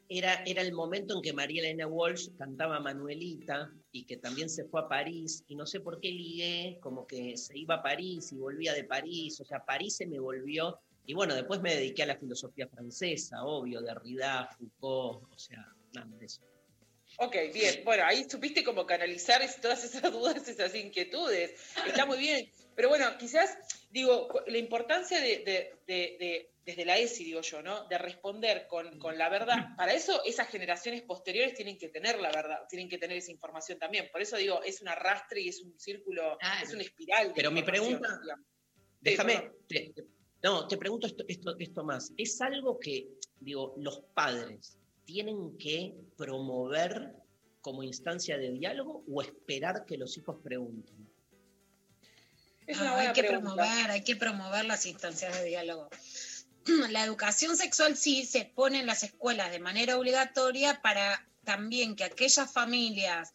[0.09, 4.65] era, era el momento en que María Elena Walsh cantaba Manuelita y que también se
[4.65, 8.33] fue a París y no sé por qué ligué, como que se iba a París
[8.33, 10.81] y volvía de París, o sea, París se me volvió.
[11.07, 15.65] Y bueno, después me dediqué a la filosofía francesa, obvio, Derrida, Foucault, o sea,
[15.95, 16.41] nada de eso.
[17.19, 17.83] Ok, bien.
[17.85, 21.53] Bueno, ahí supiste cómo canalizar todas esas dudas, esas inquietudes.
[21.87, 22.51] Está muy bien.
[22.77, 23.57] Pero bueno, quizás,
[23.91, 27.85] digo, la importancia de, de- de- de- desde la ESI, digo yo, ¿no?
[27.89, 29.74] De responder con, con la verdad.
[29.77, 33.78] Para eso, esas generaciones posteriores tienen que tener la verdad, tienen que tener esa información
[33.78, 34.09] también.
[34.12, 37.28] Por eso digo, es un arrastre y es un círculo, es una espiral.
[37.28, 38.45] de Pero mi pregunta- digamos.
[39.01, 39.57] Déjame, perdón.
[39.66, 40.05] te- te-
[40.43, 42.12] no, te pregunto esto, esto, esto más.
[42.19, 43.09] ¿Es algo que,
[43.41, 47.15] digo, los padres tienen que promover
[47.62, 51.09] como instancia de diálogo o esperar que los hijos pregunten?
[52.66, 53.55] Es No, una hay buena que pregunta.
[53.55, 55.89] promover, hay que promover las instancias de diálogo.
[56.91, 62.05] La educación sexual sí se pone en las escuelas de manera obligatoria para también que
[62.05, 63.33] aquellas familias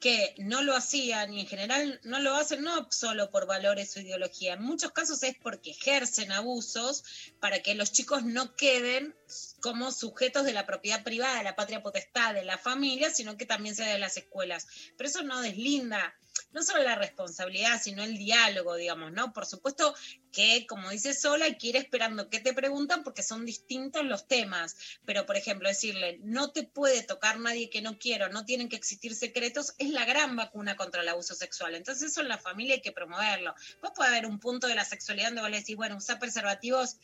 [0.00, 4.00] que no lo hacían y en general no lo hacen no solo por valores o
[4.00, 7.02] ideología, en muchos casos es porque ejercen abusos
[7.40, 9.16] para que los chicos no queden
[9.60, 13.44] como sujetos de la propiedad privada, de la patria potestad, de la familia, sino que
[13.44, 14.68] también sea de las escuelas.
[14.96, 16.14] Pero eso no deslinda
[16.52, 19.32] no solo la responsabilidad, sino el diálogo, digamos, ¿no?
[19.32, 19.94] Por supuesto
[20.32, 24.26] que, como dice Sola, hay que ir esperando qué te preguntan porque son distintos los
[24.26, 24.76] temas.
[25.04, 28.76] Pero, por ejemplo, decirle, no te puede tocar nadie que no quiero, no tienen que
[28.76, 31.74] existir secretos, es la gran vacuna contra el abuso sexual.
[31.74, 33.54] Entonces eso en la familia hay que promoverlo.
[33.82, 36.96] Vos puede haber un punto de la sexualidad donde vos le decís, bueno, usa preservativos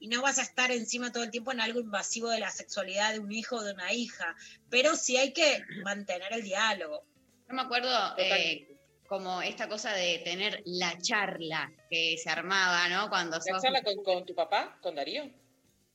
[0.00, 3.12] y no vas a estar encima todo el tiempo en algo invasivo de la sexualidad
[3.12, 4.36] de un hijo o de una hija,
[4.70, 7.04] pero sí hay que mantener el diálogo.
[7.48, 8.77] Yo me acuerdo eh,
[9.08, 13.08] como esta cosa de tener la charla que se armaba, ¿no?
[13.08, 15.24] Cuando ¿La sos- charla con, con tu papá, con Darío?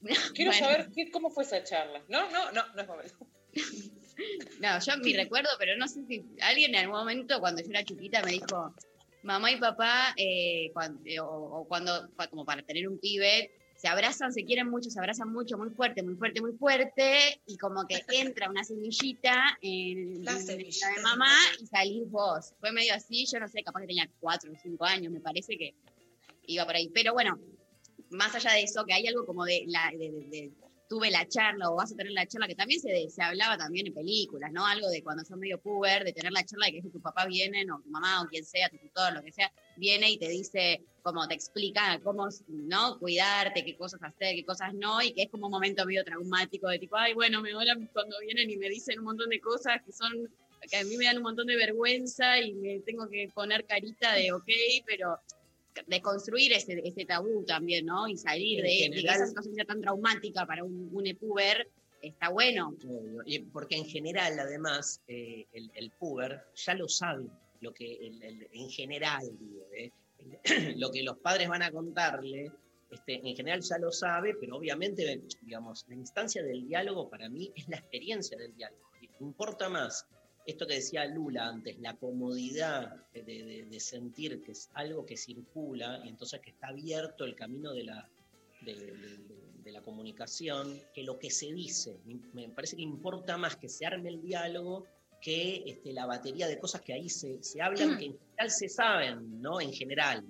[0.36, 0.66] Quiero Bueno.
[0.66, 2.04] saber qué- cómo fue esa charla.
[2.10, 3.16] No, no, no, no es momento.
[4.60, 7.84] No, yo mi recuerdo, pero no sé si alguien en algún momento cuando yo era
[7.84, 8.74] chiquita me dijo,
[9.24, 10.72] mamá y papá, eh,
[11.06, 13.52] eh, o, o cuando, como para tener un pibe,
[13.84, 17.58] se abrazan, se quieren mucho, se abrazan mucho, muy fuerte, muy fuerte, muy fuerte, y
[17.58, 22.54] como que entra una semillita en La semillita de mamá y salís vos.
[22.62, 25.58] Fue medio así, yo no sé, capaz que tenía cuatro o cinco años, me parece
[25.58, 25.76] que
[26.48, 26.90] iba por ahí.
[26.94, 27.38] Pero bueno,
[28.10, 30.52] más allá de eso, que hay algo como de, la, de, de- de-
[30.88, 33.88] tuve la charla o vas a tener la charla, que también se, se hablaba también
[33.88, 34.66] en películas, ¿no?
[34.66, 37.66] Algo de cuando sos medio puber, de tener la charla de que tu papá viene,
[37.72, 40.84] o tu mamá, o quien sea, tu tutor, lo que sea, viene y te dice,
[41.02, 43.00] como te explica cómo, ¿no?
[43.00, 46.68] Cuidarte, qué cosas hacer, qué cosas no, y que es como un momento medio traumático
[46.70, 49.82] de tipo, ay, bueno, me hablan cuando vienen y me dicen un montón de cosas
[49.86, 50.30] que son
[50.70, 54.14] que a mí me dan un montón de vergüenza y me tengo que poner carita
[54.14, 54.50] de ok,
[54.86, 55.20] pero
[55.88, 58.08] de construir ese, ese tabú también, ¿no?
[58.08, 61.70] Y salir de, de que general- esa situación sea tan traumática para un, un puber,
[62.02, 62.76] está bueno.
[63.52, 67.26] Porque en general, además, eh, el, el puber ya lo sabe,
[67.62, 69.92] lo que el- el- en general, digo, ¿eh?
[70.78, 72.52] lo que los padres van a contarle,
[72.90, 77.52] este, en general ya lo sabe, pero obviamente, digamos, la instancia del diálogo para mí
[77.56, 78.82] es la experiencia del diálogo.
[79.20, 80.06] Importa más
[80.46, 85.16] esto que decía Lula antes, la comodidad de, de- de sentir que es algo que
[85.18, 88.10] circula y entonces que está abierto el camino de la,
[88.62, 91.98] de, la comunicación, que lo que se dice.
[92.34, 94.86] Me parece que importa más que se arme el diálogo
[95.22, 98.68] que este, la batería de cosas que ahí se, se hablan, que en general se
[98.70, 99.62] saben, ¿no?
[99.62, 100.24] En general.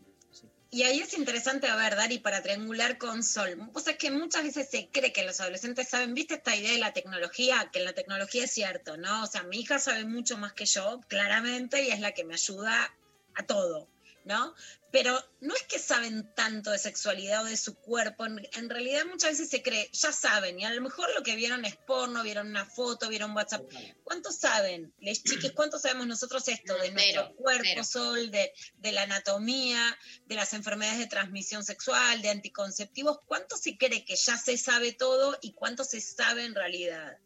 [0.74, 3.70] Y ahí es interesante, a ver, Dari, para triangular con Sol.
[3.76, 6.80] O sea, que muchas veces se cree que los adolescentes saben, ¿viste esta idea de
[6.80, 7.70] la tecnología?
[7.72, 9.22] Que la tecnología es cierto, ¿no?
[9.22, 12.34] O sea, mi hija sabe mucho más que yo, claramente, y es la que me
[12.34, 12.92] ayuda
[13.36, 13.88] a todo,
[14.26, 14.54] ¿no?
[14.92, 19.06] Pero no es que saben tanto de sexualidad o de su cuerpo, en, en realidad
[19.06, 22.22] muchas veces se cree, ya saben, y a lo mejor lo que vieron es porno,
[22.24, 23.64] vieron una foto, vieron WhatsApp.
[24.04, 27.84] ¿Cuántos saben, les chiques, cuántos sabemos nosotros esto de nuestro cuerpo.
[27.84, 33.20] Sol, de, de la anatomía, de las enfermedades de transmisión sexual, de anticonceptivos?
[33.26, 37.18] ¿Cuánto se cree que ya se sabe todo y cuánto se sabe en realidad?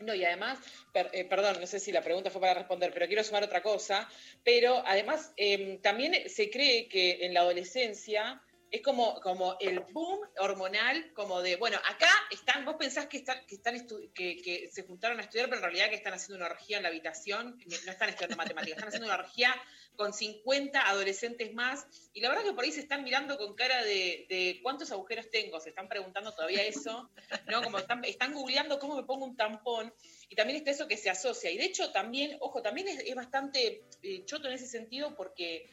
[0.00, 0.60] No, y además,
[0.92, 3.62] per- eh, perdón, no sé si la pregunta fue para responder, pero quiero sumar otra
[3.62, 4.08] cosa.
[4.42, 10.20] Pero además, em, también se cree que en la adolescencia es como, como el boom
[10.38, 13.74] hormonal, como de, bueno, acá están, vos pensás que están, que están
[14.14, 16.88] que, se juntaron a estudiar, pero en realidad que están haciendo una orgía en la
[16.88, 19.54] habitación, no están estudiando matemáticas, están haciendo una orgía
[19.96, 23.82] con 50 adolescentes más, y la verdad que por ahí se están mirando con cara
[23.82, 27.10] de, de cuántos agujeros tengo, se están preguntando todavía eso,
[27.48, 27.62] ¿no?
[27.62, 29.92] Como están, están googleando cómo me pongo un tampón,
[30.28, 31.50] y también está eso que se asocia.
[31.50, 35.68] Y de hecho también, ojo, también es, es bastante eh, choto en ese sentido porque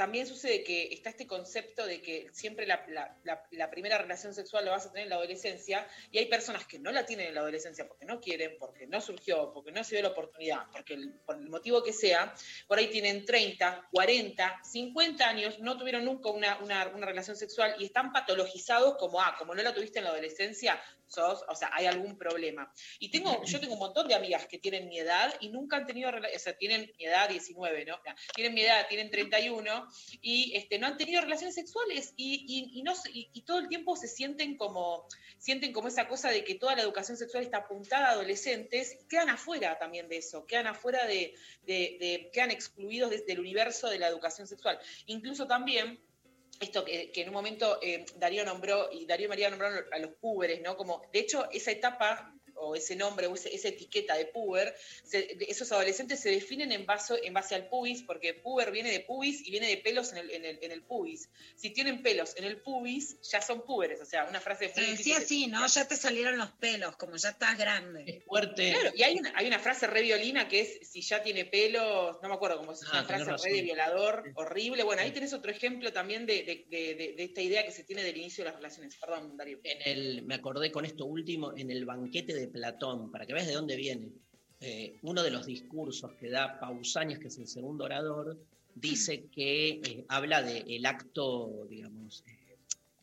[0.00, 4.86] también sucede que está este concepto de que siempre la, primera relación sexual la vas
[4.86, 7.86] a tener en la adolescencia y hay personas que no la tienen en la adolescencia
[7.86, 10.96] porque no quieren, porque no surgió, porque no se dio la oportunidad, porque
[11.26, 12.32] por el motivo que sea,
[12.66, 17.74] por ahí tienen 30, 40, 50 años, no tuvieron nunca una, una- una relación sexual
[17.78, 21.70] y están patologizados como, ah, como no la tuviste en la adolescencia, sos, o sea,
[21.72, 22.72] hay algún problema.
[23.00, 25.86] Y tengo, yo tengo un montón de amigas que tienen mi edad y nunca han
[25.86, 27.96] tenido, o sea, tienen mi edad 19, ¿no?
[27.96, 29.89] No, Tienen mi edad, tienen 31
[30.22, 32.82] y este, no han tenido relaciones sexuales y, y-
[33.32, 35.06] y todo el tiempo se sienten como,
[35.38, 39.28] sienten como esa cosa de que toda la educación sexual está apuntada a adolescentes, quedan
[39.30, 41.34] afuera también de eso, quedan afuera de,
[41.66, 44.78] de- quedan excluidos de- del universo de la educación sexual.
[45.06, 46.00] Incluso también
[46.60, 49.98] esto que, que en un momento eh, Darío nombró, y Darío y María nombraron a
[49.98, 50.76] los púberes, ¿no?
[50.76, 54.74] Como, de hecho, esa etapa o ese nombre o ese- esa etiqueta de puber,
[55.04, 59.00] se- esos adolescentes se definen en base, en base al pubis, porque puber viene de
[59.00, 61.28] pubis y viene de pelos en el, en, el, en el pubis.
[61.56, 64.96] Si tienen pelos en el pubis, ya son púberes, o sea, una frase Se muy
[65.02, 65.66] de así, ¿no?
[65.66, 68.22] Ya te salieron los pelos, como ya estás grande.
[68.26, 68.70] Fuerte.
[68.72, 72.16] Claro, y hay una, hay una frase re violina que es si ya tiene pelos,
[72.22, 73.52] no me acuerdo cómo es Ah, una frase re razón.
[73.52, 74.82] de violador, horrible.
[74.84, 77.84] Bueno, ahí tenés otro ejemplo también de, de- de- de- de esta idea que se
[77.84, 78.96] tiene del inicio de las relaciones.
[78.96, 79.58] Perdón, Darío.
[79.64, 83.46] En el, me acordé con esto último, en el banquete de Platón, para que veas
[83.46, 84.12] de dónde viene.
[84.60, 88.38] Eh, uno de los discursos que da Pausanias, que es el segundo orador,
[88.74, 92.22] dice que eh, habla del acto, digamos,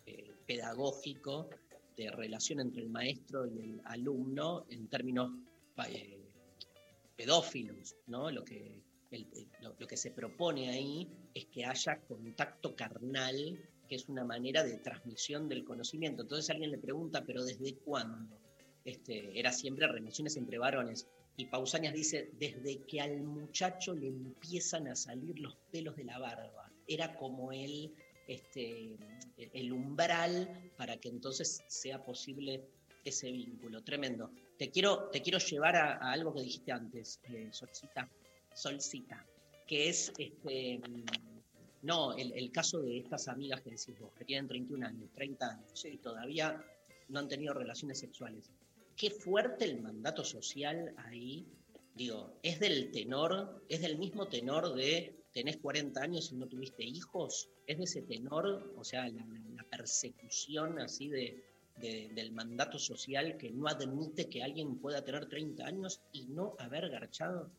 [0.05, 1.49] eh, pedagógico
[1.95, 5.31] de relación entre el maestro y el alumno en términos
[7.15, 8.29] pedófilos, ¿no?
[8.31, 13.59] Lo que, el- el- lo, lo que se propone ahí es que haya contacto carnal,
[13.87, 16.21] que es una manera de transmisión del conocimiento.
[16.21, 18.37] Entonces alguien le pregunta, ¿pero desde cuándo?
[18.88, 21.07] Este, era siempre relaciones entre varones.
[21.35, 26.18] Y Pausanias dice, desde que al muchacho le empiezan a salir los pelos de la
[26.18, 26.72] barba.
[26.88, 27.93] Era como el,
[28.30, 28.95] este,
[29.35, 32.64] el umbral para que entonces sea posible
[33.03, 33.84] ese vínculo.
[33.84, 34.31] Tremendo.
[34.57, 38.09] Te quiero, te quiero llevar a, a algo que dijiste antes, eh, Solcita,
[38.55, 39.26] Solcita,
[39.68, 40.80] que es este,
[41.81, 45.45] no, el, el caso de estas amigas que decís vos, que tienen 31 años, 30
[45.45, 46.64] años, y todavía
[47.09, 48.49] no han tenido relaciones sexuales.
[48.97, 51.45] Qué fuerte el mandato social ahí.
[51.93, 56.83] Digo, es del tenor, es del mismo tenor de tenés 40 años y no tuviste
[56.83, 59.23] hijos, es de ese tenor, o sea, la,
[59.69, 61.43] persecución así de-
[61.79, 66.89] del mandato social que no admite que alguien pueda tener 30 años y no haber
[66.89, 67.51] garchado.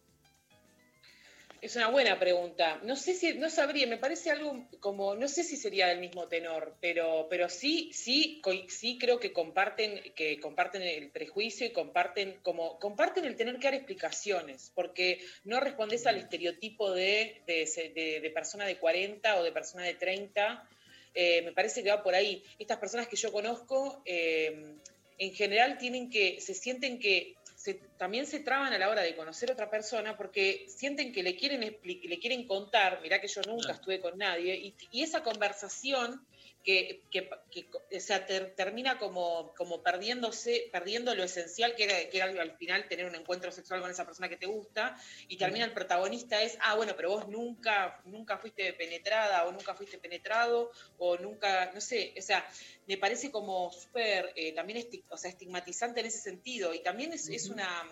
[1.61, 2.81] Es una buena pregunta.
[2.85, 6.29] No sé si, no sabría, me parece algo como, no sé si sería del mismo
[6.29, 12.39] tenor, pero, pero sí, sí, sí creo que comparten, que comparten el prejuicio y comparten,
[12.43, 18.21] como, comparten el tener que dar explicaciones, porque no respondes al estereotipo de, de, de-
[18.21, 20.69] de persona de 40 o de persona de 30.
[21.15, 22.45] Eh, me parece que va por ahí.
[22.61, 24.77] Estas personas que yo conozco, eh,
[25.21, 27.35] en general tienen que, se sienten que
[27.69, 31.23] se- también se traban a la hora de conocer a otra persona porque sienten que
[31.23, 35.23] le quieren, le quieren contar, mirá que yo nunca estuve con nadie, y, y esa
[35.23, 36.27] conversación
[36.69, 42.11] que, que- que, o sea, ter- termina como, como perdiéndose, perdiendo lo esencial que era,
[42.11, 44.95] que era al final tener un encuentro sexual con esa persona que te gusta,
[45.29, 49.75] y termina el protagonista es, ah, bueno, pero vos nunca, nunca fuiste penetrada, o nunca
[49.75, 52.47] fuiste penetrado, o nunca, no sé, o sea,
[52.87, 57.15] me parece como súper, eh, también esti- o sea, estigmatizante en ese sentido, y también
[57.15, 57.83] es, es una...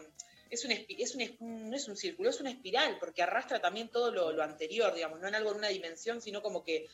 [0.48, 4.12] Es un, es un, no es un círculo, es una espiral, porque arrastra también todo
[4.12, 6.86] lo, lo anterior, digamos, no en algo en una dimensión, sino como que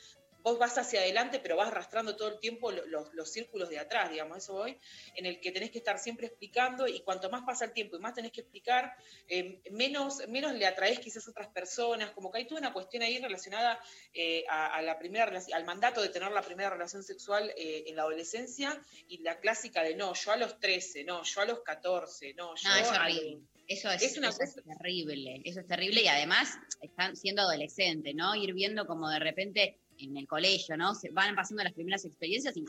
[0.43, 3.79] vos vas hacia adelante, pero vas arrastrando todo el tiempo lo- los, los círculos de
[3.79, 4.77] atrás, digamos, eso voy,
[5.15, 8.01] en el que tenés que estar siempre explicando y cuanto más pasa el tiempo y
[8.01, 8.93] más tenés que explicar,
[9.29, 13.03] eh, menos, menos le atraes quizás a otras personas, como que hay toda una cuestión
[13.03, 13.81] ahí relacionada
[14.13, 17.97] eh, a, a la primera al mandato de tener la primera relación sexual eh, en
[17.97, 21.61] la adolescencia y la clásica de no, yo a los 13, no, yo a los
[21.61, 23.31] 14, no, yo No, es a horrible.
[23.33, 27.43] los- Eso es, Es una eso es terrible, eso es terrible y además están siendo
[27.43, 28.35] adolescentes, ¿no?
[28.35, 30.95] Ir viendo como de repente en el colegio, ¿no?
[30.95, 32.65] Se van pasando las primeras experiencias y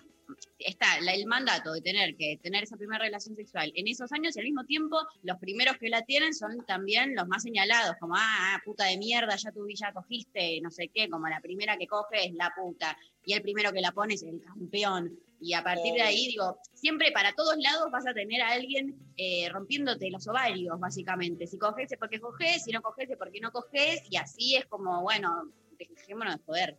[0.59, 4.35] está la- el mandato de tener que tener esa primera relación sexual en esos años
[4.35, 8.15] y al mismo tiempo los primeros que la tienen son también los más señalados, como,
[8.15, 8.21] ah,
[8.55, 11.87] ah, puta de mierda, ya tú ya cogiste, no sé qué, como la primera que
[11.87, 15.19] coge es la puta y el primero que la pone es el campeón.
[15.39, 18.95] Y a partir de ahí, digo, siempre para todos lados vas a tener a alguien
[19.17, 21.47] eh, rompiéndote los ovarios, básicamente.
[21.47, 24.65] Si coges es porque coges, si no coges es porque no coges, y así es
[24.67, 26.77] como, bueno, dejémonos de joder.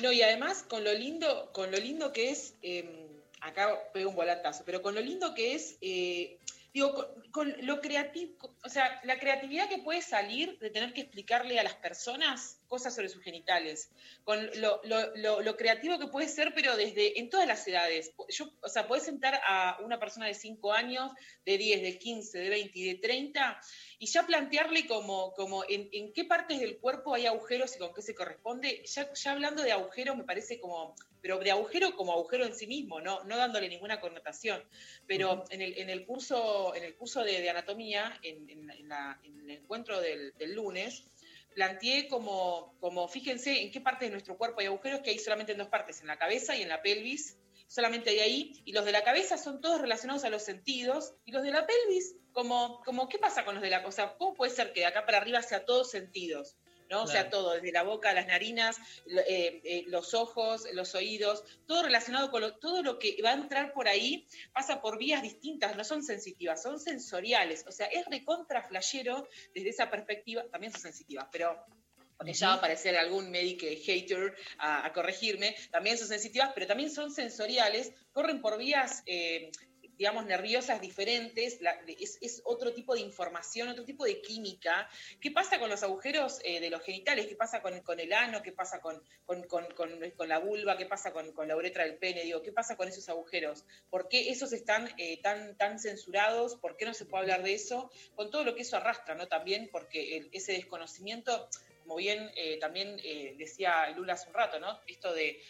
[0.00, 3.08] No, y además con lo lindo, con lo lindo que es, eh,
[3.40, 6.38] acá pego un volantazo, pero con lo lindo que es, eh,
[6.72, 11.58] digo, con, lo creativo, o sea, la creatividad que puede salir de tener que explicarle
[11.58, 13.90] a las personas cosas sobre sus genitales,
[14.24, 18.12] con lo, lo- lo- lo creativo que puede ser, pero desde, en todas las edades.
[18.28, 21.12] Yo, o sea, puedes sentar a una persona de 5 años,
[21.44, 23.60] de 10, de 15, de 20 y de 30,
[23.98, 27.92] y ya plantearle como, como en, en qué partes del cuerpo hay agujeros y con
[27.94, 28.82] qué se corresponde.
[28.86, 32.66] Ya, ya hablando de agujero me parece como, pero de agujero como agujero en sí
[32.66, 34.62] mismo, no, no dándole ninguna connotación.
[35.06, 39.50] Pero en, el, en el curso, en el curso de, de anatomía, en, en el
[39.50, 41.04] encuentro del, del lunes,
[41.54, 45.52] planteé como, como, fíjense en qué parte de nuestro cuerpo hay agujeros, que hay solamente
[45.52, 47.36] en dos partes, en la cabeza y en la pelvis,
[47.66, 51.32] solamente hay ahí, y los de la cabeza son todos relacionados a los sentidos, y
[51.32, 54.14] los de la pelvis, como, como ¿qué pasa con los de la cosa?
[54.18, 56.56] ¿Cómo puede ser que de acá para arriba sea todos sentidos?
[56.88, 57.02] ¿No?
[57.02, 61.82] O sea, todo, desde la boca, las narinas, eh, eh, los ojos, los oídos, todo
[61.82, 65.76] relacionado con lo, todo lo que va a entrar por ahí pasa por vías distintas,
[65.76, 67.64] no son sensitivas, son sensoriales.
[67.66, 71.56] O sea, es recontra flashero desde esa perspectiva, también son sensitivas, pero
[72.18, 76.66] porque ya va a aparecer algún médico hater a, a corregirme, también son sensitivas, pero
[76.66, 79.52] también son sensoriales, corren por vías, eh,
[79.98, 81.58] digamos, nerviosas diferentes,
[81.98, 84.88] es, otro tipo de información, otro tipo de química.
[85.20, 87.26] ¿Qué pasa con los agujeros eh, de los genitales?
[87.26, 88.40] ¿Qué pasa con, con el ano?
[88.40, 90.76] ¿Qué pasa con, con, con- la vulva?
[90.76, 92.22] ¿Qué pasa con, la uretra del pene?
[92.22, 93.64] Digo, ¿qué pasa con esos agujeros?
[93.90, 96.54] ¿Por qué esos están eh, tan, tan censurados?
[96.54, 97.90] ¿Por qué no se puede hablar de eso?
[98.14, 99.26] Con todo lo que eso arrastra, ¿no?
[99.26, 101.48] También porque ese desconocimiento
[101.82, 102.98] como bien eh, también
[103.38, 104.78] decía Lula hace un rato, ¿no?
[104.86, 105.40] Esto de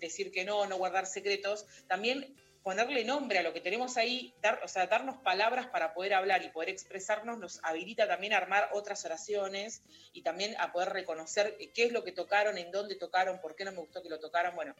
[0.00, 4.68] decir que no, no guardar secretos, también ponerle nombre a lo que tenemos ahí, o
[4.68, 9.04] sea, darnos palabras para poder hablar y poder expresarnos, nos habilita también a armar otras
[9.04, 9.82] oraciones
[10.12, 13.64] y también a poder reconocer qué es lo que tocaron, en dónde tocaron, por qué
[13.64, 14.74] no me gustó que lo tocaran, bueno.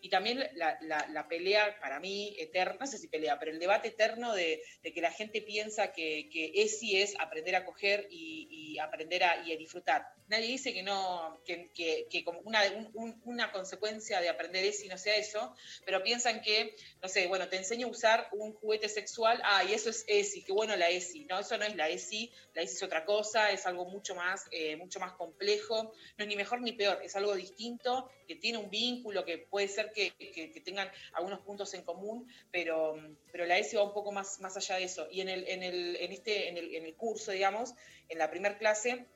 [0.00, 3.58] Y también la, la- la pelea, para mí, eterna, no sé si pelea, pero el
[3.58, 8.78] debate eterno de, que la gente piensa que, que ESI es aprender a coger y,
[8.78, 10.06] aprender a, disfrutar.
[10.28, 14.64] Nadie dice que no, que, que- que como una, un- un- una consecuencia de aprender
[14.64, 15.54] ESI no sea eso,
[15.84, 19.74] pero piensan que, no sé, bueno, te enseño a usar un juguete sexual, ah, y
[19.74, 21.24] eso es ESI, qué bueno la ESI.
[21.26, 24.44] No, eso no es la ESI, la ESI es otra cosa, es algo mucho más,
[24.50, 28.58] eh, mucho más complejo, no es ni mejor ni peor, es algo distinto, que tiene
[28.58, 32.96] un vínculo, que puede ser que, que- que tengan algunos puntos en común, pero,
[33.32, 35.06] pero la ESI va un poco más, más allá de eso.
[35.10, 37.72] Y en, el, en, el, en, este, en, el, en el curso, digamos,
[38.08, 39.06] en la primera clase,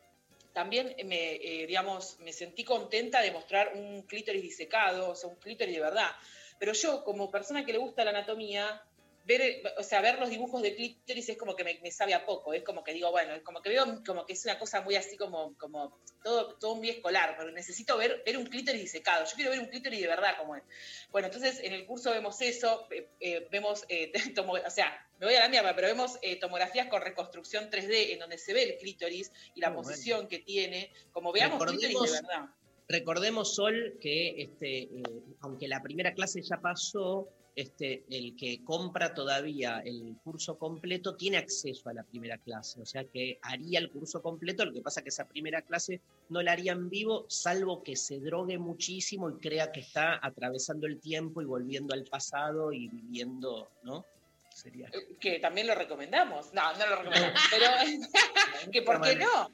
[0.53, 5.37] también me, eh, digamos, me sentí contenta de mostrar un clítoris disecado, o sea, un
[5.37, 6.11] clítoris de verdad.
[6.59, 8.83] Pero yo, como persona que le gusta la anatomía,
[9.25, 12.25] ver, o sea, ver los dibujos de clítoris es como que me, me sabe a
[12.25, 14.81] poco, es como que digo, bueno, es como que veo como que es una cosa
[14.81, 19.27] muy así como, como todo, todo muy escolar, pero necesito ver, ver un clítoris disecado,
[19.27, 20.63] yo quiero ver un clítoris de verdad como es.
[21.11, 25.27] Bueno, entonces en el curso vemos eso, eh, eh, vemos, eh, tomo- o sea, me
[25.27, 28.63] voy a la mierda, pero vemos eh, tomografías con reconstrucción 3D en donde se ve
[28.63, 29.89] el clítoris y la Muy bueno.
[29.91, 32.45] posición que tiene, como veamos clítoris de verdad.
[32.89, 35.03] Recordemos, Sol, que este, eh,
[35.41, 41.39] aunque la primera clase ya pasó, este, el que compra todavía el curso completo tiene
[41.39, 45.03] acceso a la primera clase, o sea que haría el curso completo, lo que pasa
[45.03, 49.39] que esa primera clase no la haría en vivo, salvo que se drogue muchísimo y
[49.39, 54.07] crea que está atravesando el tiempo y volviendo al pasado y viviendo, ¿no?
[54.55, 54.89] Sería.
[55.21, 56.55] que también lo recomendamos.
[56.55, 57.67] No, no lo recomendamos, pero
[58.73, 59.51] que por qué no.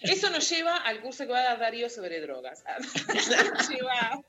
[0.00, 2.62] Eso nos lleva al curso que va a dar Darío sobre drogas.
[3.54, 4.22] Nos lleva-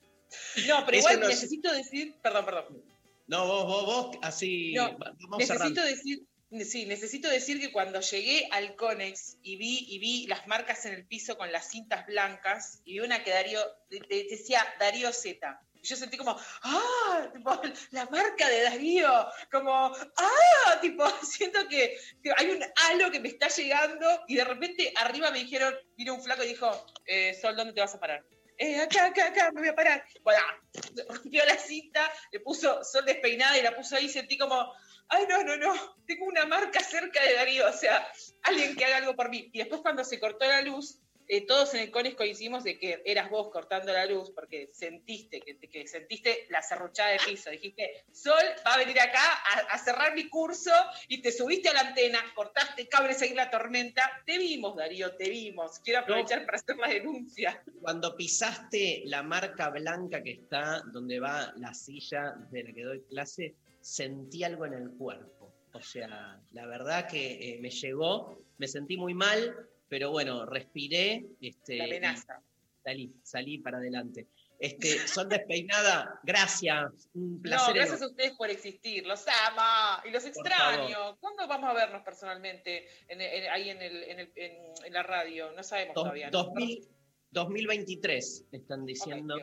[0.67, 2.83] No, pero igual nos- necesito decir, perdón, perdón.
[3.27, 6.23] No, vos, vos, vos, así No, va- vamos necesito decir,
[6.65, 10.93] sí, necesito decir que cuando llegué al Conex y vi, y vi las marcas en
[10.93, 15.13] el piso con las cintas blancas, y vi una que Darío, de- de- decía Darío
[15.13, 15.61] Z.
[15.81, 17.29] Y yo sentí como, ¡ah!
[17.33, 17.59] Tipo,
[17.91, 19.71] la marca de Darío, como,
[20.17, 20.79] ¡ah!
[20.81, 25.31] Tipo, siento que, que hay un halo que me está llegando, y de repente arriba
[25.31, 28.23] me dijeron, vino un flaco y dijo, eh, Sol, ¿dónde te vas a parar?
[28.57, 30.05] Eh, acá, acá, acá, me voy a parar.
[30.21, 30.39] Bueno,
[31.09, 34.71] rompió la cinta, le puso sol despeinada y la puso ahí, sentí como,
[35.09, 38.07] ay, no, no, no, tengo una marca cerca de Darío, o sea,
[38.43, 39.49] alguien que haga algo por mí.
[39.51, 40.99] Y después cuando se cortó la luz,
[41.33, 45.39] eh, todos en el CONES coincidimos de que eras vos cortando la luz porque sentiste,
[45.39, 47.49] que, que sentiste la serruchada de piso.
[47.49, 50.73] Dijiste, Sol va a venir acá a, a cerrar mi curso
[51.07, 54.11] y te subiste a la antena, cortaste cables ahí en la tormenta.
[54.25, 55.79] Te vimos, Darío, te vimos.
[55.79, 57.63] Quiero aprovechar para hacer la denuncia.
[57.79, 63.01] Cuando pisaste la marca blanca que está donde va la silla de la que doy
[63.03, 65.53] clase, sentí algo en el cuerpo.
[65.73, 71.25] O sea, la verdad que eh, me llegó, me sentí muy mal, pero bueno, respiré.
[71.41, 72.41] Este, La amenaza.
[72.81, 74.25] Salí, salí para adelante.
[74.57, 77.09] Este, Sol despeinada, gracias.
[77.13, 77.75] Un No, placer.
[77.75, 81.17] gracias a ustedes por existir, los amo y los extraño.
[81.19, 85.03] ¿Cuándo vamos a vernos personalmente en- en- ahí en, el, en, el- en- en la
[85.03, 85.51] radio?
[85.51, 86.29] No sabemos Dos- todavía.
[86.29, 86.43] ¿no?
[86.43, 86.87] 2000
[87.31, 89.35] 2023, están diciendo.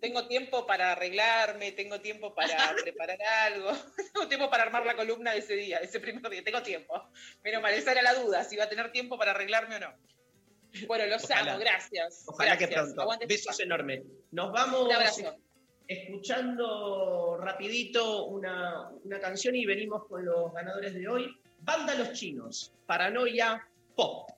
[0.00, 3.72] Tengo tiempo para arreglarme, tengo tiempo para preparar algo,
[4.12, 7.10] tengo tiempo para armar la columna de ese día, de ese primer día, tengo tiempo.
[7.42, 9.94] Menos mal, esa era la duda, si iba a tener tiempo para arreglarme o no.
[10.86, 11.52] Bueno, los Ojalá.
[11.52, 12.24] amo, gracias.
[12.26, 13.00] Ojalá que pronto.
[13.00, 13.26] Aguante.
[13.26, 14.02] Besos enormes.
[14.32, 14.88] Nos vamos
[15.86, 21.40] escuchando rapidito una, una canción y venimos con los ganadores de hoy.
[21.60, 24.30] Banda Los Chinos, Paranoia Pop.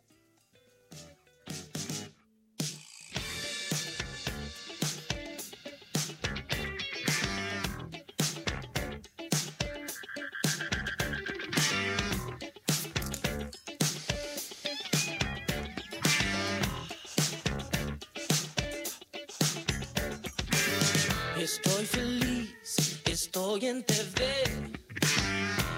[21.46, 24.24] Estoy feliz, estoy en TV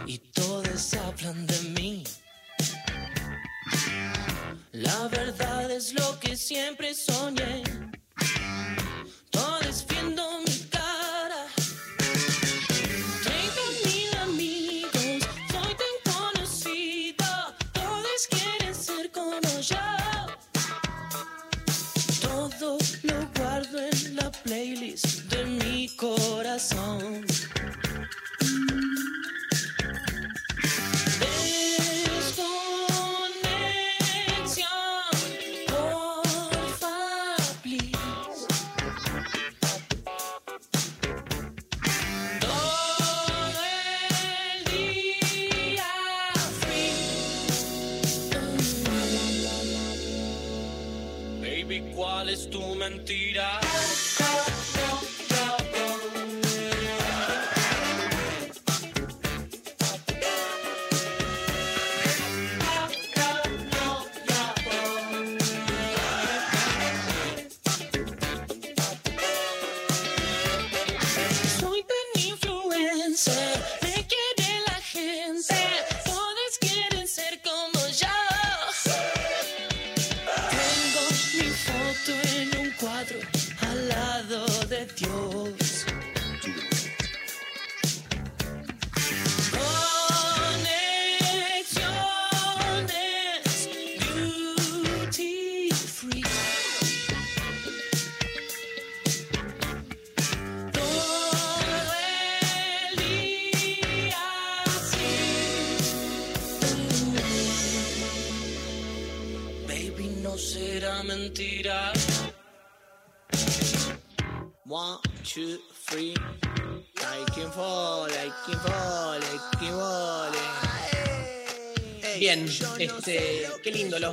[0.06, 2.04] y todos hablan de mí.
[4.72, 7.07] La verdad es lo que siempre soñé.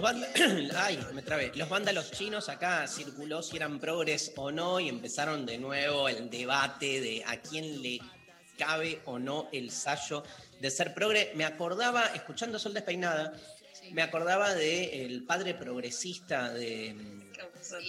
[0.76, 1.52] ay, me trabé.
[1.56, 6.30] Los vándalos chinos acá circuló si eran progres o no y empezaron de nuevo el
[6.30, 8.00] debate de a quién le
[8.56, 10.24] cabe o no el sallo
[10.60, 11.32] de ser progre.
[11.34, 13.34] Me acordaba, escuchando Sol Despeinada,
[13.94, 16.94] me acordaba del padre progresista de,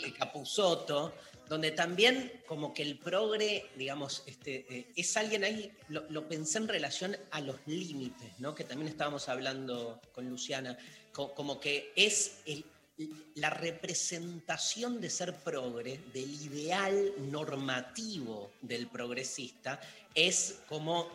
[0.02, 1.14] de Capusotto,
[1.48, 6.58] donde también como que el progre, digamos, este, eh, es alguien ahí, lo, lo pensé
[6.58, 8.54] en relación a los límites, ¿no?
[8.54, 10.76] Que también estábamos hablando con Luciana,
[11.34, 12.64] como que es el-
[13.34, 19.80] la representación de ser progre, del ideal normativo del progresista,
[20.14, 21.08] es como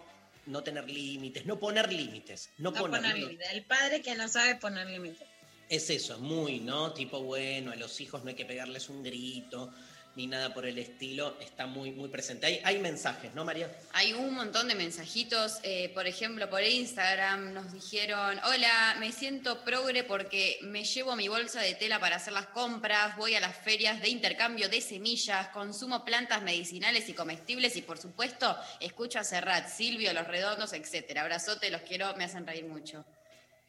[0.47, 3.47] no tener límites, no poner límites, no, No poner, poner límites.
[3.51, 5.27] El padre que no sabe poner límites.
[5.69, 6.93] es eso, muy, ¿no?
[6.93, 9.71] Tipo, bueno, a los hijos no hay que pegarles un grito,
[10.15, 12.45] ni nada por el estilo, está muy, muy presente.
[12.45, 13.71] Hay, hay mensajes, ¿no, María?
[13.93, 19.63] Hay un montón de mensajitos, eh, por ejemplo, por Instagram nos dijeron, hola, me siento
[19.63, 23.55] progre porque me llevo mi bolsa de tela para hacer las compras, voy a las
[23.55, 29.23] ferias de intercambio de semillas, consumo plantas medicinales y comestibles y por supuesto escucho a
[29.23, 31.21] Serrat, Silvio, Los Redondos, etcétera.
[31.21, 33.05] Abrazote, los quiero, me hacen reír mucho.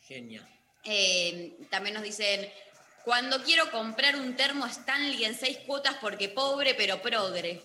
[0.06, 0.48] Genial.
[0.84, 2.50] Eh, también nos dicen,
[3.04, 7.60] cuando quiero comprar un termo Stanley en seis cuotas porque pobre pero progre.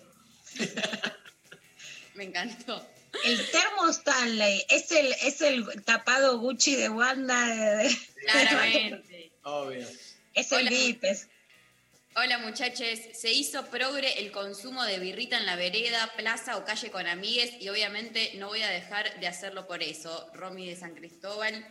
[2.14, 2.84] Me encantó.
[3.24, 7.46] El termo Stanley es el, es el tapado Gucci de Wanda.
[7.46, 7.96] de- de-
[8.26, 9.32] Claramente.
[9.44, 9.86] Obvio.
[10.34, 10.70] Es el Hola.
[10.70, 11.04] VIP.
[11.04, 11.28] es-
[12.16, 16.90] Hola muchachos, se hizo progre el consumo de birrita en la vereda, plaza o calle
[16.90, 20.28] con amigues y obviamente no voy a dejar de hacerlo por eso.
[20.34, 21.64] Romy de San Cristóbal.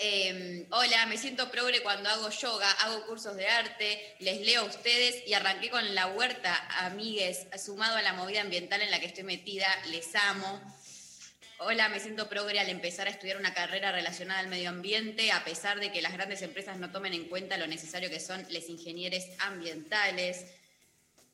[0.00, 4.64] Eh, hola, me siento progre cuando hago yoga, hago cursos de arte, les leo a
[4.64, 6.54] ustedes y arranqué con la huerta,
[6.84, 10.60] amigues, sumado a la movida ambiental en la que estoy metida, les amo.
[11.58, 15.42] Hola, me siento progre al empezar a estudiar una carrera relacionada al medio ambiente, a
[15.42, 18.68] pesar de que las grandes empresas no tomen en cuenta lo necesario que son los
[18.68, 20.44] ingenieros ambientales.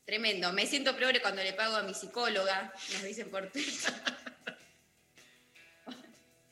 [0.05, 0.51] Tremendo.
[0.53, 3.93] Me siento progre cuando le pago a mi psicóloga, nos dicen por Twitter.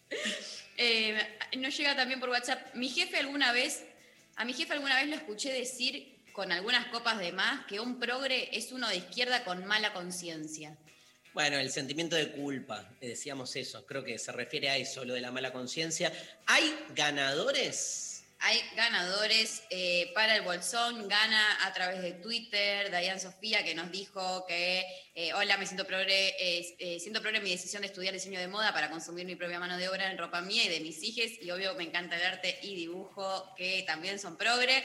[0.78, 1.18] Eh,
[1.58, 2.74] nos llega también por WhatsApp.
[2.76, 3.84] Mi jefe alguna vez,
[4.36, 8.00] a mi jefe alguna vez lo escuché decir con algunas copas de más que un
[8.00, 10.76] progre es uno de izquierda con mala conciencia.
[11.34, 15.22] Bueno, el sentimiento de culpa, decíamos eso, creo que se refiere a eso, lo de
[15.22, 16.14] la mala conciencia.
[16.45, 18.12] ¿Hay ganadores?
[18.45, 23.90] Hay ganadores eh, para el Bolsón, gana a través de Twitter, Dayan Sofía, que nos
[23.90, 28.14] dijo que, eh, hola, me siento progre, eh, siento progre en mi decisión de estudiar
[28.14, 30.82] diseño de moda para consumir mi propia mano de obra en ropa mía y de
[30.82, 34.84] mis hijas, y obvio me encanta el arte y dibujo, que también son progre.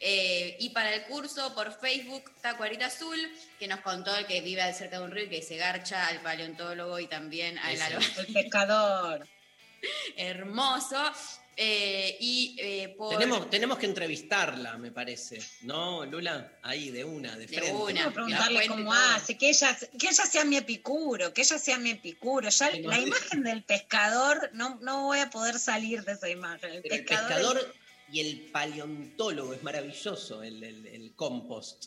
[0.00, 3.18] Eh, y para el curso por Facebook, Tacuarita Azul,
[3.58, 6.20] que nos contó el que vive cerca de un río y que se garcha al
[6.20, 7.78] paleontólogo y también al
[8.18, 9.26] El pescador.
[10.16, 11.12] Hermoso.
[11.60, 13.10] Eh, y eh, por...
[13.10, 15.40] Tenemos, tenemos que entrevistarla, me parece.
[15.62, 16.52] ¿No, Lula?
[16.62, 17.66] Ahí, de una, de, frente.
[17.66, 21.76] Tengo que preguntarle cómo hace, que ella, que ella sea mi epicuro, que ella sea
[21.78, 22.48] mi epicuro.
[22.48, 23.02] Ya la no.
[23.02, 26.70] imagen del pescador, no, no voy a poder salir de esa imagen.
[26.70, 27.74] El Pero el pescador, pescador
[28.12, 31.86] y el paleontólogo es maravilloso, el, el- el compost.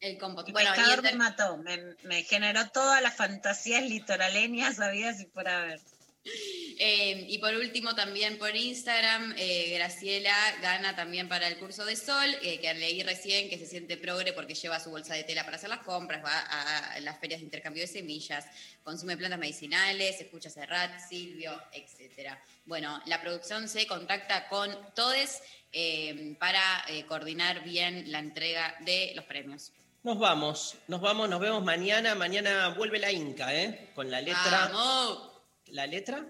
[0.00, 0.48] El compost.
[0.48, 5.20] el Bueno, y pescador el me mató, me, me generó todas las fantasías litoraleñas habidas
[5.20, 5.80] y por haber.
[6.24, 11.96] Eh, y por último, también por Instagram, eh, Graciela gana también para el curso de
[11.96, 15.44] Sol, eh, que leí recién que se siente progre porque lleva su bolsa de tela
[15.44, 18.46] para hacer las compras, va a, a las ferias de intercambio de semillas,
[18.82, 22.30] consume plantas medicinales, escucha Serrat, Silvio, etc.
[22.64, 25.40] Bueno, la producción se contacta con todos
[25.72, 26.60] eh, para
[27.08, 29.72] coordinar bien la entrega de los premios.
[30.02, 32.14] Nos vamos, nos vamos, nos vemos mañana.
[32.14, 33.90] Mañana vuelve la Inca, ¿eh?
[33.94, 34.70] Con la letra.
[34.72, 35.29] ¡Vamos!
[35.72, 36.26] ¿La letra?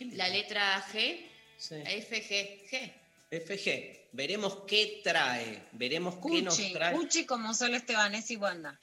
[0.00, 1.26] La letra G,
[1.56, 1.76] Sí.
[1.86, 2.92] F, G, G.
[3.30, 4.08] FG.
[4.12, 5.62] Veremos qué trae.
[5.72, 6.92] Veremos qué nos Cuchi, trae.
[6.94, 8.78] Cuchi como solo Estebanés y Wanda.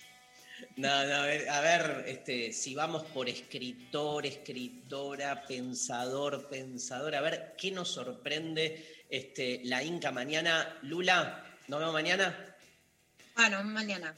[0.76, 7.22] No, no, a ver, a ver, este, si vamos por escritor, escritora, pensador, pensadora, a
[7.22, 10.77] ver qué nos sorprende este, la Inca mañana.
[10.84, 12.56] Lula, ¿nos vemos mañana?
[13.35, 14.15] Bueno, mañana.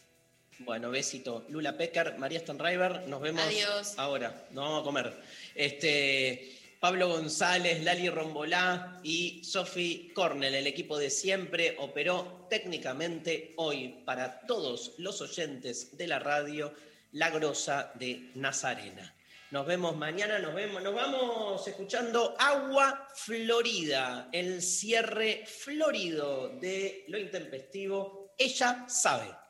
[0.60, 1.46] Bueno, besito.
[1.50, 3.94] Lula Pecker, María Stanriver, nos vemos Adiós.
[3.98, 4.48] ahora.
[4.52, 5.24] Nos vamos a comer.
[5.56, 14.02] Este, Pablo González, Lali Rombolá y Sofi Cornell, el equipo de siempre, operó técnicamente hoy
[14.04, 16.74] para todos los oyentes de la radio
[17.12, 19.16] La Grosa de Nazarena.
[19.52, 27.20] Nos vemos mañana, nos vemos, nos vamos escuchando Agua Florida, el cierre florido de lo
[27.20, 28.34] intempestivo.
[28.38, 29.41] Ella sabe.